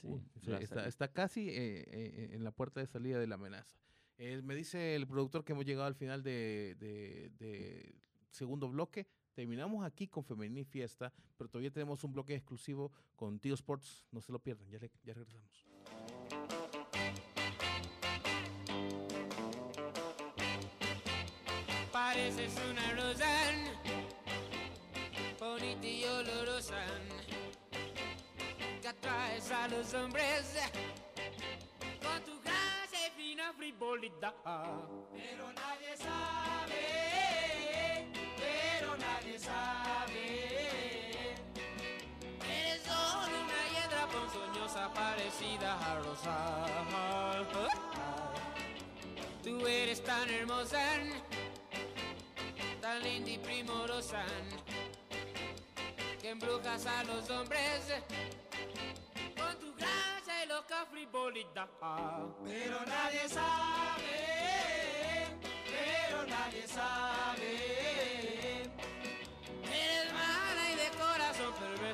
Sí, 0.00 0.06
uh, 0.06 0.18
sí, 0.42 0.52
está, 0.60 0.86
está 0.86 1.08
casi 1.12 1.48
eh, 1.48 1.84
eh, 1.88 2.28
en 2.32 2.44
la 2.44 2.52
puerta 2.52 2.80
de 2.80 2.86
salida 2.86 3.18
de 3.18 3.26
la 3.26 3.34
amenaza. 3.34 3.76
Eh, 4.18 4.40
me 4.42 4.54
dice 4.54 4.94
el 4.94 5.06
productor 5.06 5.44
que 5.44 5.52
hemos 5.52 5.64
llegado 5.64 5.86
al 5.86 5.94
final 5.94 6.22
de, 6.22 6.76
de- 6.78 7.30
de 7.38 7.94
segundo 8.30 8.68
bloque. 8.68 9.08
Terminamos 9.40 9.82
aquí 9.86 10.06
con 10.06 10.22
Femení 10.22 10.64
Fiesta, 10.66 11.10
pero 11.38 11.48
todavía 11.48 11.70
tenemos 11.70 12.04
un 12.04 12.12
bloque 12.12 12.34
exclusivo 12.34 12.92
con 13.16 13.40
Tío 13.40 13.54
Sports. 13.54 14.04
No 14.12 14.20
se 14.20 14.32
lo 14.32 14.38
pierdan, 14.38 14.68
ya, 14.68 14.78
ya 14.78 15.14
regresamos. 15.14 15.66
Pareces 21.90 22.52
una 22.70 22.92
rosa 22.92 23.24
bonita 25.38 25.86
y 25.86 26.04
olorosa 26.04 26.84
que 28.82 28.88
atraes 28.88 29.50
a 29.50 29.68
los 29.68 29.94
hombres 29.94 30.54
con 32.02 32.22
tu 32.26 32.38
gracia 32.42 33.08
y 33.08 33.10
fina 33.16 33.54
frivolidad. 33.54 34.34
Pero 35.14 35.50
nadie 35.54 35.96
sabe, 35.96 37.09
nadie 39.20 39.38
sabe. 39.38 40.26
Eres 42.48 42.82
solo 42.82 43.36
una 43.44 43.62
hiedra 43.72 44.06
ponzoñosa 44.06 44.92
parecida 44.92 45.78
a 45.78 45.98
rosa. 46.00 46.66
Tú 49.42 49.66
eres 49.66 50.02
tan 50.04 50.28
hermosa, 50.28 50.80
tan 52.80 53.02
linda 53.02 53.30
y 53.30 53.38
primorosa, 53.38 54.24
que 56.20 56.30
embrujas 56.30 56.86
a 56.86 57.04
los 57.04 57.28
hombres 57.30 58.02
con 59.36 59.58
tu 59.58 59.74
gracia 59.74 60.44
y 60.44 60.48
loca 60.48 60.86
frivolidad. 60.90 61.68
Pero 62.44 62.80
nadie 62.86 63.28
sabe, 63.28 65.26
pero 65.66 66.26
nadie 66.26 66.66
sabe. 66.68 68.19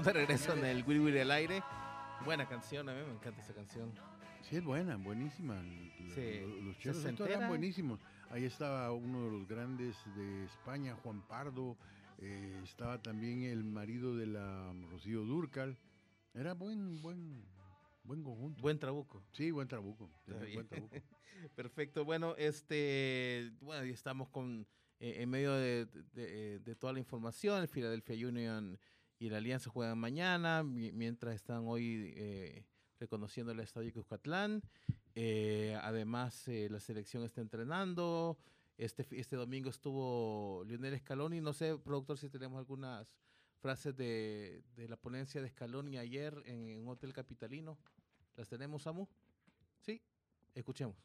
Estamos 0.00 0.14
de 0.14 0.20
regreso 0.26 0.52
en 0.56 0.64
el 0.64 0.82
Wiri 0.86 0.98
Wiri 0.98 1.18
al 1.18 1.30
aire. 1.30 1.62
Buena 2.24 2.48
canción, 2.48 2.88
a 2.88 2.94
mí 2.94 3.00
me 3.06 3.12
encanta 3.12 3.42
esa 3.42 3.52
canción. 3.52 3.92
Sí, 4.48 4.56
es 4.56 4.64
buena, 4.64 4.96
buenísima. 4.96 5.60
L- 5.60 5.92
Sí, 6.14 6.40
lo- 6.40 6.62
Los 6.62 6.78
cheros 6.78 7.04
eran 7.04 7.48
buenísimos. 7.50 8.00
Ahí 8.30 8.44
estaba 8.44 8.92
uno 8.92 9.26
de 9.26 9.30
los 9.30 9.46
grandes 9.46 9.96
de 10.16 10.44
España, 10.46 10.94
Juan 11.02 11.20
Pardo. 11.28 11.76
eh, 12.16 12.60
estaba 12.64 13.02
también 13.02 13.42
el 13.42 13.62
marido 13.62 14.16
de 14.16 14.26
la 14.26 14.72
Rocío 14.90 15.20
Durcal. 15.22 15.76
Era 16.32 16.54
buen, 16.54 17.00
buen, 17.02 17.44
Buen 18.02 18.22
conjunto. 18.24 18.62
Buen 18.62 18.78
trabuco. 18.78 19.22
Sí, 19.32 19.50
buen 19.50 19.68
trabuco. 19.68 20.08
Buen. 20.26 20.66
Perfecto. 21.56 22.06
Bueno, 22.06 22.34
este, 22.38 23.52
bueno, 23.60 23.82
estamos 23.84 24.30
con 24.30 24.66
eh, 24.98 25.16
en 25.18 25.28
medio 25.28 25.52
de, 25.52 25.84
de- 26.14 26.58
de 26.60 26.74
toda 26.76 26.94
la 26.94 26.98
información. 27.00 27.60
El 27.60 27.68
Philadelphia 27.68 28.26
Union 28.26 28.78
y 29.20 29.28
la 29.28 29.36
Alianza 29.36 29.70
juegan 29.70 29.98
mañana, 29.98 30.62
mi- 30.64 30.92
mientras 30.92 31.34
están 31.34 31.64
hoy 31.66 32.12
eh, 32.16 32.64
reconociendo 32.98 33.52
el 33.52 33.60
Estadio 33.60 33.92
Cuscatlán. 33.92 34.62
Eh, 35.14 35.78
además, 35.82 36.48
eh, 36.48 36.68
la 36.70 36.80
selección 36.80 37.22
está 37.24 37.42
entrenando. 37.42 38.38
Este, 38.78 39.06
este 39.10 39.36
domingo 39.36 39.68
estuvo 39.68 40.64
Lionel 40.66 40.98
Scaloni. 40.98 41.42
No 41.42 41.52
sé, 41.52 41.76
productor, 41.76 42.16
si 42.16 42.30
tenemos 42.30 42.58
algunas 42.58 43.14
frases 43.60 43.94
de, 43.94 44.62
de 44.74 44.88
la 44.88 44.96
ponencia 44.96 45.42
de 45.42 45.50
Scaloni 45.50 45.98
ayer 45.98 46.42
en 46.46 46.78
un 46.78 46.88
hotel 46.88 47.12
capitalino. 47.12 47.76
¿Las 48.36 48.48
tenemos, 48.48 48.84
Samu? 48.84 49.06
Sí, 49.80 50.00
escuchemos. 50.54 50.96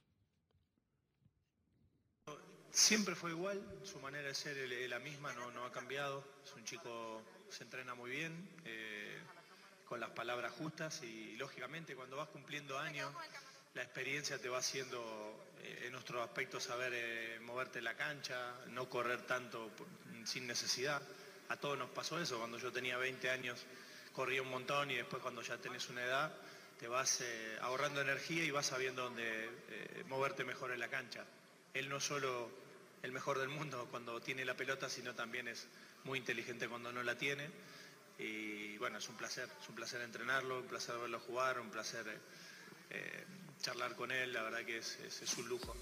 Siempre 2.75 3.15
fue 3.15 3.31
igual, 3.31 3.63
su 3.85 3.99
manera 4.01 4.27
de 4.27 4.35
ser 4.35 4.57
es 4.57 4.89
la 4.89 4.99
misma, 4.99 5.31
no, 5.33 5.49
no 5.51 5.63
ha 5.63 5.71
cambiado. 5.71 6.25
Es 6.43 6.51
un 6.53 6.65
chico, 6.65 7.21
se 7.49 7.63
entrena 7.63 7.95
muy 7.95 8.11
bien, 8.11 8.49
eh, 8.65 9.17
con 9.85 10.01
las 10.01 10.09
palabras 10.09 10.51
justas 10.51 11.01
y 11.03 11.37
lógicamente 11.37 11.95
cuando 11.95 12.17
vas 12.17 12.27
cumpliendo 12.27 12.77
años, 12.77 13.09
la 13.75 13.81
experiencia 13.81 14.37
te 14.39 14.49
va 14.49 14.57
haciendo 14.57 15.47
eh, 15.61 15.83
en 15.85 15.93
nuestros 15.93 16.21
aspectos 16.21 16.63
saber 16.63 16.91
eh, 16.93 17.39
moverte 17.39 17.79
en 17.79 17.85
la 17.85 17.95
cancha, 17.95 18.53
no 18.67 18.89
correr 18.89 19.21
tanto 19.21 19.71
sin 20.25 20.45
necesidad. 20.45 21.01
A 21.47 21.55
todos 21.55 21.77
nos 21.77 21.91
pasó 21.91 22.19
eso, 22.19 22.39
cuando 22.39 22.57
yo 22.57 22.73
tenía 22.73 22.97
20 22.97 23.29
años 23.29 23.65
corría 24.11 24.41
un 24.41 24.49
montón 24.49 24.91
y 24.91 24.95
después 24.95 25.21
cuando 25.21 25.41
ya 25.41 25.57
tenés 25.57 25.89
una 25.89 26.03
edad 26.03 26.33
te 26.79 26.87
vas 26.89 27.21
eh, 27.21 27.57
ahorrando 27.61 28.01
energía 28.01 28.43
y 28.43 28.51
vas 28.51 28.65
sabiendo 28.65 29.03
dónde 29.03 29.49
eh, 29.69 30.03
moverte 30.07 30.43
mejor 30.43 30.71
en 30.71 30.79
la 30.79 30.89
cancha. 30.89 31.23
Él 31.73 31.89
no 31.89 31.99
solo 31.99 32.64
el 33.05 33.11
mejor 33.11 33.37
del 33.39 33.49
mundo 33.49 33.87
cuando 33.91 34.19
tiene 34.19 34.43
la 34.43 34.55
pelota, 34.57 34.89
sino 34.89 35.13
también 35.13 35.47
es 35.47 35.67
muy 36.03 36.17
inteligente 36.19 36.67
cuando 36.67 36.91
no 36.91 37.03
la 37.03 37.17
tiene. 37.17 37.47
Y 38.17 38.77
bueno, 38.79 38.97
es 38.97 39.07
un 39.09 39.15
placer, 39.15 39.47
es 39.61 39.69
un 39.69 39.75
placer 39.75 40.01
entrenarlo, 40.01 40.59
un 40.59 40.67
placer 40.67 40.97
verlo 40.97 41.19
jugar, 41.19 41.59
un 41.59 41.69
placer 41.69 42.05
eh, 42.89 43.23
charlar 43.61 43.95
con 43.95 44.11
él, 44.11 44.33
la 44.33 44.41
verdad 44.43 44.65
que 44.65 44.77
es, 44.77 44.99
es- 44.99 45.21
es 45.21 45.37
un 45.37 45.47
lujo. 45.49 45.75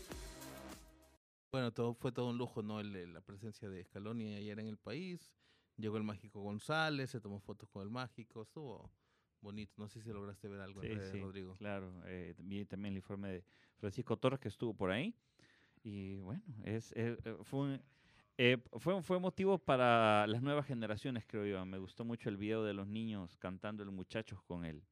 Bueno, 1.52 1.72
todo, 1.72 1.94
fue 1.94 2.12
todo 2.12 2.30
un 2.30 2.38
lujo, 2.38 2.62
¿no? 2.64 2.80
El- 2.80 3.14
la 3.14 3.22
presencia 3.22 3.70
de 3.70 3.84
Scaloni 3.86 4.36
ayer 4.36 4.60
en 4.60 4.68
el 4.68 4.78
país. 4.78 5.32
Llegó 5.78 5.98
el 5.98 6.04
Mágico 6.04 6.42
González, 6.42 7.10
se 7.12 7.22
tomó 7.22 7.40
fotos 7.40 7.70
con 7.70 7.84
el 7.84 7.90
Mágico, 7.90 8.42
estuvo 8.42 8.92
bonito. 9.42 9.74
No 9.78 9.88
sé 9.88 10.02
si 10.02 10.10
lograste 10.10 10.48
ver 10.48 10.62
algo 10.62 10.82
en 10.82 10.90
Sí, 10.90 10.96
redes, 10.96 11.12
sí, 11.12 11.22
Rodrigo. 11.22 11.56
claro. 11.56 11.92
eh, 12.06 12.34
vi 12.38 12.66
también 12.66 12.94
el 12.94 12.98
informe 12.98 13.30
de 13.30 13.44
Francisco 13.78 14.18
Torres 14.18 14.40
que 14.40 14.48
estuvo 14.50 14.74
por 14.74 14.92
ahí. 14.92 15.16
Y 15.84 16.16
bueno, 16.22 16.42
es, 16.64 16.92
eh, 16.94 17.18
eh, 17.26 17.36
fue, 17.44 17.60
un- 17.60 17.82
eh, 18.38 18.58
fue, 18.80 19.02
fue 19.02 19.20
motivo 19.20 19.58
para 19.58 20.26
las 20.28 20.42
nuevas 20.42 20.66
generaciones, 20.66 21.26
creo 21.28 21.46
yo. 21.46 21.66
Me 21.66 21.78
gustó 21.78 22.06
mucho 22.06 22.30
el 22.30 22.38
video 22.38 22.64
de 22.64 22.74
los 22.74 22.88
niños 22.88 23.36
cantando 23.38 23.84
los 23.84 23.94
muchachos 23.94 24.42
con 24.44 24.66
él. 24.66 24.84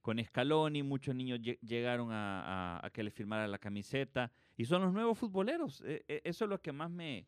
Con 0.00 0.22
Scaloni, 0.22 0.82
muchos 0.82 1.14
niños 1.14 1.40
lle- 1.40 1.58
llegaron 1.60 2.08
a, 2.12 2.88
que 2.92 3.02
le 3.02 3.10
firmara 3.10 3.46
la 3.48 3.58
camiseta. 3.58 4.32
Y 4.56 4.64
son 4.64 4.82
los 4.82 4.92
nuevos 4.92 5.18
futboleros. 5.18 5.82
eso 5.86 6.44
es 6.44 6.48
lo 6.50 6.60
que 6.60 6.72
más 6.72 6.90
me, 6.90 7.26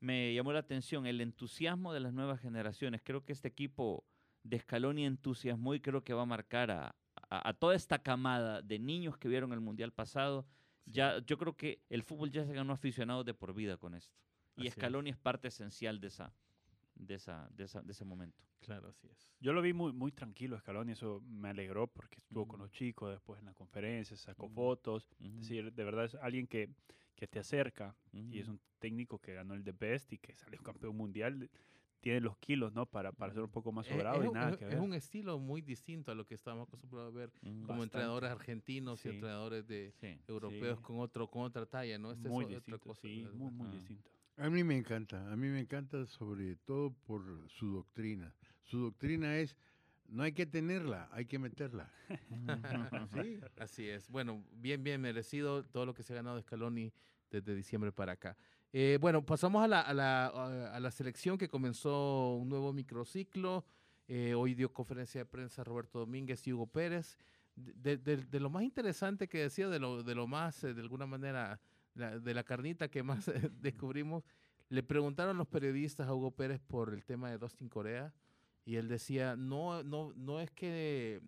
me 0.00 0.32
llamó 0.34 0.52
la 0.52 0.60
atención, 0.60 1.06
el 1.06 1.20
entusiasmo 1.20 1.92
de 1.92 2.00
las 2.00 2.12
nuevas 2.12 2.40
generaciones. 2.40 3.00
Creo 3.04 3.24
que 3.24 3.32
este 3.32 3.48
equipo 3.48 4.04
de 4.42 4.58
Scaloni 4.60 5.04
entusiasmó 5.04 5.74
y 5.74 5.80
creo 5.80 6.02
que 6.04 6.14
va 6.14 6.22
a 6.22 6.26
marcar 6.26 6.70
a- 6.70 6.94
a 7.28 7.52
toda 7.54 7.74
esta 7.74 7.98
camada 8.00 8.62
de 8.62 8.78
niños 8.78 9.16
que 9.18 9.28
vieron 9.28 9.52
el 9.52 9.60
Mundial 9.60 9.92
pasado. 9.92 10.46
Ya, 10.86 11.18
yo 11.26 11.36
creo 11.36 11.56
que 11.56 11.82
el 11.90 12.02
fútbol 12.02 12.30
ya 12.30 12.44
se 12.44 12.52
ganó 12.52 12.72
aficionados 12.72 13.24
de 13.24 13.34
por 13.34 13.54
vida 13.54 13.76
con 13.76 13.94
esto. 13.94 14.16
Y 14.56 14.62
Así 14.62 14.68
es. 14.68 14.74
Scaloni 14.74 15.10
es 15.10 15.16
parte 15.16 15.48
esencial 15.48 16.00
de, 16.00 16.08
esa, 16.08 16.32
de, 16.94 17.14
esa, 17.14 17.48
de, 17.50 17.64
esa, 17.64 17.82
de 17.82 17.92
ese 17.92 18.04
momento. 18.04 18.42
Claro, 18.60 18.88
así 18.88 19.06
es. 19.08 19.28
Yo 19.40 19.52
lo 19.52 19.62
vi 19.62 19.72
muy, 19.72 19.92
muy 19.92 20.12
tranquilo, 20.12 20.58
Scaloni, 20.58 20.92
eso 20.92 21.20
me 21.26 21.50
alegró 21.50 21.86
porque 21.86 22.18
estuvo 22.18 22.48
con 22.48 22.60
los 22.60 22.70
chicos 22.70 23.10
después 23.10 23.38
en 23.38 23.46
la 23.46 23.54
conferencia, 23.54 24.16
sacó 24.16 24.48
fotos. 24.48 25.08
Es 25.20 25.34
decir, 25.36 25.72
de 25.72 25.84
verdad 25.84 26.06
es 26.06 26.14
alguien 26.16 26.46
que, 26.46 26.70
que 27.14 27.26
te 27.26 27.38
acerca 27.38 27.94
y 28.12 28.38
es 28.38 28.48
un 28.48 28.60
técnico 28.78 29.18
que 29.18 29.34
ganó 29.34 29.54
el 29.54 29.62
The 29.62 29.72
Best 29.72 30.12
y 30.12 30.18
que 30.18 30.34
salió 30.34 30.60
campeón 30.62 30.96
mundial. 30.96 31.50
Tiene 32.00 32.20
los 32.20 32.36
kilos, 32.38 32.72
¿no? 32.72 32.86
Para, 32.86 33.10
para 33.12 33.32
ser 33.32 33.42
un 33.42 33.50
poco 33.50 33.72
más 33.72 33.86
Eh, 33.88 33.90
sobrado 33.92 34.18
es, 34.20 34.24
y 34.24 34.28
un- 34.28 34.34
nada 34.34 34.50
es- 34.50 34.56
que 34.58 34.64
es 34.64 34.70
ver. 34.70 34.80
un 34.80 34.94
estilo 34.94 35.38
muy 35.38 35.60
distinto 35.62 36.12
a 36.12 36.14
lo 36.14 36.24
que 36.24 36.34
estamos 36.34 36.68
acostumbrados 36.68 37.12
a 37.14 37.16
ver 37.18 37.28
Ujú. 37.30 37.40
como 37.42 37.60
Bastante. 37.66 37.82
entrenadores 37.84 38.30
argentinos 38.30 39.00
Sí. 39.00 39.08
y 39.08 39.12
entrenadores 39.12 39.66
de 39.66 39.92
Sí. 40.00 40.18
europeos 40.28 40.78
Sí. 40.78 40.84
con 40.84 41.00
otro 41.00 41.28
con 41.28 41.42
otra 41.42 41.66
talla, 41.66 41.98
¿no? 41.98 42.12
Este 42.12 42.28
muy 42.28 42.44
es 42.44 42.50
distinto, 42.50 42.76
otra 42.76 42.84
cosa. 42.86 43.00
sí, 43.00 43.22
¿verdad? 43.22 43.36
muy, 43.38 43.50
muy 43.50 43.68
Ah. 43.68 43.72
distinto. 43.72 44.10
A 44.36 44.50
mí 44.50 44.62
me 44.62 44.76
encanta, 44.76 45.32
a 45.32 45.36
mí 45.36 45.48
me 45.48 45.60
encanta 45.60 46.04
sobre 46.06 46.56
todo 46.56 46.92
por 46.92 47.22
su 47.48 47.72
doctrina. 47.72 48.34
Su 48.62 48.78
doctrina 48.80 49.38
es, 49.38 49.56
no 50.06 50.22
hay 50.22 50.32
que 50.32 50.44
tenerla, 50.46 51.08
hay 51.10 51.24
que 51.26 51.38
meterla. 51.38 51.90
Sí. 53.10 53.40
Así 53.58 53.88
es. 53.88 54.08
Bueno, 54.10 54.44
bien, 54.52 54.84
bien 54.84 55.00
merecido 55.00 55.64
todo 55.64 55.86
lo 55.86 55.94
que 55.94 56.02
se 56.02 56.12
ha 56.12 56.16
ganado 56.16 56.36
de 56.36 56.42
Scaloni 56.42 56.92
desde 57.30 57.54
diciembre 57.54 57.90
para 57.92 58.12
acá. 58.12 58.36
Eh, 58.78 58.98
bueno, 59.00 59.24
pasamos 59.24 59.64
a 59.64 59.68
la, 59.68 59.80
a, 59.80 59.94
la, 59.94 60.26
a- 60.26 60.78
la 60.80 60.90
selección 60.90 61.38
que 61.38 61.48
comenzó 61.48 62.34
un 62.34 62.50
nuevo 62.50 62.74
microciclo. 62.74 63.64
Eh, 64.06 64.34
hoy 64.34 64.54
dio 64.54 64.70
conferencia 64.70 65.22
de 65.22 65.24
prensa 65.24 65.64
Roberto 65.64 65.98
Domínguez 66.00 66.46
y 66.46 66.52
Hugo 66.52 66.66
Pérez. 66.66 67.16
De, 67.54 67.96
de- 67.96 68.18
de 68.18 68.38
lo 68.40 68.50
más 68.50 68.64
interesante 68.64 69.28
que 69.28 69.38
decía, 69.38 69.70
de 69.70 69.78
lo, 69.78 70.02
de 70.02 70.14
lo 70.14 70.26
más, 70.26 70.62
eh, 70.62 70.74
de 70.74 70.82
alguna 70.82 71.06
manera, 71.06 71.58
la- 71.94 72.18
de 72.18 72.34
la 72.34 72.44
carnita 72.44 72.88
que 72.88 73.02
más 73.02 73.24
descubrimos, 73.62 74.24
le 74.68 74.82
preguntaron 74.82 75.38
los 75.38 75.46
periodistas 75.48 76.06
a 76.06 76.12
Hugo 76.14 76.32
Pérez 76.32 76.60
por 76.60 76.92
el 76.92 77.02
tema 77.02 77.30
de 77.30 77.38
Dustin 77.38 77.70
Corea 77.70 78.12
y 78.66 78.76
él 78.76 78.88
decía, 78.88 79.36
no, 79.36 79.82
no, 79.84 80.12
no 80.16 80.38
es 80.38 80.50
que 80.50 81.22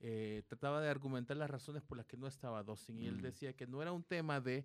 eh, 0.00 0.42
trataba 0.48 0.80
de 0.80 0.88
argumentar 0.88 1.36
las 1.36 1.48
razones 1.48 1.84
por 1.84 1.96
las 1.96 2.06
que 2.06 2.16
no 2.16 2.26
estaba 2.26 2.64
Dustin 2.64 2.98
y 2.98 3.06
él 3.06 3.18
Mm. 3.18 3.22
decía 3.22 3.52
que 3.52 3.68
no 3.68 3.80
era 3.82 3.92
un 3.92 4.02
tema 4.02 4.40
de 4.40 4.64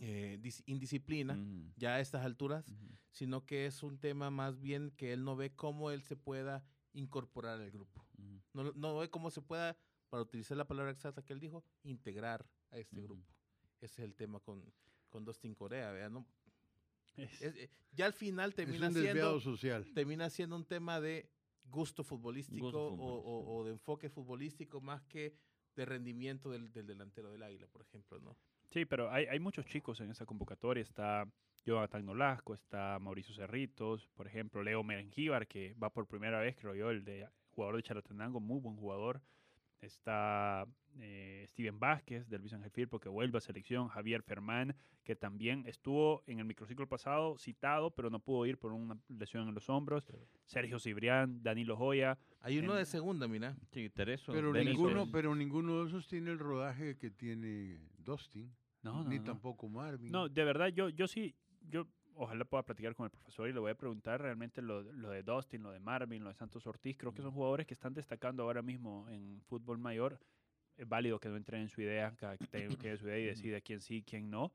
eh, 0.00 0.38
dis- 0.40 0.62
indisciplina 0.66 1.34
ya 1.76 1.94
a 1.96 2.00
estas 2.00 2.24
alturas, 2.24 2.66
sino 3.10 3.44
que 3.46 3.66
es 3.66 3.82
un 3.82 3.98
tema 3.98 4.30
más 4.30 4.60
bien 4.60 4.90
que 4.92 5.12
él 5.12 5.24
no 5.24 5.36
ve 5.36 5.54
cómo 5.54 5.90
él 5.90 6.02
se 6.02 6.16
pueda 6.16 6.64
incorporar 6.92 7.60
al 7.60 7.70
grupo. 7.70 8.04
No, 8.54 8.72
no 8.74 8.98
ve 8.98 9.10
cómo 9.10 9.30
se 9.30 9.42
pueda, 9.42 9.76
para 10.08 10.22
utilizar 10.22 10.56
la 10.56 10.66
palabra 10.66 10.90
exacta 10.90 11.22
que 11.24 11.32
él 11.32 11.40
dijo, 11.40 11.64
integrar 11.82 12.48
a 12.70 12.78
este 12.78 13.00
grupo. 13.02 13.24
Ese 13.80 14.02
es 14.02 14.08
el 14.08 14.14
tema 14.14 14.40
con, 14.40 14.64
con 15.08 15.24
Dustin 15.24 15.54
Corea, 15.54 15.90
¿vea? 15.92 16.08
¿no? 16.08 16.26
Es- 17.16 17.42
Es- 17.42 17.56
eh, 17.56 17.70
ya 17.92 18.06
al 18.06 18.12
final 18.12 18.54
termina 18.54 18.88
siendo, 19.02 19.40
social. 19.40 19.92
termina 19.94 20.30
siendo 20.30 20.56
un 20.56 20.64
tema 20.64 21.00
de 21.00 21.30
gusto 21.64 22.02
futbolístico, 22.04 22.64
Gusto 22.66 22.86
o-. 22.88 23.20
O, 23.20 23.56
o 23.58 23.64
de 23.64 23.72
enfoque 23.72 24.08
futbolístico 24.08 24.80
más 24.80 25.02
que 25.04 25.34
de 25.76 25.84
rendimiento 25.84 26.50
del, 26.50 26.72
del 26.72 26.86
delantero 26.86 27.30
del 27.30 27.42
Águila, 27.42 27.66
por 27.68 27.82
ejemplo, 27.82 28.18
¿no? 28.20 28.36
Sí, 28.70 28.84
pero 28.84 29.10
hay, 29.10 29.26
hay 29.26 29.40
muchos 29.40 29.64
chicos 29.66 30.00
en 30.00 30.10
esa 30.10 30.26
convocatoria. 30.26 30.82
Está 30.82 31.26
Jonathan 31.64 32.04
Nolasco, 32.04 32.54
está 32.54 32.98
Mauricio 32.98 33.34
Cerritos, 33.34 34.08
por 34.14 34.26
ejemplo, 34.26 34.62
Leo 34.62 34.82
Merengíbar, 34.82 35.46
que 35.46 35.74
va 35.74 35.90
por 35.90 36.06
primera 36.06 36.40
vez, 36.40 36.56
creo 36.56 36.74
yo, 36.74 36.90
el 36.90 37.04
de 37.04 37.28
jugador 37.50 37.76
de 37.76 37.82
Chalatenango, 37.82 38.40
muy 38.40 38.60
buen 38.60 38.76
jugador. 38.76 39.22
Está 39.80 40.66
eh, 41.00 41.44
Steven 41.48 41.78
Vázquez 41.78 42.28
del 42.28 42.40
Luis 42.40 42.52
Ángel 42.52 42.70
Firpo, 42.70 42.98
que 42.98 43.08
vuelve 43.08 43.38
a 43.38 43.40
selección. 43.40 43.88
Javier 43.88 44.22
Fermán, 44.22 44.74
que 45.04 45.14
también 45.14 45.64
estuvo 45.66 46.22
en 46.26 46.40
el 46.40 46.44
microciclo 46.44 46.88
pasado 46.88 47.38
citado, 47.38 47.90
pero 47.92 48.10
no 48.10 48.18
pudo 48.18 48.44
ir 48.46 48.58
por 48.58 48.72
una 48.72 48.98
lesión 49.08 49.48
en 49.48 49.54
los 49.54 49.68
hombros. 49.70 50.04
Sergio 50.46 50.78
Cibrián, 50.78 51.42
Danilo 51.42 51.76
Joya. 51.76 52.18
Hay 52.40 52.58
uno 52.58 52.72
En- 52.72 52.78
de 52.78 52.84
segunda, 52.86 53.28
mira. 53.28 53.56
Sí, 53.72 53.88
Tereso. 53.90 54.32
Pero 54.32 54.52
ninguno, 54.52 55.10
pero 55.10 55.34
ninguno 55.34 55.82
de 55.82 55.88
esos 55.88 56.08
tiene 56.08 56.30
el 56.30 56.38
rodaje 56.38 56.96
que 56.98 57.10
tiene 57.10 57.78
Dustin, 57.98 58.52
No, 58.82 59.04
no, 59.04 59.08
ni 59.08 59.18
no. 59.18 59.24
tampoco 59.24 59.68
Marvin. 59.68 60.10
No, 60.10 60.28
de 60.28 60.44
verdad, 60.44 60.68
yo, 60.68 60.88
yo 60.88 61.06
sí, 61.06 61.34
yo 61.62 61.86
ojalá 62.18 62.44
pueda 62.44 62.64
platicar 62.64 62.94
con 62.94 63.04
el 63.04 63.10
profesor 63.10 63.48
y 63.48 63.52
le 63.52 63.60
voy 63.60 63.70
a 63.70 63.74
preguntar 63.76 64.20
realmente 64.20 64.60
lo, 64.60 64.82
lo 64.82 65.10
de 65.10 65.22
Dustin, 65.22 65.62
lo 65.62 65.70
de 65.70 65.78
Marvin, 65.78 66.22
lo 66.22 66.30
de 66.30 66.34
Santos 66.34 66.66
Ortiz. 66.66 66.96
Creo 66.98 67.12
que 67.14 67.22
son 67.22 67.30
jugadores 67.30 67.66
que 67.66 67.74
están 67.74 67.94
destacando 67.94 68.42
ahora 68.42 68.60
mismo 68.60 69.08
en 69.08 69.40
fútbol 69.42 69.78
mayor. 69.78 70.18
Es 70.76 70.88
válido 70.88 71.18
que 71.18 71.28
no 71.28 71.36
entren 71.36 71.62
en 71.62 71.68
su 71.68 71.80
idea, 71.80 72.12
cada 72.16 72.36
que 72.36 72.46
tenga 72.46 72.76
que 72.76 72.96
su 72.96 73.06
idea 73.06 73.18
y 73.18 73.24
decide 73.26 73.62
quién 73.62 73.80
sí, 73.80 74.02
quién 74.02 74.30
no. 74.30 74.52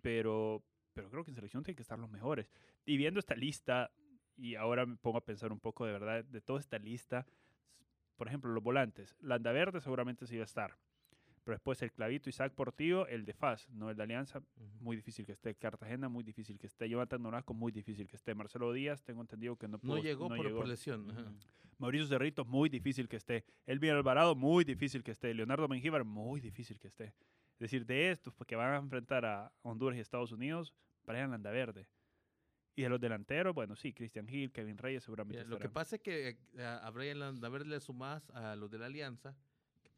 Pero, 0.00 0.62
pero 0.94 1.10
creo 1.10 1.24
que 1.24 1.30
en 1.30 1.34
selección 1.36 1.62
tienen 1.62 1.76
que 1.76 1.82
estar 1.82 1.98
los 1.98 2.10
mejores. 2.10 2.50
Y 2.84 2.96
viendo 2.96 3.20
esta 3.20 3.34
lista, 3.34 3.90
y 4.36 4.54
ahora 4.54 4.86
me 4.86 4.96
pongo 4.96 5.18
a 5.18 5.24
pensar 5.24 5.52
un 5.52 5.60
poco 5.60 5.84
de 5.84 5.92
verdad, 5.92 6.24
de 6.24 6.40
toda 6.40 6.60
esta 6.60 6.78
lista, 6.78 7.26
por 8.16 8.28
ejemplo, 8.28 8.50
los 8.50 8.62
volantes. 8.62 9.14
Landaverde 9.20 9.80
seguramente 9.80 10.26
sí 10.26 10.36
va 10.36 10.42
a 10.42 10.46
estar. 10.46 10.76
Pero 11.48 11.56
después 11.56 11.80
el 11.80 11.90
clavito 11.92 12.28
Isaac 12.28 12.52
Portillo, 12.52 13.06
el 13.06 13.24
de 13.24 13.32
FAS, 13.32 13.70
no 13.70 13.88
el 13.88 13.96
de 13.96 14.02
Alianza, 14.02 14.42
muy 14.80 14.96
difícil 14.96 15.24
que 15.24 15.32
esté. 15.32 15.54
Cartagena, 15.54 16.10
muy 16.10 16.22
difícil 16.22 16.58
que 16.58 16.66
esté. 16.66 16.90
Jonathan 16.90 17.22
Nolasco, 17.22 17.54
muy 17.54 17.72
difícil 17.72 18.06
que 18.06 18.16
esté. 18.16 18.34
Marcelo 18.34 18.70
Díaz, 18.70 19.02
tengo 19.02 19.22
entendido 19.22 19.56
que 19.56 19.66
no 19.66 19.78
No 19.82 19.94
pudo- 19.94 20.02
llegó, 20.02 20.28
no 20.28 20.36
por, 20.36 20.44
llegó. 20.44 20.58
por 20.58 20.68
lesión. 20.68 21.10
ajá. 21.10 21.32
Mauricio 21.78 22.06
Cerritos, 22.06 22.46
muy 22.46 22.68
difícil 22.68 23.08
que 23.08 23.16
esté. 23.16 23.46
Elvin 23.64 23.92
Alvarado, 23.92 24.34
muy 24.34 24.62
difícil 24.62 25.02
que 25.02 25.12
esté. 25.12 25.32
Leonardo 25.32 25.66
Mengíbar, 25.68 26.04
muy 26.04 26.38
difícil 26.42 26.78
que 26.78 26.88
esté. 26.88 27.04
Es 27.54 27.58
decir, 27.60 27.86
de 27.86 28.10
estos 28.10 28.34
pues, 28.34 28.46
que 28.46 28.54
van 28.54 28.74
a 28.74 28.76
enfrentar 28.76 29.24
a 29.24 29.50
Honduras 29.62 29.96
y 29.96 30.00
Estados 30.00 30.32
Unidos, 30.32 30.74
Brian 31.06 31.30
Landaverde. 31.30 31.88
Y 32.76 32.82
de 32.82 32.90
los 32.90 33.00
delanteros, 33.00 33.54
bueno, 33.54 33.74
sí, 33.74 33.94
Cristian 33.94 34.28
Gil, 34.28 34.52
Kevin 34.52 34.76
Reyes 34.76 35.02
seguramente 35.02 35.38
Mira, 35.38 35.48
lo 35.48 35.58
que 35.58 35.70
pasa 35.70 35.96
es 35.96 36.02
que 36.02 36.36
eh, 36.58 36.62
a 36.62 36.90
Brian 36.90 37.18
Landaver 37.20 37.66
le 37.66 37.80
sumás 37.80 38.28
a 38.32 38.54
los 38.54 38.70
de 38.70 38.76
la 38.78 38.84
Alianza, 38.84 39.34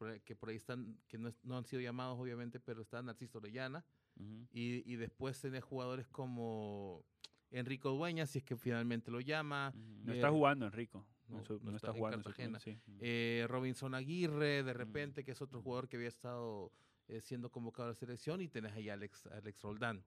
por, 0.01 0.19
que 0.23 0.35
por 0.35 0.49
ahí 0.49 0.57
están, 0.57 0.99
que 1.07 1.19
no, 1.19 1.29
es- 1.29 1.45
no 1.45 1.59
han 1.59 1.65
sido 1.67 1.83
llamados 1.83 2.19
obviamente, 2.19 2.59
pero 2.59 2.81
está 2.81 3.03
Narciso 3.03 3.37
Orellana, 3.37 3.85
Ujú. 4.19 4.47
y, 4.51 4.83
y 4.91 4.97
después 4.97 5.39
tenés 5.39 5.63
jugadores 5.63 6.09
como 6.09 7.05
Enrico 7.51 7.91
Dueñas, 7.91 8.31
si 8.31 8.39
es 8.39 8.45
que 8.45 8.57
finalmente 8.57 9.11
lo 9.11 9.21
llama, 9.21 9.73
Ujú. 9.75 10.05
No 10.07 10.13
eh, 10.13 10.17
está 10.17 10.31
jugando 10.31 10.65
Enrico. 10.67 11.07
no, 11.29 11.37
No, 11.37 11.45
su- 11.45 11.59
no 11.61 11.71
no 11.73 11.77
está 11.77 11.89
está 11.89 11.99
jugando 11.99 12.17
en 12.17 12.23
su 12.23 12.29
Cartagena. 12.31 12.59
club, 12.59 12.77
sí. 12.87 12.99
eh, 13.03 13.45
Robinson 13.47 13.95
Aguirre, 13.95 14.63
de 14.63 14.73
repente, 14.73 15.23
que 15.23 15.33
es 15.33 15.43
otro 15.43 15.61
jugador 15.61 15.87
que 15.87 15.97
había 15.97 16.09
estado 16.09 16.73
eh, 17.09 17.21
siendo 17.21 17.51
convocado 17.51 17.85
a 17.89 17.89
la 17.91 17.95
selección, 17.95 18.41
y 18.41 18.49
tenés 18.49 18.73
ahí 18.73 18.89
a 18.89 18.95
Alex, 18.95 19.27
a 19.27 19.37
Alex 19.37 19.61
Roldán, 19.63 20.03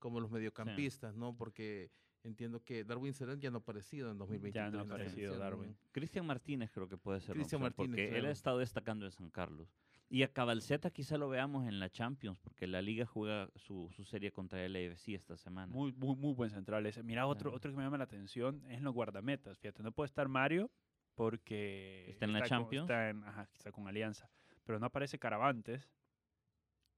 como 0.00 0.18
los 0.18 0.30
mediocampistas, 0.32 1.14
¿no? 1.14 1.36
Porque 1.36 1.90
entiendo 2.22 2.62
que 2.62 2.84
Darwin 2.84 3.12
Serén 3.14 3.40
ya 3.40 3.50
no 3.50 3.58
ha 3.58 3.60
aparecido 3.60 4.10
en 4.10 4.18
2023. 4.18 4.54
Ya 4.54 4.70
no 4.70 4.78
ha 4.80 4.82
aparecido 4.82 5.38
Darwin. 5.38 5.70
¿no? 5.70 5.76
Cristian 5.92 6.26
Martínez 6.26 6.70
creo 6.70 6.88
que 6.88 6.96
puede 6.98 7.20
ser. 7.20 7.34
Cristian 7.34 7.60
Martínez, 7.62 7.90
Porque 7.90 8.18
él 8.18 8.26
ha 8.26 8.30
estado 8.30 8.58
destacando 8.58 9.04
en 9.06 9.12
San 9.12 9.30
Carlos. 9.30 9.68
Y 10.10 10.22
a 10.22 10.32
Cabalceta 10.32 10.90
quizá 10.90 11.18
lo 11.18 11.28
veamos 11.28 11.66
en 11.68 11.78
la 11.80 11.90
Champions, 11.90 12.38
porque 12.38 12.66
la 12.66 12.80
liga 12.80 13.04
juega 13.04 13.50
su, 13.56 13.90
su 13.94 14.04
serie 14.04 14.32
contra 14.32 14.64
el 14.64 14.74
AFC 14.74 15.08
esta 15.10 15.36
semana. 15.36 15.70
Muy, 15.72 15.92
muy, 15.92 16.16
muy 16.16 16.32
buen 16.32 16.48
central 16.50 16.86
ese. 16.86 17.02
Mira, 17.02 17.26
otro, 17.26 17.50
Claro. 17.50 17.56
otro 17.58 17.70
que 17.70 17.76
me 17.76 17.82
llama 17.82 17.98
la 17.98 18.04
atención 18.04 18.64
es 18.68 18.78
en 18.78 18.84
los 18.84 18.94
guardametas. 18.94 19.58
Fíjate, 19.58 19.82
no 19.82 19.92
puede 19.92 20.06
estar 20.06 20.26
Mario 20.28 20.70
porque 21.14 22.06
Está 22.08 22.24
en 22.24 22.32
la 22.32 22.38
con- 22.40 22.48
Champions. 22.48 22.84
está, 22.84 23.10
en, 23.10 23.22
ajá, 23.24 23.48
está 23.52 23.70
con 23.70 23.86
Alianza. 23.86 24.30
Pero 24.64 24.78
no 24.78 24.86
aparece 24.86 25.18
Caravantes. 25.18 25.90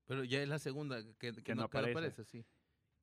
Pero 0.06 0.22
ya 0.24 0.42
es 0.42 0.48
la 0.48 0.58
segunda 0.58 1.02
que, 1.18 1.32
que 1.32 1.42
Que 1.42 1.54
no, 1.54 1.64
aparece. 1.64 1.92
aparece, 1.92 2.24
sí. 2.24 2.44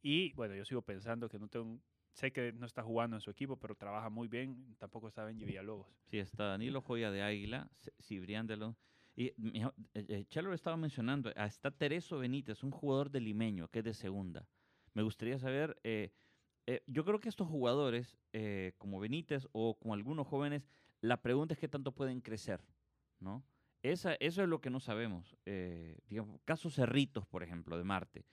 Y 0.01 0.31
bueno, 0.33 0.55
yo 0.55 0.63
sigo 0.63 0.81
pensando 0.81 1.27
que 1.27 1.39
no 1.39 1.47
tengo. 1.49 1.81
Sé 2.17 2.31
que 2.31 2.51
no 2.51 2.65
está 2.65 2.81
jugando 2.81 3.15
en 3.15 3.21
su 3.21 3.29
equipo, 3.29 3.57
pero 3.57 3.75
trabaja 3.75 4.09
muy 4.09 4.27
bien. 4.27 4.75
Tampoco 4.79 5.07
está 5.07 5.23
Benji 5.23 5.45
Villalobos. 5.45 5.87
Sí, 6.09 6.17
está 6.17 6.45
Danilo 6.45 6.81
Joya 6.81 7.11
de 7.11 7.21
Águila, 7.21 7.69
Cibrián 8.01 8.47
de 8.47 8.57
los... 8.57 8.75
Y 9.15 9.27
eh, 9.27 9.71
eh, 9.93 10.25
Chelo 10.27 10.49
lo 10.49 10.55
estaba 10.55 10.77
mencionando, 10.77 11.31
ah, 11.35 11.45
está 11.45 11.69
Tereso 11.69 12.17
Benítez, 12.17 12.63
un 12.63 12.71
jugador 12.71 13.11
de 13.11 13.19
limeño, 13.19 13.67
que 13.67 13.79
es 13.79 13.85
de 13.85 13.93
segunda. 13.93 14.47
Me 14.95 15.03
gustaría 15.03 15.37
saber, 15.37 15.79
eh, 15.83 16.11
eh, 16.65 16.81
yo 16.87 17.05
creo 17.05 17.19
que 17.19 17.29
estos 17.29 17.47
jugadores, 17.47 18.17
eh, 18.33 18.73
como 18.79 18.99
Benítez 18.99 19.47
o 19.51 19.77
como 19.77 19.93
algunos 19.93 20.25
jóvenes, 20.25 20.63
la 21.01 21.21
pregunta 21.21 21.53
es 21.53 21.59
qué 21.59 21.67
tanto 21.67 21.91
pueden 21.91 22.21
crecer, 22.21 22.61
¿no? 23.19 23.43
Esa, 23.83 24.15
eso 24.15 24.41
es 24.41 24.49
lo 24.49 24.59
que 24.59 24.71
no 24.71 24.79
sabemos. 24.79 25.35
Eh, 25.45 25.99
digamos, 26.09 26.41
caso 26.45 26.71
Cerritos, 26.71 27.27
por 27.27 27.43
ejemplo, 27.43 27.77
de 27.77 27.83
Marte, 27.83 28.25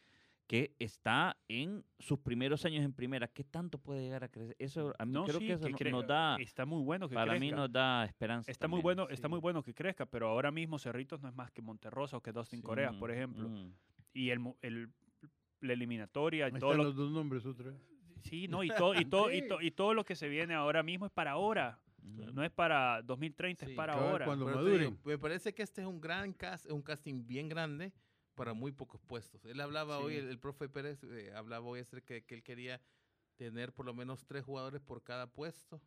que 0.47 0.75
está 0.79 1.37
en 1.49 1.85
sus 1.99 2.19
primeros 2.19 2.65
años 2.67 2.85
en 2.85 2.93
primera, 2.93 3.29
¿qué 3.29 3.45
tanto 3.45 3.79
puede 3.79 4.03
llegar 4.03 4.25
a 4.25 4.29
crecer? 4.29 4.55
Eso 4.59 4.93
a 4.99 5.07
mí 5.07 5.13
No, 5.13 5.25
creo 5.25 5.39
sí, 5.39 5.47
que 5.47 5.53
eso 5.55 5.69
nos 5.91 6.07
da, 6.07 6.37
Está 6.37 6.67
muy 6.67 6.83
bueno 6.83 7.09
que 7.09 7.15
para 7.15 7.33
mí 7.35 7.39
crezca. 7.49 7.57
nos 7.57 7.73
da 7.73 8.05
esperanza. 8.05 8.51
Está 8.51 8.69
muy 8.69 8.83
bueno, 8.83 9.09
está 9.09 9.29
muy 9.29 9.41
bueno 9.41 9.63
que 9.63 9.73
crezca, 9.75 10.05
pero 10.07 10.29
ahora 10.29 10.51
mismo 10.51 10.79
Cerritos 10.79 11.21
no 11.23 11.29
es 11.29 11.35
más 11.35 11.51
que 11.51 11.63
Monterrosa 11.63 12.19
o 12.19 12.21
que 12.21 12.33
Dustin 12.33 12.61
Sí, 12.61 12.63
Corea, 12.67 12.93
por 12.93 13.11
ejemplo. 13.11 13.49
mm. 13.49 13.73
Y 14.13 14.31
el, 14.31 14.55
el- 14.63 14.93
la 15.61 15.73
eliminatoria 15.73 16.49
y 16.49 16.53
Ahí 16.53 16.59
todo 16.61 16.73
están 16.73 16.77
lo, 16.79 16.85
los 16.85 16.97
dos 16.97 17.11
nombres 17.11 17.47
otra 17.47 17.71
vez. 17.71 17.81
sí, 18.23 18.47
no, 18.49 18.63
y 18.63 18.69
todo, 18.69 18.95
y 18.95 19.05
todo, 19.11 19.33
y, 19.33 19.41
Sí. 19.41 19.49
to- 19.49 19.61
y 19.63 19.71
todo 19.71 19.95
lo 19.95 20.05
que 20.05 20.15
se 20.15 20.29
viene 20.29 20.53
ahora 20.55 20.83
mismo 20.83 21.07
es 21.07 21.13
para 21.13 21.31
ahora. 21.33 21.81
No 22.03 22.45
es 22.45 22.51
para 22.51 23.01
2030, 23.01 23.65
Sí, 23.65 23.73
es 23.73 23.77
para 23.77 23.95
cabal, 23.95 24.11
ahora. 24.11 24.25
cuando- 24.27 24.45
maduren. 24.45 24.99
me 25.07 25.17
parece 25.17 25.55
que 25.55 25.63
este 25.63 25.81
es 25.81 25.87
un 25.87 26.03
gran 26.03 26.35
cast, 26.35 26.71
un 26.71 26.83
casting 26.83 27.27
bien 27.27 27.49
grande 27.49 27.95
para 28.35 28.55
muy 28.55 28.73
pocos 28.73 29.01
puestos. 29.03 29.45
Él 29.45 29.61
hablaba 29.61 29.99
hoy, 29.99 30.15
el, 30.17 30.29
el 30.29 30.39
profe 30.39 30.69
Pérez 30.69 31.03
eh, 31.05 31.33
hablaba 31.35 31.67
hoy 31.67 31.81
acerca 31.81 32.15
de 32.15 32.25
que 32.25 32.35
él 32.35 32.43
quería 32.43 32.81
tener 33.37 33.73
por 33.73 33.87
lo 33.87 33.95
menos 33.95 34.25
tres 34.27 34.45
jugadores 34.45 34.81
por 34.81 35.03
cada 35.03 35.27
puesto 35.33 35.81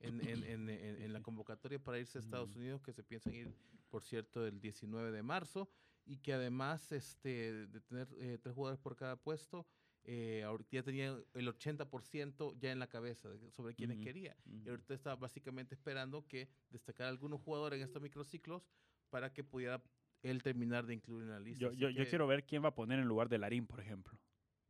en, 0.00 0.20
en- 0.44 0.68
en- 0.70 1.02
en- 1.02 1.12
la 1.12 1.22
convocatoria 1.22 1.78
para 1.78 1.98
irse 1.98 2.18
a 2.18 2.20
Estados 2.20 2.54
Unidos, 2.56 2.80
que 2.82 2.92
se 2.92 3.02
piensan 3.02 3.34
ir, 3.34 3.54
por 3.90 4.02
cierto, 4.04 4.46
el 4.46 4.60
19 4.60 5.10
de 5.12 5.22
marzo, 5.22 5.68
y 6.04 6.18
que 6.18 6.32
además 6.32 6.90
este, 6.92 7.66
de 7.66 7.80
tener 7.80 8.08
eh, 8.18 8.38
tres 8.40 8.54
jugadores 8.54 8.80
por 8.80 8.96
cada 8.96 9.16
puesto, 9.16 9.66
eh, 10.04 10.42
ahorita 10.44 10.70
ya 10.72 10.82
tenía 10.82 11.08
el 11.34 11.48
80% 11.48 12.54
ya 12.58 12.72
en 12.72 12.78
la 12.78 12.86
cabeza 12.88 13.28
de- 13.28 13.50
sobre 13.50 13.74
quienes 13.74 13.98
quería. 14.04 14.36
Y 14.46 14.68
ahorita 14.70 14.94
está 14.94 15.14
básicamente 15.16 15.74
esperando 15.74 16.26
que 16.26 16.48
destacar 16.70 17.08
algunos 17.08 17.40
jugadores 17.40 17.78
en 17.78 17.84
estos 17.84 18.00
microciclos 18.00 18.62
para 19.10 19.32
que 19.32 19.44
pudiera 19.44 19.82
él 20.22 20.42
terminar 20.42 20.86
de 20.86 20.94
incluir 20.94 21.24
en 21.24 21.30
la 21.30 21.40
lista. 21.40 21.60
Yo, 21.64 21.72
yo, 21.72 21.90
yo 21.90 22.04
quiero 22.08 22.26
ver 22.26 22.44
quién 22.44 22.62
va 22.64 22.68
a 22.68 22.74
poner 22.74 22.98
en 22.98 23.06
lugar 23.06 23.28
de 23.28 23.38
Larín, 23.38 23.66
por 23.66 23.80
ejemplo. 23.80 24.18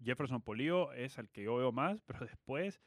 Jefferson 0.03 0.41
Polío 0.43 0.93
es 0.93 1.19
el 1.19 1.29
que 1.31 1.43
yo 1.43 1.57
veo 1.57 1.73
más, 1.73 2.01
pero 2.07 2.25
después 2.27 2.81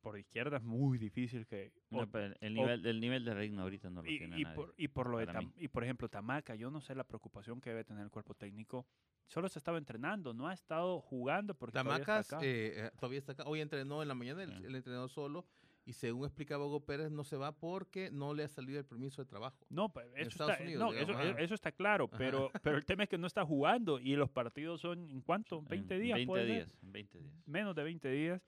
por 0.00 0.16
izquierda 0.18 0.58
es 0.58 0.62
muy 0.62 0.96
difícil 0.96 1.46
que... 1.46 1.72
No, 1.90 2.00
o- 2.02 2.06
pero 2.06 2.34
el, 2.40 2.52
o- 2.58 2.62
nivel, 2.62 2.86
el 2.86 3.00
nivel 3.00 3.24
de 3.24 3.34
Reino 3.34 3.62
ahorita 3.62 3.90
no 3.90 4.02
lo 4.02 4.10
y, 4.10 4.18
tiene 4.18 4.38
y 4.38 4.42
nadie. 4.44 4.54
por, 4.56 4.74
y 4.76 4.88
por 4.88 5.10
lo 5.10 5.18
de 5.18 5.26
Tam- 5.26 5.52
y 5.56 5.68
por 5.68 5.82
ejemplo 5.84 6.08
Tamaca, 6.08 6.54
yo 6.54 6.70
no 6.70 6.80
sé 6.80 6.94
la 6.94 7.04
preocupación 7.04 7.60
que 7.60 7.70
debe 7.70 7.84
tener 7.84 8.04
el 8.04 8.10
cuerpo 8.10 8.34
técnico. 8.34 8.86
Solo 9.26 9.48
se 9.48 9.58
estaba 9.58 9.76
entrenando, 9.76 10.32
no 10.32 10.46
ha 10.48 10.54
estado 10.54 11.00
jugando 11.00 11.54
porque 11.54 11.72
todavía 11.72 11.96
está 11.98 12.06
Tamacas 12.06 12.32
acá. 12.32 12.44
eh, 12.46 12.72
eh, 12.86 12.90
todavía 12.98 13.18
está 13.18 13.32
acá. 13.32 13.44
Hoy 13.46 13.60
entrenó 13.60 14.00
en 14.00 14.08
la 14.08 14.14
mañana, 14.14 14.42
él, 14.44 14.54
Sí. 14.56 14.64
él 14.64 14.74
entrenó 14.76 15.08
solo. 15.08 15.44
Y 15.88 15.94
según 15.94 16.26
explicaba 16.26 16.66
Hugo 16.66 16.80
Pérez, 16.84 17.10
no 17.10 17.24
se 17.24 17.38
va 17.38 17.50
porque 17.52 18.10
no 18.10 18.34
le 18.34 18.44
ha 18.44 18.48
salido 18.48 18.78
el 18.78 18.84
permiso 18.84 19.22
de 19.22 19.26
trabajo. 19.26 19.56
No, 19.70 19.88
pero 19.88 20.14
eso 20.16 20.28
está, 20.44 20.62
Unidos, 20.62 20.80
no, 20.84 20.92
digamos, 20.92 21.38
eso, 21.38 21.54
está 21.54 21.72
claro, 21.72 22.04
Ajá. 22.12 22.18
pero, 22.18 22.50
pero 22.62 22.76
el 22.76 22.84
tema 22.84 23.04
es 23.04 23.08
que 23.08 23.16
no 23.16 23.26
está 23.26 23.42
jugando 23.46 23.98
y 23.98 24.14
los 24.14 24.28
partidos 24.28 24.82
son, 24.82 25.10
¿en 25.10 25.22
cuánto? 25.22 25.60
En 25.60 25.68
20 25.88 25.98
días. 25.98 26.16
20 26.16 26.26
puede 26.30 26.46
ser? 26.46 26.54
días, 26.56 26.78
en 26.82 26.92
20 26.92 27.18
días. 27.20 27.32
Menos 27.46 27.74
de 27.74 27.82
20 27.84 28.10
días. 28.10 28.42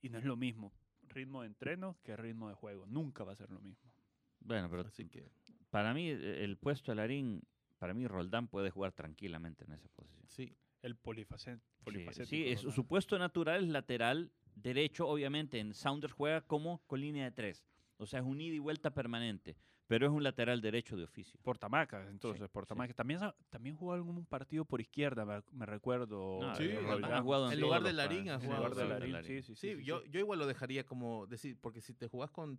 Y 0.00 0.08
no 0.08 0.18
es 0.18 0.24
lo 0.24 0.36
mismo 0.36 0.72
ritmo 1.08 1.42
de 1.42 1.48
entreno 1.48 1.98
que 2.02 2.16
ritmo 2.16 2.48
de 2.48 2.54
juego. 2.54 2.86
Nunca 2.86 3.24
va 3.24 3.32
a 3.32 3.36
ser 3.36 3.50
lo 3.50 3.60
mismo. 3.60 3.92
Bueno, 4.40 4.70
pero 4.70 4.82
Así 4.86 5.06
que 5.10 5.30
para 5.68 5.92
mí 5.92 6.08
eh, 6.08 6.44
el 6.44 6.56
puesto 6.56 6.92
de 6.92 6.96
Larín, 6.96 7.42
para 7.78 7.92
mí 7.92 8.06
Roldán 8.06 8.48
puede 8.48 8.70
jugar 8.70 8.92
tranquilamente 8.92 9.64
en 9.66 9.72
esa 9.72 9.88
posición. 9.90 10.24
sí. 10.28 10.56
El 10.80 10.96
polifacén. 10.96 11.60
Sí, 11.86 12.24
Sí, 12.24 12.44
es- 12.48 12.60
su 12.62 12.86
puesto 12.88 13.16
natural 13.16 13.62
es 13.62 13.68
lateral 13.70 14.32
derecho, 14.54 15.06
obviamente 15.08 15.58
en 15.58 15.74
Sounders 15.74 16.12
juega 16.12 16.40
como 16.42 16.82
con 16.86 17.00
línea 17.00 17.24
de 17.24 17.30
tres. 17.30 17.64
O 17.98 18.06
sea, 18.06 18.20
es 18.20 18.26
un 18.26 18.40
ida 18.40 18.54
y 18.54 18.58
vuelta 18.58 18.92
permanente, 18.92 19.56
pero 19.86 20.06
es 20.06 20.12
un 20.12 20.22
lateral 20.22 20.60
derecho 20.60 20.96
de 20.96 21.04
oficio. 21.04 21.38
Por 21.42 21.58
Tamacas, 21.58 22.08
entonces, 22.08 22.50
sí. 22.52 22.60
Tamacas. 22.66 22.96
También, 22.96 23.20
sa- 23.20 23.36
también 23.50 23.76
jugó 23.76 23.92
algún 23.92 24.24
partido 24.26 24.64
por 24.64 24.80
izquierda, 24.80 25.24
me, 25.52 25.66
recuerdo. 25.66 26.38
No, 26.40 26.54
Sí, 26.56 26.70
ha 26.72 27.20
jugado 27.22 27.52
En 27.52 27.60
lugar 27.60 27.82
de 27.82 27.92
Larín, 27.92 28.28
ha 28.30 28.34
En 28.34 28.40
jugado, 28.40 28.68
lugar 28.68 28.74
de 28.74 28.82
sí, 28.82 28.88
Larín, 29.12 29.24
sí, 29.24 29.42
sí, 29.42 29.54
Sí, 29.54 29.76
sí, 29.76 29.84
yo, 29.84 30.00
sí. 30.00 30.08
yo 30.10 30.20
igual 30.20 30.38
lo 30.38 30.46
dejaría 30.46 30.84
como 30.84 31.26
decir, 31.26 31.56
porque 31.60 31.80
si 31.80 31.94
te 31.94 32.08
jugás 32.08 32.30
con. 32.30 32.58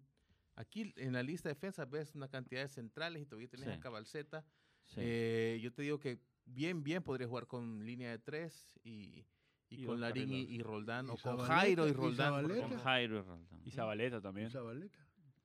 Aquí 0.56 0.94
en 0.98 1.14
la 1.14 1.24
lista 1.24 1.50
de 1.50 1.56
defensa 1.56 1.84
ves 1.86 2.14
una 2.14 2.28
cantidad 2.28 2.62
de 2.62 2.68
centrales 2.70 3.24
y 3.24 3.26
todavía 3.26 3.50
tenés 3.50 3.66
Sí. 3.70 3.72
a 3.74 3.80
Cabalceta. 3.80 4.46
Sí. 4.86 4.98
Eh, 5.00 5.60
yo 5.64 5.74
te 5.74 5.82
digo 5.82 6.00
que 6.00 6.20
bien, 6.46 6.84
bien 6.84 7.02
podría 7.02 7.28
jugar 7.28 7.48
con 7.48 7.84
línea 7.84 8.12
de 8.12 8.20
tres 8.20 8.78
y, 8.84 9.26
y 9.74 9.84
Y 9.84 9.86
con 9.86 9.99
Larín 10.01 10.32
y, 10.32 10.41
y 10.43 10.61
Roldán, 10.61 11.05
Y 11.07 11.09
o 11.09 11.11
con 11.13 11.17
Zabaleta, 11.19 11.55
Jairo 11.55 11.88
y 11.88 11.89
y 11.89 11.93
Roldán. 11.93 12.28
Zabaleta. 12.34 12.67
con. 12.69 12.80
Jairo 12.80 13.15
y 13.17 13.21
Roldán. 13.21 13.61
Y 13.65 13.71
Zabaleta 13.71 14.21
también. 14.21 14.49
Zabaleta. 14.49 14.99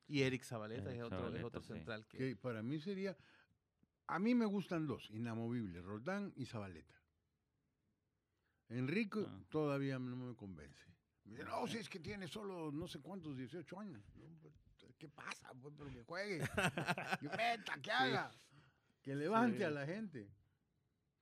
Y 0.07 0.21
Eric 0.23 0.43
Zabaleta 0.43 0.89
Eric 0.89 1.01
es 1.01 1.03
otro, 1.05 1.35
es 1.35 1.43
otro 1.43 1.61
sí. 1.61 1.67
central. 1.73 2.05
Que, 2.07 2.17
Que 2.17 2.35
para 2.35 2.61
mí 2.63 2.79
sería. 2.79 3.15
A 4.07 4.17
mí 4.19 4.33
me 4.33 4.45
gustan 4.45 4.87
dos, 4.87 5.07
inamovibles, 5.11 5.83
Roldán 5.83 6.33
y 6.35 6.45
Zabaleta. 6.45 6.95
Enrique 8.69 9.19
Ah. 9.27 9.41
todavía 9.49 9.97
no 9.99 10.15
me 10.15 10.35
convence. 10.35 10.83
Me 11.25 11.31
dice, 11.31 11.43
no, 11.45 11.67
si 11.67 11.77
es 11.77 11.89
que 11.89 11.99
tiene 11.99 12.27
solo 12.27 12.71
no 12.71 12.87
sé 12.87 12.99
cuántos, 12.99 13.35
18 13.37 13.79
años. 13.79 14.03
Pues, 14.41 14.53
¿Qué 14.97 15.07
pasa? 15.09 15.51
Pues, 15.61 15.73
pero 15.77 15.91
que 15.91 16.03
juegue. 16.03 16.39
que 17.19 17.29
meta, 17.29 17.79
que 17.81 17.91
haga. 17.91 18.31
Que 19.01 19.15
levante 19.15 19.57
Sí. 19.59 19.63
a 19.63 19.69
la 19.71 19.85
gente. 19.85 20.27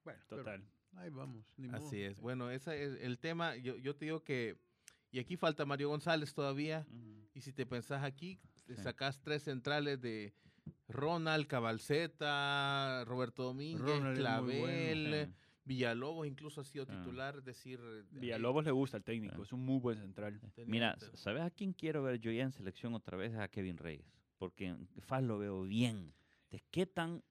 Bueno, 0.04 0.24
pero 0.30 0.42
Total. 0.44 0.64
Ahí 0.96 1.10
vamos. 1.10 1.46
ni 1.58 1.68
modo. 1.68 1.78
así 1.86 2.02
es. 2.02 2.20
Bueno, 2.20 2.50
ese 2.50 2.84
es 2.84 3.00
el 3.02 3.18
tema. 3.20 3.56
Yo, 3.58 3.78
yo 3.78 3.96
te 3.96 4.06
digo 4.06 4.24
que. 4.24 4.58
Y 5.12 5.20
aquí 5.20 5.38
falta 5.38 5.66
Mario 5.66 5.90
González 5.90 6.34
todavía. 6.34 6.86
Y 7.34 7.42
si 7.42 7.54
te 7.54 7.66
pensás 7.66 8.04
aquí, 8.04 8.40
te 8.66 8.76
Sí. 8.76 8.82
sacás 8.84 9.22
tres 9.22 9.44
centrales 9.44 10.02
de 10.02 10.34
Ronald, 10.90 11.48
Cabalceta, 11.48 13.04
Roberto 13.06 13.44
Domínguez, 13.44 13.82
Ronald 13.82 14.04
bueno, 14.04 14.16
Clavel, 14.20 15.26
Sí. 15.28 15.34
Villalobos 15.66 16.28
incluso 16.28 16.62
ha 16.62 16.64
sido 16.64 16.86
Ah. 16.88 16.98
titular, 16.98 17.38
es 17.38 17.44
decir... 17.46 17.80
eh, 17.82 18.04
ahí 18.14 18.20
Villalobos 18.20 18.64
le 18.66 18.72
gusta 18.72 18.98
al 18.98 19.04
técnico, 19.04 19.36
Ah. 19.40 19.44
es 19.44 19.52
un 19.54 19.66
muy 19.66 19.80
buen 19.80 19.98
central. 19.98 20.40
Mira, 20.66 20.98
¿sabes 21.14 21.42
a 21.44 21.50
quién 21.50 21.74
quiero 21.74 22.04
ver 22.04 22.20
yo 22.20 22.32
ya 22.32 22.44
en 22.44 22.52
selección 22.52 22.94
otra 22.94 23.18
vez? 23.18 23.36
A 23.36 23.48
Kevin 23.50 23.78
Reyes. 23.78 24.06
Porque 24.38 24.68
en 24.68 24.88
FAS 25.00 25.24
lo 25.24 25.38
veo 25.38 25.64
bien. 25.64 26.14
De 26.52 26.62
qué 26.72 26.86
tan, 26.86 27.22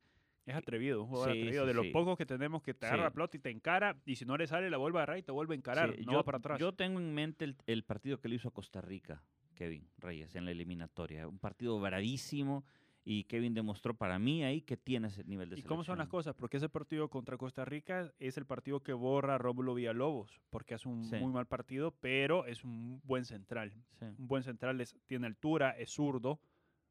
Es 0.47 0.55
atrevido, 0.55 1.03
un 1.03 1.09
jugador 1.09 1.32
Sí, 1.32 1.38
atrevido. 1.40 1.62
sí, 1.64 1.68
de 1.68 1.74
los 1.74 1.86
sí. 1.86 1.90
pocos 1.92 2.16
que 2.16 2.24
tenemos 2.24 2.62
que 2.62 2.72
te 2.72 2.86
agarra 2.86 3.03
la 3.05 3.11
pelota 3.12 3.36
y 3.36 3.40
te 3.40 3.51
encara, 3.51 4.01
y 4.07 4.14
si 4.14 4.24
no 4.24 4.36
le 4.36 4.47
sale, 4.47 4.70
la 4.70 4.76
vuelve 4.76 4.99
a 4.99 5.03
agarrar 5.03 5.18
y 5.18 5.22
te 5.22 5.32
vuelve 5.32 5.55
a 5.55 5.59
encarar. 5.59 5.88
No 5.99 6.12
yo, 6.12 6.18
va 6.18 6.24
para 6.24 6.38
atrás. 6.38 6.61
yo 6.61 6.72
tengo 6.72 7.01
en 7.01 7.12
mente 7.12 7.44
el, 7.44 7.57
el 7.66 7.82
partido 7.84 8.20
que 8.20 8.28
le 8.28 8.36
hizo 8.36 8.49
a 8.49 8.53
Costa 8.55 8.80
Rica, 8.80 9.24
Kevin 9.57 9.88
Reyes, 9.99 10.36
en 10.36 10.44
la 10.44 10.53
eliminatoria. 10.53 11.26
Un 11.26 11.38
partido 11.40 11.80
bravísimo 11.80 12.64
y 13.05 13.24
Kevin 13.24 13.55
demostró 13.55 13.94
para 13.94 14.18
mí 14.20 14.44
ahí 14.44 14.62
que 14.62 14.76
tiene 14.76 15.09
ese 15.09 15.24
nivel 15.24 15.49
de 15.51 15.59
¿Y 15.59 15.62
cómo 15.62 15.82
son 15.82 15.99
las 15.99 16.09
cosas? 16.09 16.34
Porque 16.36 16.59
ese 16.59 16.68
partido 16.68 17.09
contra 17.09 17.36
Costa 17.36 17.64
Rica 17.64 18.12
es 18.20 18.36
el 18.36 18.47
partido 18.47 18.80
que 18.84 18.92
borra 18.92 19.34
a 19.34 19.38
Rómulo 19.38 19.74
Villalobos, 19.74 20.40
porque 20.51 20.74
hace 20.74 20.88
un 20.88 21.01
muy 21.11 21.32
mal 21.32 21.47
partido, 21.47 21.90
pero 21.90 22.47
es 22.47 22.62
un 22.62 23.01
buen 23.03 23.24
central. 23.24 23.72
Un 24.01 24.28
buen 24.28 24.44
central 24.44 24.80
es- 24.80 24.97
tiene 25.07 25.26
altura, 25.26 25.70
es 25.70 25.90
zurdo, 25.90 26.40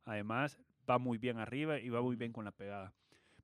además 0.04 0.60
va 0.90 1.00
muy 1.00 1.18
bien 1.18 1.38
arriba 1.38 1.80
y 1.80 1.88
va 1.90 2.02
muy 2.02 2.16
bien 2.18 2.34
con 2.34 2.44
la 2.46 2.52
pegada. 2.52 2.94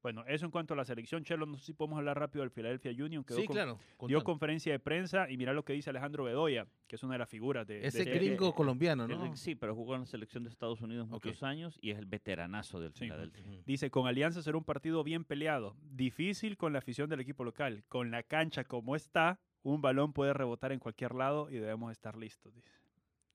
Bueno, 0.01 0.23
eso 0.27 0.45
en 0.45 0.51
cuanto 0.51 0.73
a 0.73 0.77
la 0.77 0.83
selección. 0.85 1.23
Chelo, 1.23 1.45
no 1.45 1.57
sé 1.57 1.65
si 1.65 1.73
podemos 1.73 1.97
hablar 1.99 2.17
rápido 2.19 2.41
del 2.41 2.49
Philadelphia 2.51 2.91
Union. 2.91 3.23
Quedó 3.23 3.37
Sí, 3.39 3.45
con- 3.45 3.55
claro. 3.55 3.79
Dio 4.07 4.23
conferencia 4.23 4.71
de 4.71 4.79
prensa 4.79 5.29
y 5.29 5.37
mira 5.37 5.53
lo 5.53 5.63
que 5.63 5.73
dice 5.73 5.91
Alejandro 5.91 6.23
Bedoya, 6.23 6.65
que 6.87 6.95
es 6.95 7.03
una 7.03 7.13
de 7.13 7.19
las 7.19 7.29
figuras 7.29 7.67
de, 7.67 7.75
de 7.81 7.87
Ese 7.87 7.99
este- 7.99 8.13
gringo 8.15 8.53
colombiano, 8.55 9.05
El- 9.05 9.11
¿no? 9.11 9.35
Sí, 9.35 9.53
pero 9.55 9.75
jugó 9.75 9.93
en 9.95 10.01
la 10.01 10.05
selección 10.07 10.43
de 10.43 10.49
Estados 10.49 10.81
Unidos 10.81 11.07
muchos 11.07 11.43
años 11.43 11.77
y 11.81 11.91
es 11.91 11.99
el 11.99 12.05
veteranazo 12.07 12.79
del 12.79 12.93
Sí. 12.93 13.01
Philadelphia. 13.05 13.43
Dice, 13.65 13.91
con 13.91 14.07
Alianza 14.07 14.41
será 14.41 14.57
un 14.57 14.63
partido 14.63 15.03
bien 15.03 15.23
peleado, 15.23 15.75
difícil 15.91 16.57
con 16.57 16.73
la 16.73 16.79
afición 16.79 17.07
del 17.09 17.19
equipo 17.19 17.43
local. 17.43 17.83
Con 17.87 18.09
la 18.09 18.23
cancha 18.23 18.63
como 18.63 18.95
está, 18.95 19.39
un 19.63 19.81
balón 19.81 20.13
puede 20.13 20.33
rebotar 20.33 20.71
en 20.71 20.79
cualquier 20.79 21.13
lado 21.13 21.47
y 21.51 21.53
debemos 21.57 21.91
estar 21.91 22.17
listos, 22.17 22.51
dice. 22.55 22.71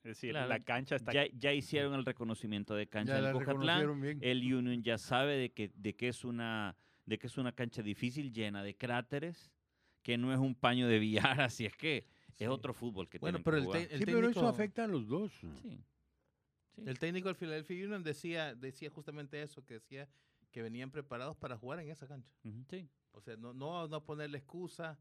Es 0.07 0.17
decir, 0.17 0.31
Claro, 0.31 0.49
la 0.49 0.61
cancha 0.61 0.95
está... 0.97 1.13
Ya, 1.13 1.27
ya 1.37 1.53
hicieron 1.53 1.95
el 1.95 2.05
reconocimiento 2.05 2.75
de 2.77 2.87
cancha 2.87 3.21
la 3.21 3.33
Cocatlán. 3.33 4.01
bien. 4.01 4.19
El 4.23 4.55
Union 4.55 4.83
ya 4.83 4.99
sabe 4.99 5.37
de 5.37 5.51
que, 5.53 5.73
de 5.75 5.97
que 5.97 6.09
es 6.09 6.25
una 6.25 6.77
de 7.07 7.19
que 7.19 7.27
es 7.29 7.37
una 7.39 7.53
cancha 7.53 7.83
difícil, 7.83 8.33
llena 8.33 8.63
de 8.65 8.77
cráteres, 8.77 9.53
que 10.03 10.17
no 10.19 10.33
es 10.33 10.39
un 10.41 10.55
paño 10.57 10.89
de 10.89 10.99
billar, 10.99 11.41
así 11.51 11.65
es 11.67 11.77
que 11.77 12.07
Sí. 12.35 12.45
es 12.45 12.51
otro 12.51 12.75
fútbol 12.75 13.09
que 13.09 13.19
Bueno, 13.19 13.39
tienen 13.39 13.45
pero 13.45 13.57
que 13.57 13.61
el, 13.61 13.65
jugar. 13.67 13.79
te- 13.89 13.95
el 13.95 13.99
sí, 14.01 14.05
técnico, 14.05 14.19
pero 14.29 14.31
eso 14.31 14.49
afecta 14.49 14.85
a 14.85 14.87
los 14.87 15.07
dos. 15.09 15.33
Sí. 15.41 15.49
Sí. 16.75 16.83
el 16.87 16.99
técnico 16.99 17.29
del 17.29 17.37
Philadelphia 17.37 17.85
Union 17.87 18.03
decía, 18.05 18.55
decía 18.55 18.91
justamente 18.91 19.41
eso, 19.43 19.65
que 19.65 19.75
decía 19.75 20.09
que 20.53 20.63
venían 20.63 20.91
preparados 20.91 21.37
para 21.37 21.57
jugar 21.57 21.81
en 21.81 21.89
esa 21.91 22.07
cancha. 22.07 22.31
Ujú, 22.45 22.65
sí. 22.69 22.89
O 23.13 23.21
sea, 23.21 23.37
no, 23.37 23.53
no, 23.55 23.89
no 23.89 24.05
ponerle 24.05 24.39
excusa 24.39 24.99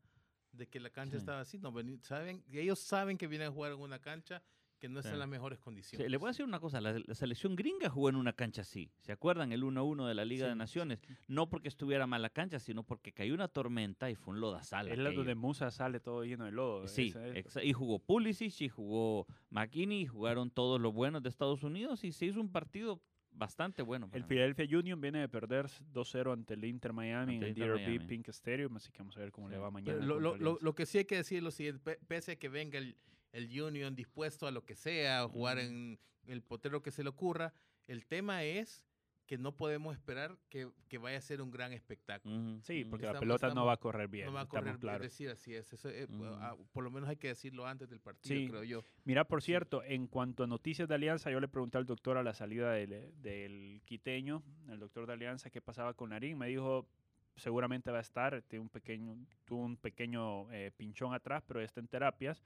de 0.53 0.67
que 0.67 0.79
la 0.79 0.89
cancha 0.89 1.11
Sí. 1.13 1.17
estaba 1.17 1.41
así. 1.41 1.57
No, 1.59 1.73
saben, 2.01 2.43
ellos 2.53 2.79
saben 2.79 3.17
que 3.17 3.27
vienen 3.27 3.49
a 3.49 3.51
jugar 3.51 3.73
en 3.73 3.79
una 3.79 3.99
cancha 3.99 4.41
que 4.87 4.93
no 4.93 4.99
está 4.99 5.09
Sí. 5.09 5.13
en 5.13 5.19
las 5.19 5.27
mejores 5.29 5.59
Sí, 5.59 5.63
condiciones. 5.63 6.09
le 6.11 6.17
voy 6.17 6.27
a 6.27 6.31
decir 6.31 6.45
una 6.45 6.59
cosa, 6.59 6.81
la, 6.81 6.97
la 7.05 7.15
selección 7.15 7.55
gringa 7.55 7.89
jugó 7.89 8.09
en 8.09 8.15
una 8.15 8.33
cancha 8.33 8.61
así. 8.61 8.89
¿Se 9.01 9.11
acuerdan? 9.11 9.51
El 9.51 9.63
1-1 9.63 10.07
de 10.07 10.13
la 10.15 10.25
Liga 10.25 10.45
Sí, 10.45 10.49
de 10.49 10.53
sí. 10.53 10.57
Naciones. 10.59 10.99
No 11.27 11.49
porque 11.49 11.67
estuviera 11.67 12.07
mal 12.07 12.21
la 12.21 12.29
cancha, 12.29 12.59
sino 12.59 12.83
porque 12.83 13.11
cayó 13.11 13.33
una 13.33 13.47
tormenta 13.47 14.09
y 14.09 14.15
fue 14.15 14.33
un 14.33 14.39
lodazal. 14.41 14.87
Es 14.87 14.97
la 14.97 15.11
donde 15.11 15.35
Musa 15.35 15.71
sale 15.71 15.99
todo 15.99 16.23
lleno 16.23 16.45
de 16.45 16.51
lodo. 16.51 16.87
Sí, 16.87 17.13
es. 17.33 17.45
y 17.63 17.73
jugó 17.73 17.99
Pulisic 17.99 18.61
y 18.61 18.69
jugó 18.69 19.27
McKinney 19.49 20.01
y 20.01 20.05
jugaron 20.05 20.49
todos 20.51 20.79
los 20.79 20.93
buenos 20.93 21.23
de 21.23 21.29
Estados 21.29 21.63
Unidos 21.63 22.03
y 22.03 22.11
se 22.11 22.25
hizo 22.27 22.39
un 22.41 22.51
partido 22.51 23.01
bastante 23.31 23.81
bueno. 23.81 24.09
El. 24.13 24.23
Philadelphia 24.23 24.65
Union 24.79 25.01
viene 25.01 25.19
de 25.19 25.27
perder 25.27 25.65
2-0 25.93 26.31
ante 26.31 26.53
el 26.53 26.63
Inter 26.63 26.93
Miami 26.93 27.33
Ante 27.35 27.47
en 27.49 27.61
el 27.61 27.97
DRB. 27.99 28.07
Pink 28.07 28.29
Stadium, 28.29 28.75
así 28.77 28.91
que 28.91 28.99
vamos 28.99 29.17
a 29.17 29.19
ver 29.19 29.31
cómo 29.31 29.49
le 29.49 29.57
va 29.57 29.69
mañana. 29.71 29.99
lo, 29.99 30.19
lo- 30.19 30.19
lo- 30.21 30.33
Alianza. 30.35 30.59
lo 30.65 30.75
que 30.75 30.85
sí 30.85 30.99
hay 30.99 31.05
que 31.05 31.15
decir 31.17 31.39
es 31.39 31.43
lo 31.43 31.51
siguiente, 31.51 31.81
pe- 31.83 31.99
pese 32.07 32.31
a 32.33 32.35
que 32.37 32.47
venga 32.47 32.77
el, 32.77 32.95
el 33.35 33.61
Union 33.61 33.95
dispuesto 33.95 34.47
a 34.47 34.51
lo 34.51 34.65
que 34.65 34.75
sea, 34.75 35.21
a 35.21 35.27
jugar 35.27 35.59
en 35.59 35.99
el 36.27 36.41
potero 36.41 36.81
que 36.81 36.91
se 36.91 37.03
le 37.03 37.09
ocurra, 37.09 37.53
el 37.87 38.05
tema 38.05 38.43
es 38.43 38.83
que 39.27 39.37
no 39.39 39.55
podemos 39.57 39.95
esperar 39.95 40.37
que, 40.49 40.69
que 40.87 40.99
vaya 40.99 41.17
a 41.17 41.21
ser 41.21 41.41
un 41.41 41.49
gran 41.49 41.73
espectáculo. 41.73 42.59
Sí, 42.61 42.85
porque 42.85 43.05
la 43.05 43.13
Estamos- 43.13 43.19
pelota 43.21 43.53
no 43.55 43.65
va 43.65 43.73
a 43.73 43.77
correr 43.77 44.07
bien, 44.07 44.27
no 44.27 44.33
va 44.33 44.41
a 44.41 44.45
correr, 44.47 44.75
es 44.75 45.01
decir, 45.01 45.29
así 45.31 45.53
es. 45.55 45.73
Eso, 45.73 45.89
eh, 45.89 46.07
ah, 46.39 46.55
por 46.71 46.83
lo 46.83 46.91
menos 46.91 47.09
hay 47.09 47.17
que 47.17 47.29
decirlo 47.29 47.65
antes 47.65 47.89
del 47.89 47.99
partido, 47.99 48.35
Sí. 48.35 48.47
creo 48.47 48.63
yo. 48.63 48.83
Mira, 49.03 49.23
por 49.27 49.41
cierto, 49.41 49.83
en 49.83 50.05
cuanto 50.07 50.43
a 50.43 50.47
noticias 50.47 50.87
de 50.87 50.93
Alianza, 50.95 51.31
yo 51.31 51.39
le 51.39 51.47
pregunté 51.47 51.79
al 51.79 51.87
doctor 51.87 52.17
a 52.17 52.23
la 52.23 52.35
salida 52.35 52.71
del, 52.73 53.19
del 53.21 53.81
quiteño, 53.83 54.43
el 54.69 54.79
doctor 54.79 55.07
de 55.07 55.13
Alianza, 55.13 55.49
qué 55.49 55.59
pasaba 55.59 55.95
con 55.95 56.11
Narín. 56.11 56.37
Me 56.37 56.47
dijo, 56.47 56.87
seguramente 57.35 57.89
va 57.89 57.97
a 57.97 58.01
estar, 58.01 58.43
tiene 58.43 58.61
un 58.61 58.69
pequeño, 58.69 59.17
tuvo 59.43 59.63
un 59.65 59.75
pequeño 59.77 60.51
eh, 60.53 60.71
pinchón 60.77 61.15
atrás, 61.15 61.43
pero 61.47 61.61
está 61.61 61.79
en 61.79 61.87
terapias. 61.87 62.43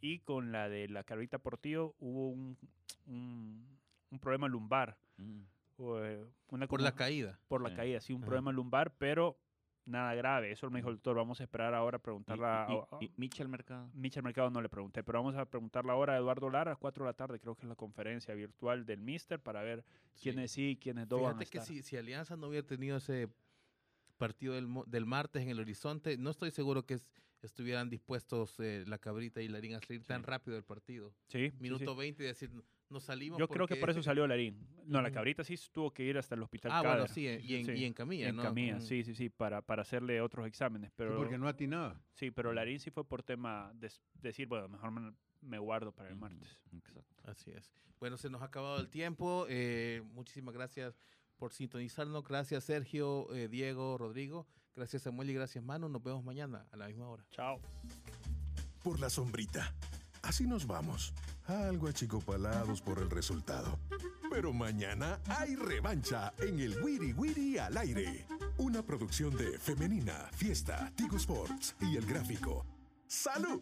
Y 0.00 0.20
con 0.20 0.52
la 0.52 0.68
de 0.68 0.88
la 0.88 1.04
Carolita 1.04 1.38
Portillo 1.38 1.94
hubo 2.00 2.28
un, 2.30 2.56
un, 3.06 3.66
un 4.10 4.18
problema 4.18 4.48
lumbar. 4.48 4.96
Ujú. 5.18 5.44
o, 5.82 5.98
eh, 6.04 6.22
una 6.48 6.66
Por 6.66 6.78
como- 6.78 6.84
la 6.84 6.94
caída. 6.94 7.38
por 7.48 7.62
la 7.62 7.70
Sí. 7.70 7.76
caída, 7.76 8.00
sí, 8.00 8.12
un 8.12 8.20
Ajá. 8.20 8.26
problema 8.26 8.52
lumbar, 8.52 8.92
pero 8.98 9.38
nada 9.86 10.14
grave. 10.14 10.52
Eso 10.52 10.68
me 10.70 10.78
dijo 10.80 10.90
el 10.90 10.96
doctor. 10.96 11.16
Vamos 11.16 11.40
a 11.40 11.44
esperar 11.44 11.72
ahora 11.74 11.96
a 11.96 12.00
Y- 12.00 12.02
preguntarle 12.02 12.44
a, 12.46 12.66
Michel 13.16 13.48
Mercado. 13.48 13.90
Michel 13.94 14.22
Mercado 14.22 14.50
no 14.50 14.60
le 14.60 14.68
pregunté, 14.68 15.02
pero 15.02 15.18
vamos 15.20 15.36
a 15.36 15.46
preguntarle 15.46 15.90
ahora 15.92 16.12
a 16.14 16.16
Eduardo 16.18 16.50
Lara 16.50 16.72
a 16.72 16.76
4 16.76 17.04
de 17.04 17.08
la 17.08 17.14
tarde, 17.14 17.40
creo 17.40 17.54
que 17.54 17.62
es 17.62 17.68
la 17.68 17.76
conferencia 17.76 18.34
virtual 18.34 18.84
del 18.84 19.00
Mister, 19.00 19.40
para 19.40 19.62
ver 19.62 19.82
quiénes 20.20 20.52
sí 20.52 20.70
y 20.72 20.76
quiénes 20.76 21.08
no 21.08 21.16
van 21.22 21.36
a 21.36 21.38
Fíjate 21.38 21.50
que 21.58 21.64
si, 21.64 21.82
si 21.82 21.96
Alianza 21.96 22.36
no 22.36 22.48
hubiera 22.48 22.66
tenido 22.66 22.98
ese 22.98 23.28
partido 24.18 24.52
del, 24.54 24.66
mo- 24.66 24.84
del 24.86 25.06
martes 25.06 25.42
en 25.42 25.48
el 25.48 25.60
horizonte, 25.60 26.18
no 26.18 26.28
estoy 26.30 26.50
seguro 26.50 26.84
que 26.84 26.94
es- 26.94 27.06
estuvieran 27.46 27.88
dispuestos 27.90 28.54
eh, 28.60 28.84
la 28.86 28.98
cabrita 28.98 29.40
y 29.40 29.48
Larín 29.48 29.74
a 29.74 29.80
salir 29.80 30.02
tan 30.04 30.22
rápido 30.22 30.54
del 30.54 30.64
partido. 30.64 31.14
Sí, 31.28 31.52
Minuto 31.58 31.92
sí. 31.92 31.98
20 31.98 32.22
y 32.22 32.26
decir, 32.26 32.50
nos 32.88 33.04
salimos. 33.04 33.38
Yo 33.38 33.48
creo 33.48 33.66
que 33.66 33.76
por 33.76 33.90
eso 33.90 34.02
salió 34.02 34.26
Larín. 34.26 34.66
No, 34.86 35.00
la 35.00 35.10
cabrita 35.10 35.44
sí 35.44 35.54
tuvo 35.72 35.92
que 35.92 36.02
ir 36.04 36.18
hasta 36.18 36.34
el 36.34 36.42
hospital 36.42 36.72
Ah, 36.74 36.82
bueno, 36.82 37.06
sí, 37.06 37.22
y 37.22 37.54
en, 37.56 37.64
Sí, 37.64 37.72
y 37.72 37.84
en 37.84 37.92
camilla, 37.94 38.28
en 38.28 38.36
¿no? 38.36 38.42
Camilla, 38.42 38.76
Mm. 38.76 38.80
sí, 38.80 39.04
sí, 39.04 39.14
sí, 39.14 39.28
para, 39.28 39.62
para 39.62 39.82
hacerle 39.82 40.20
otros 40.20 40.46
exámenes. 40.46 40.90
Sí, 40.90 40.94
Pero, 40.98 41.16
porque 41.16 41.38
no 41.38 41.46
atinaba. 41.48 42.00
sí, 42.12 42.30
pero 42.30 42.52
Larín 42.52 42.80
sí 42.80 42.90
fue 42.90 43.04
por 43.06 43.22
tema 43.22 43.70
de 43.74 43.90
decir, 44.14 44.46
bueno, 44.48 44.68
mejor 44.68 44.90
me, 44.90 45.12
me 45.40 45.58
guardo 45.58 45.92
para 45.92 46.08
el 46.08 46.16
martes. 46.16 46.58
Exacto. 46.72 47.14
Así 47.24 47.50
es. 47.52 47.72
Bueno, 48.00 48.16
se 48.16 48.28
nos 48.30 48.42
ha 48.42 48.46
acabado 48.46 48.80
el 48.80 48.88
tiempo. 48.88 49.46
eh, 49.48 50.02
muchísimas 50.12 50.54
gracias 50.54 51.00
por 51.36 51.52
sintonizarnos. 51.52 52.24
Gracias, 52.24 52.64
Sergio, 52.64 53.32
eh, 53.34 53.48
Diego, 53.48 53.96
Rodrigo. 53.98 54.46
Gracias, 54.80 55.02
Samuel, 55.02 55.28
y 55.28 55.34
gracias, 55.34 55.62
Manu. 55.62 55.90
Nos 55.90 56.02
vemos 56.02 56.24
mañana 56.24 56.64
a 56.72 56.76
la 56.78 56.86
misma 56.86 57.06
hora. 57.06 57.22
Chao. 57.32 57.60
por 58.82 58.98
la 58.98 59.10
sombrita. 59.10 59.74
Así 60.22 60.46
nos 60.46 60.66
vamos, 60.66 61.12
algo 61.44 61.86
achicopalados 61.86 62.80
por 62.80 62.98
el 62.98 63.10
resultado. 63.10 63.78
Pero 64.30 64.54
mañana 64.54 65.20
hay 65.26 65.54
revancha 65.54 66.32
en 66.38 66.60
el 66.60 66.82
Wiri 66.82 67.12
Wiri 67.12 67.58
al 67.58 67.76
aire. 67.76 68.26
Una 68.56 68.82
producción 68.82 69.36
de 69.36 69.58
Femenina, 69.58 70.30
Fiesta, 70.32 70.90
Tigo 70.96 71.18
Sports 71.18 71.76
y 71.82 71.98
El 71.98 72.06
Gráfico. 72.06 72.64
¡Salud! 73.06 73.60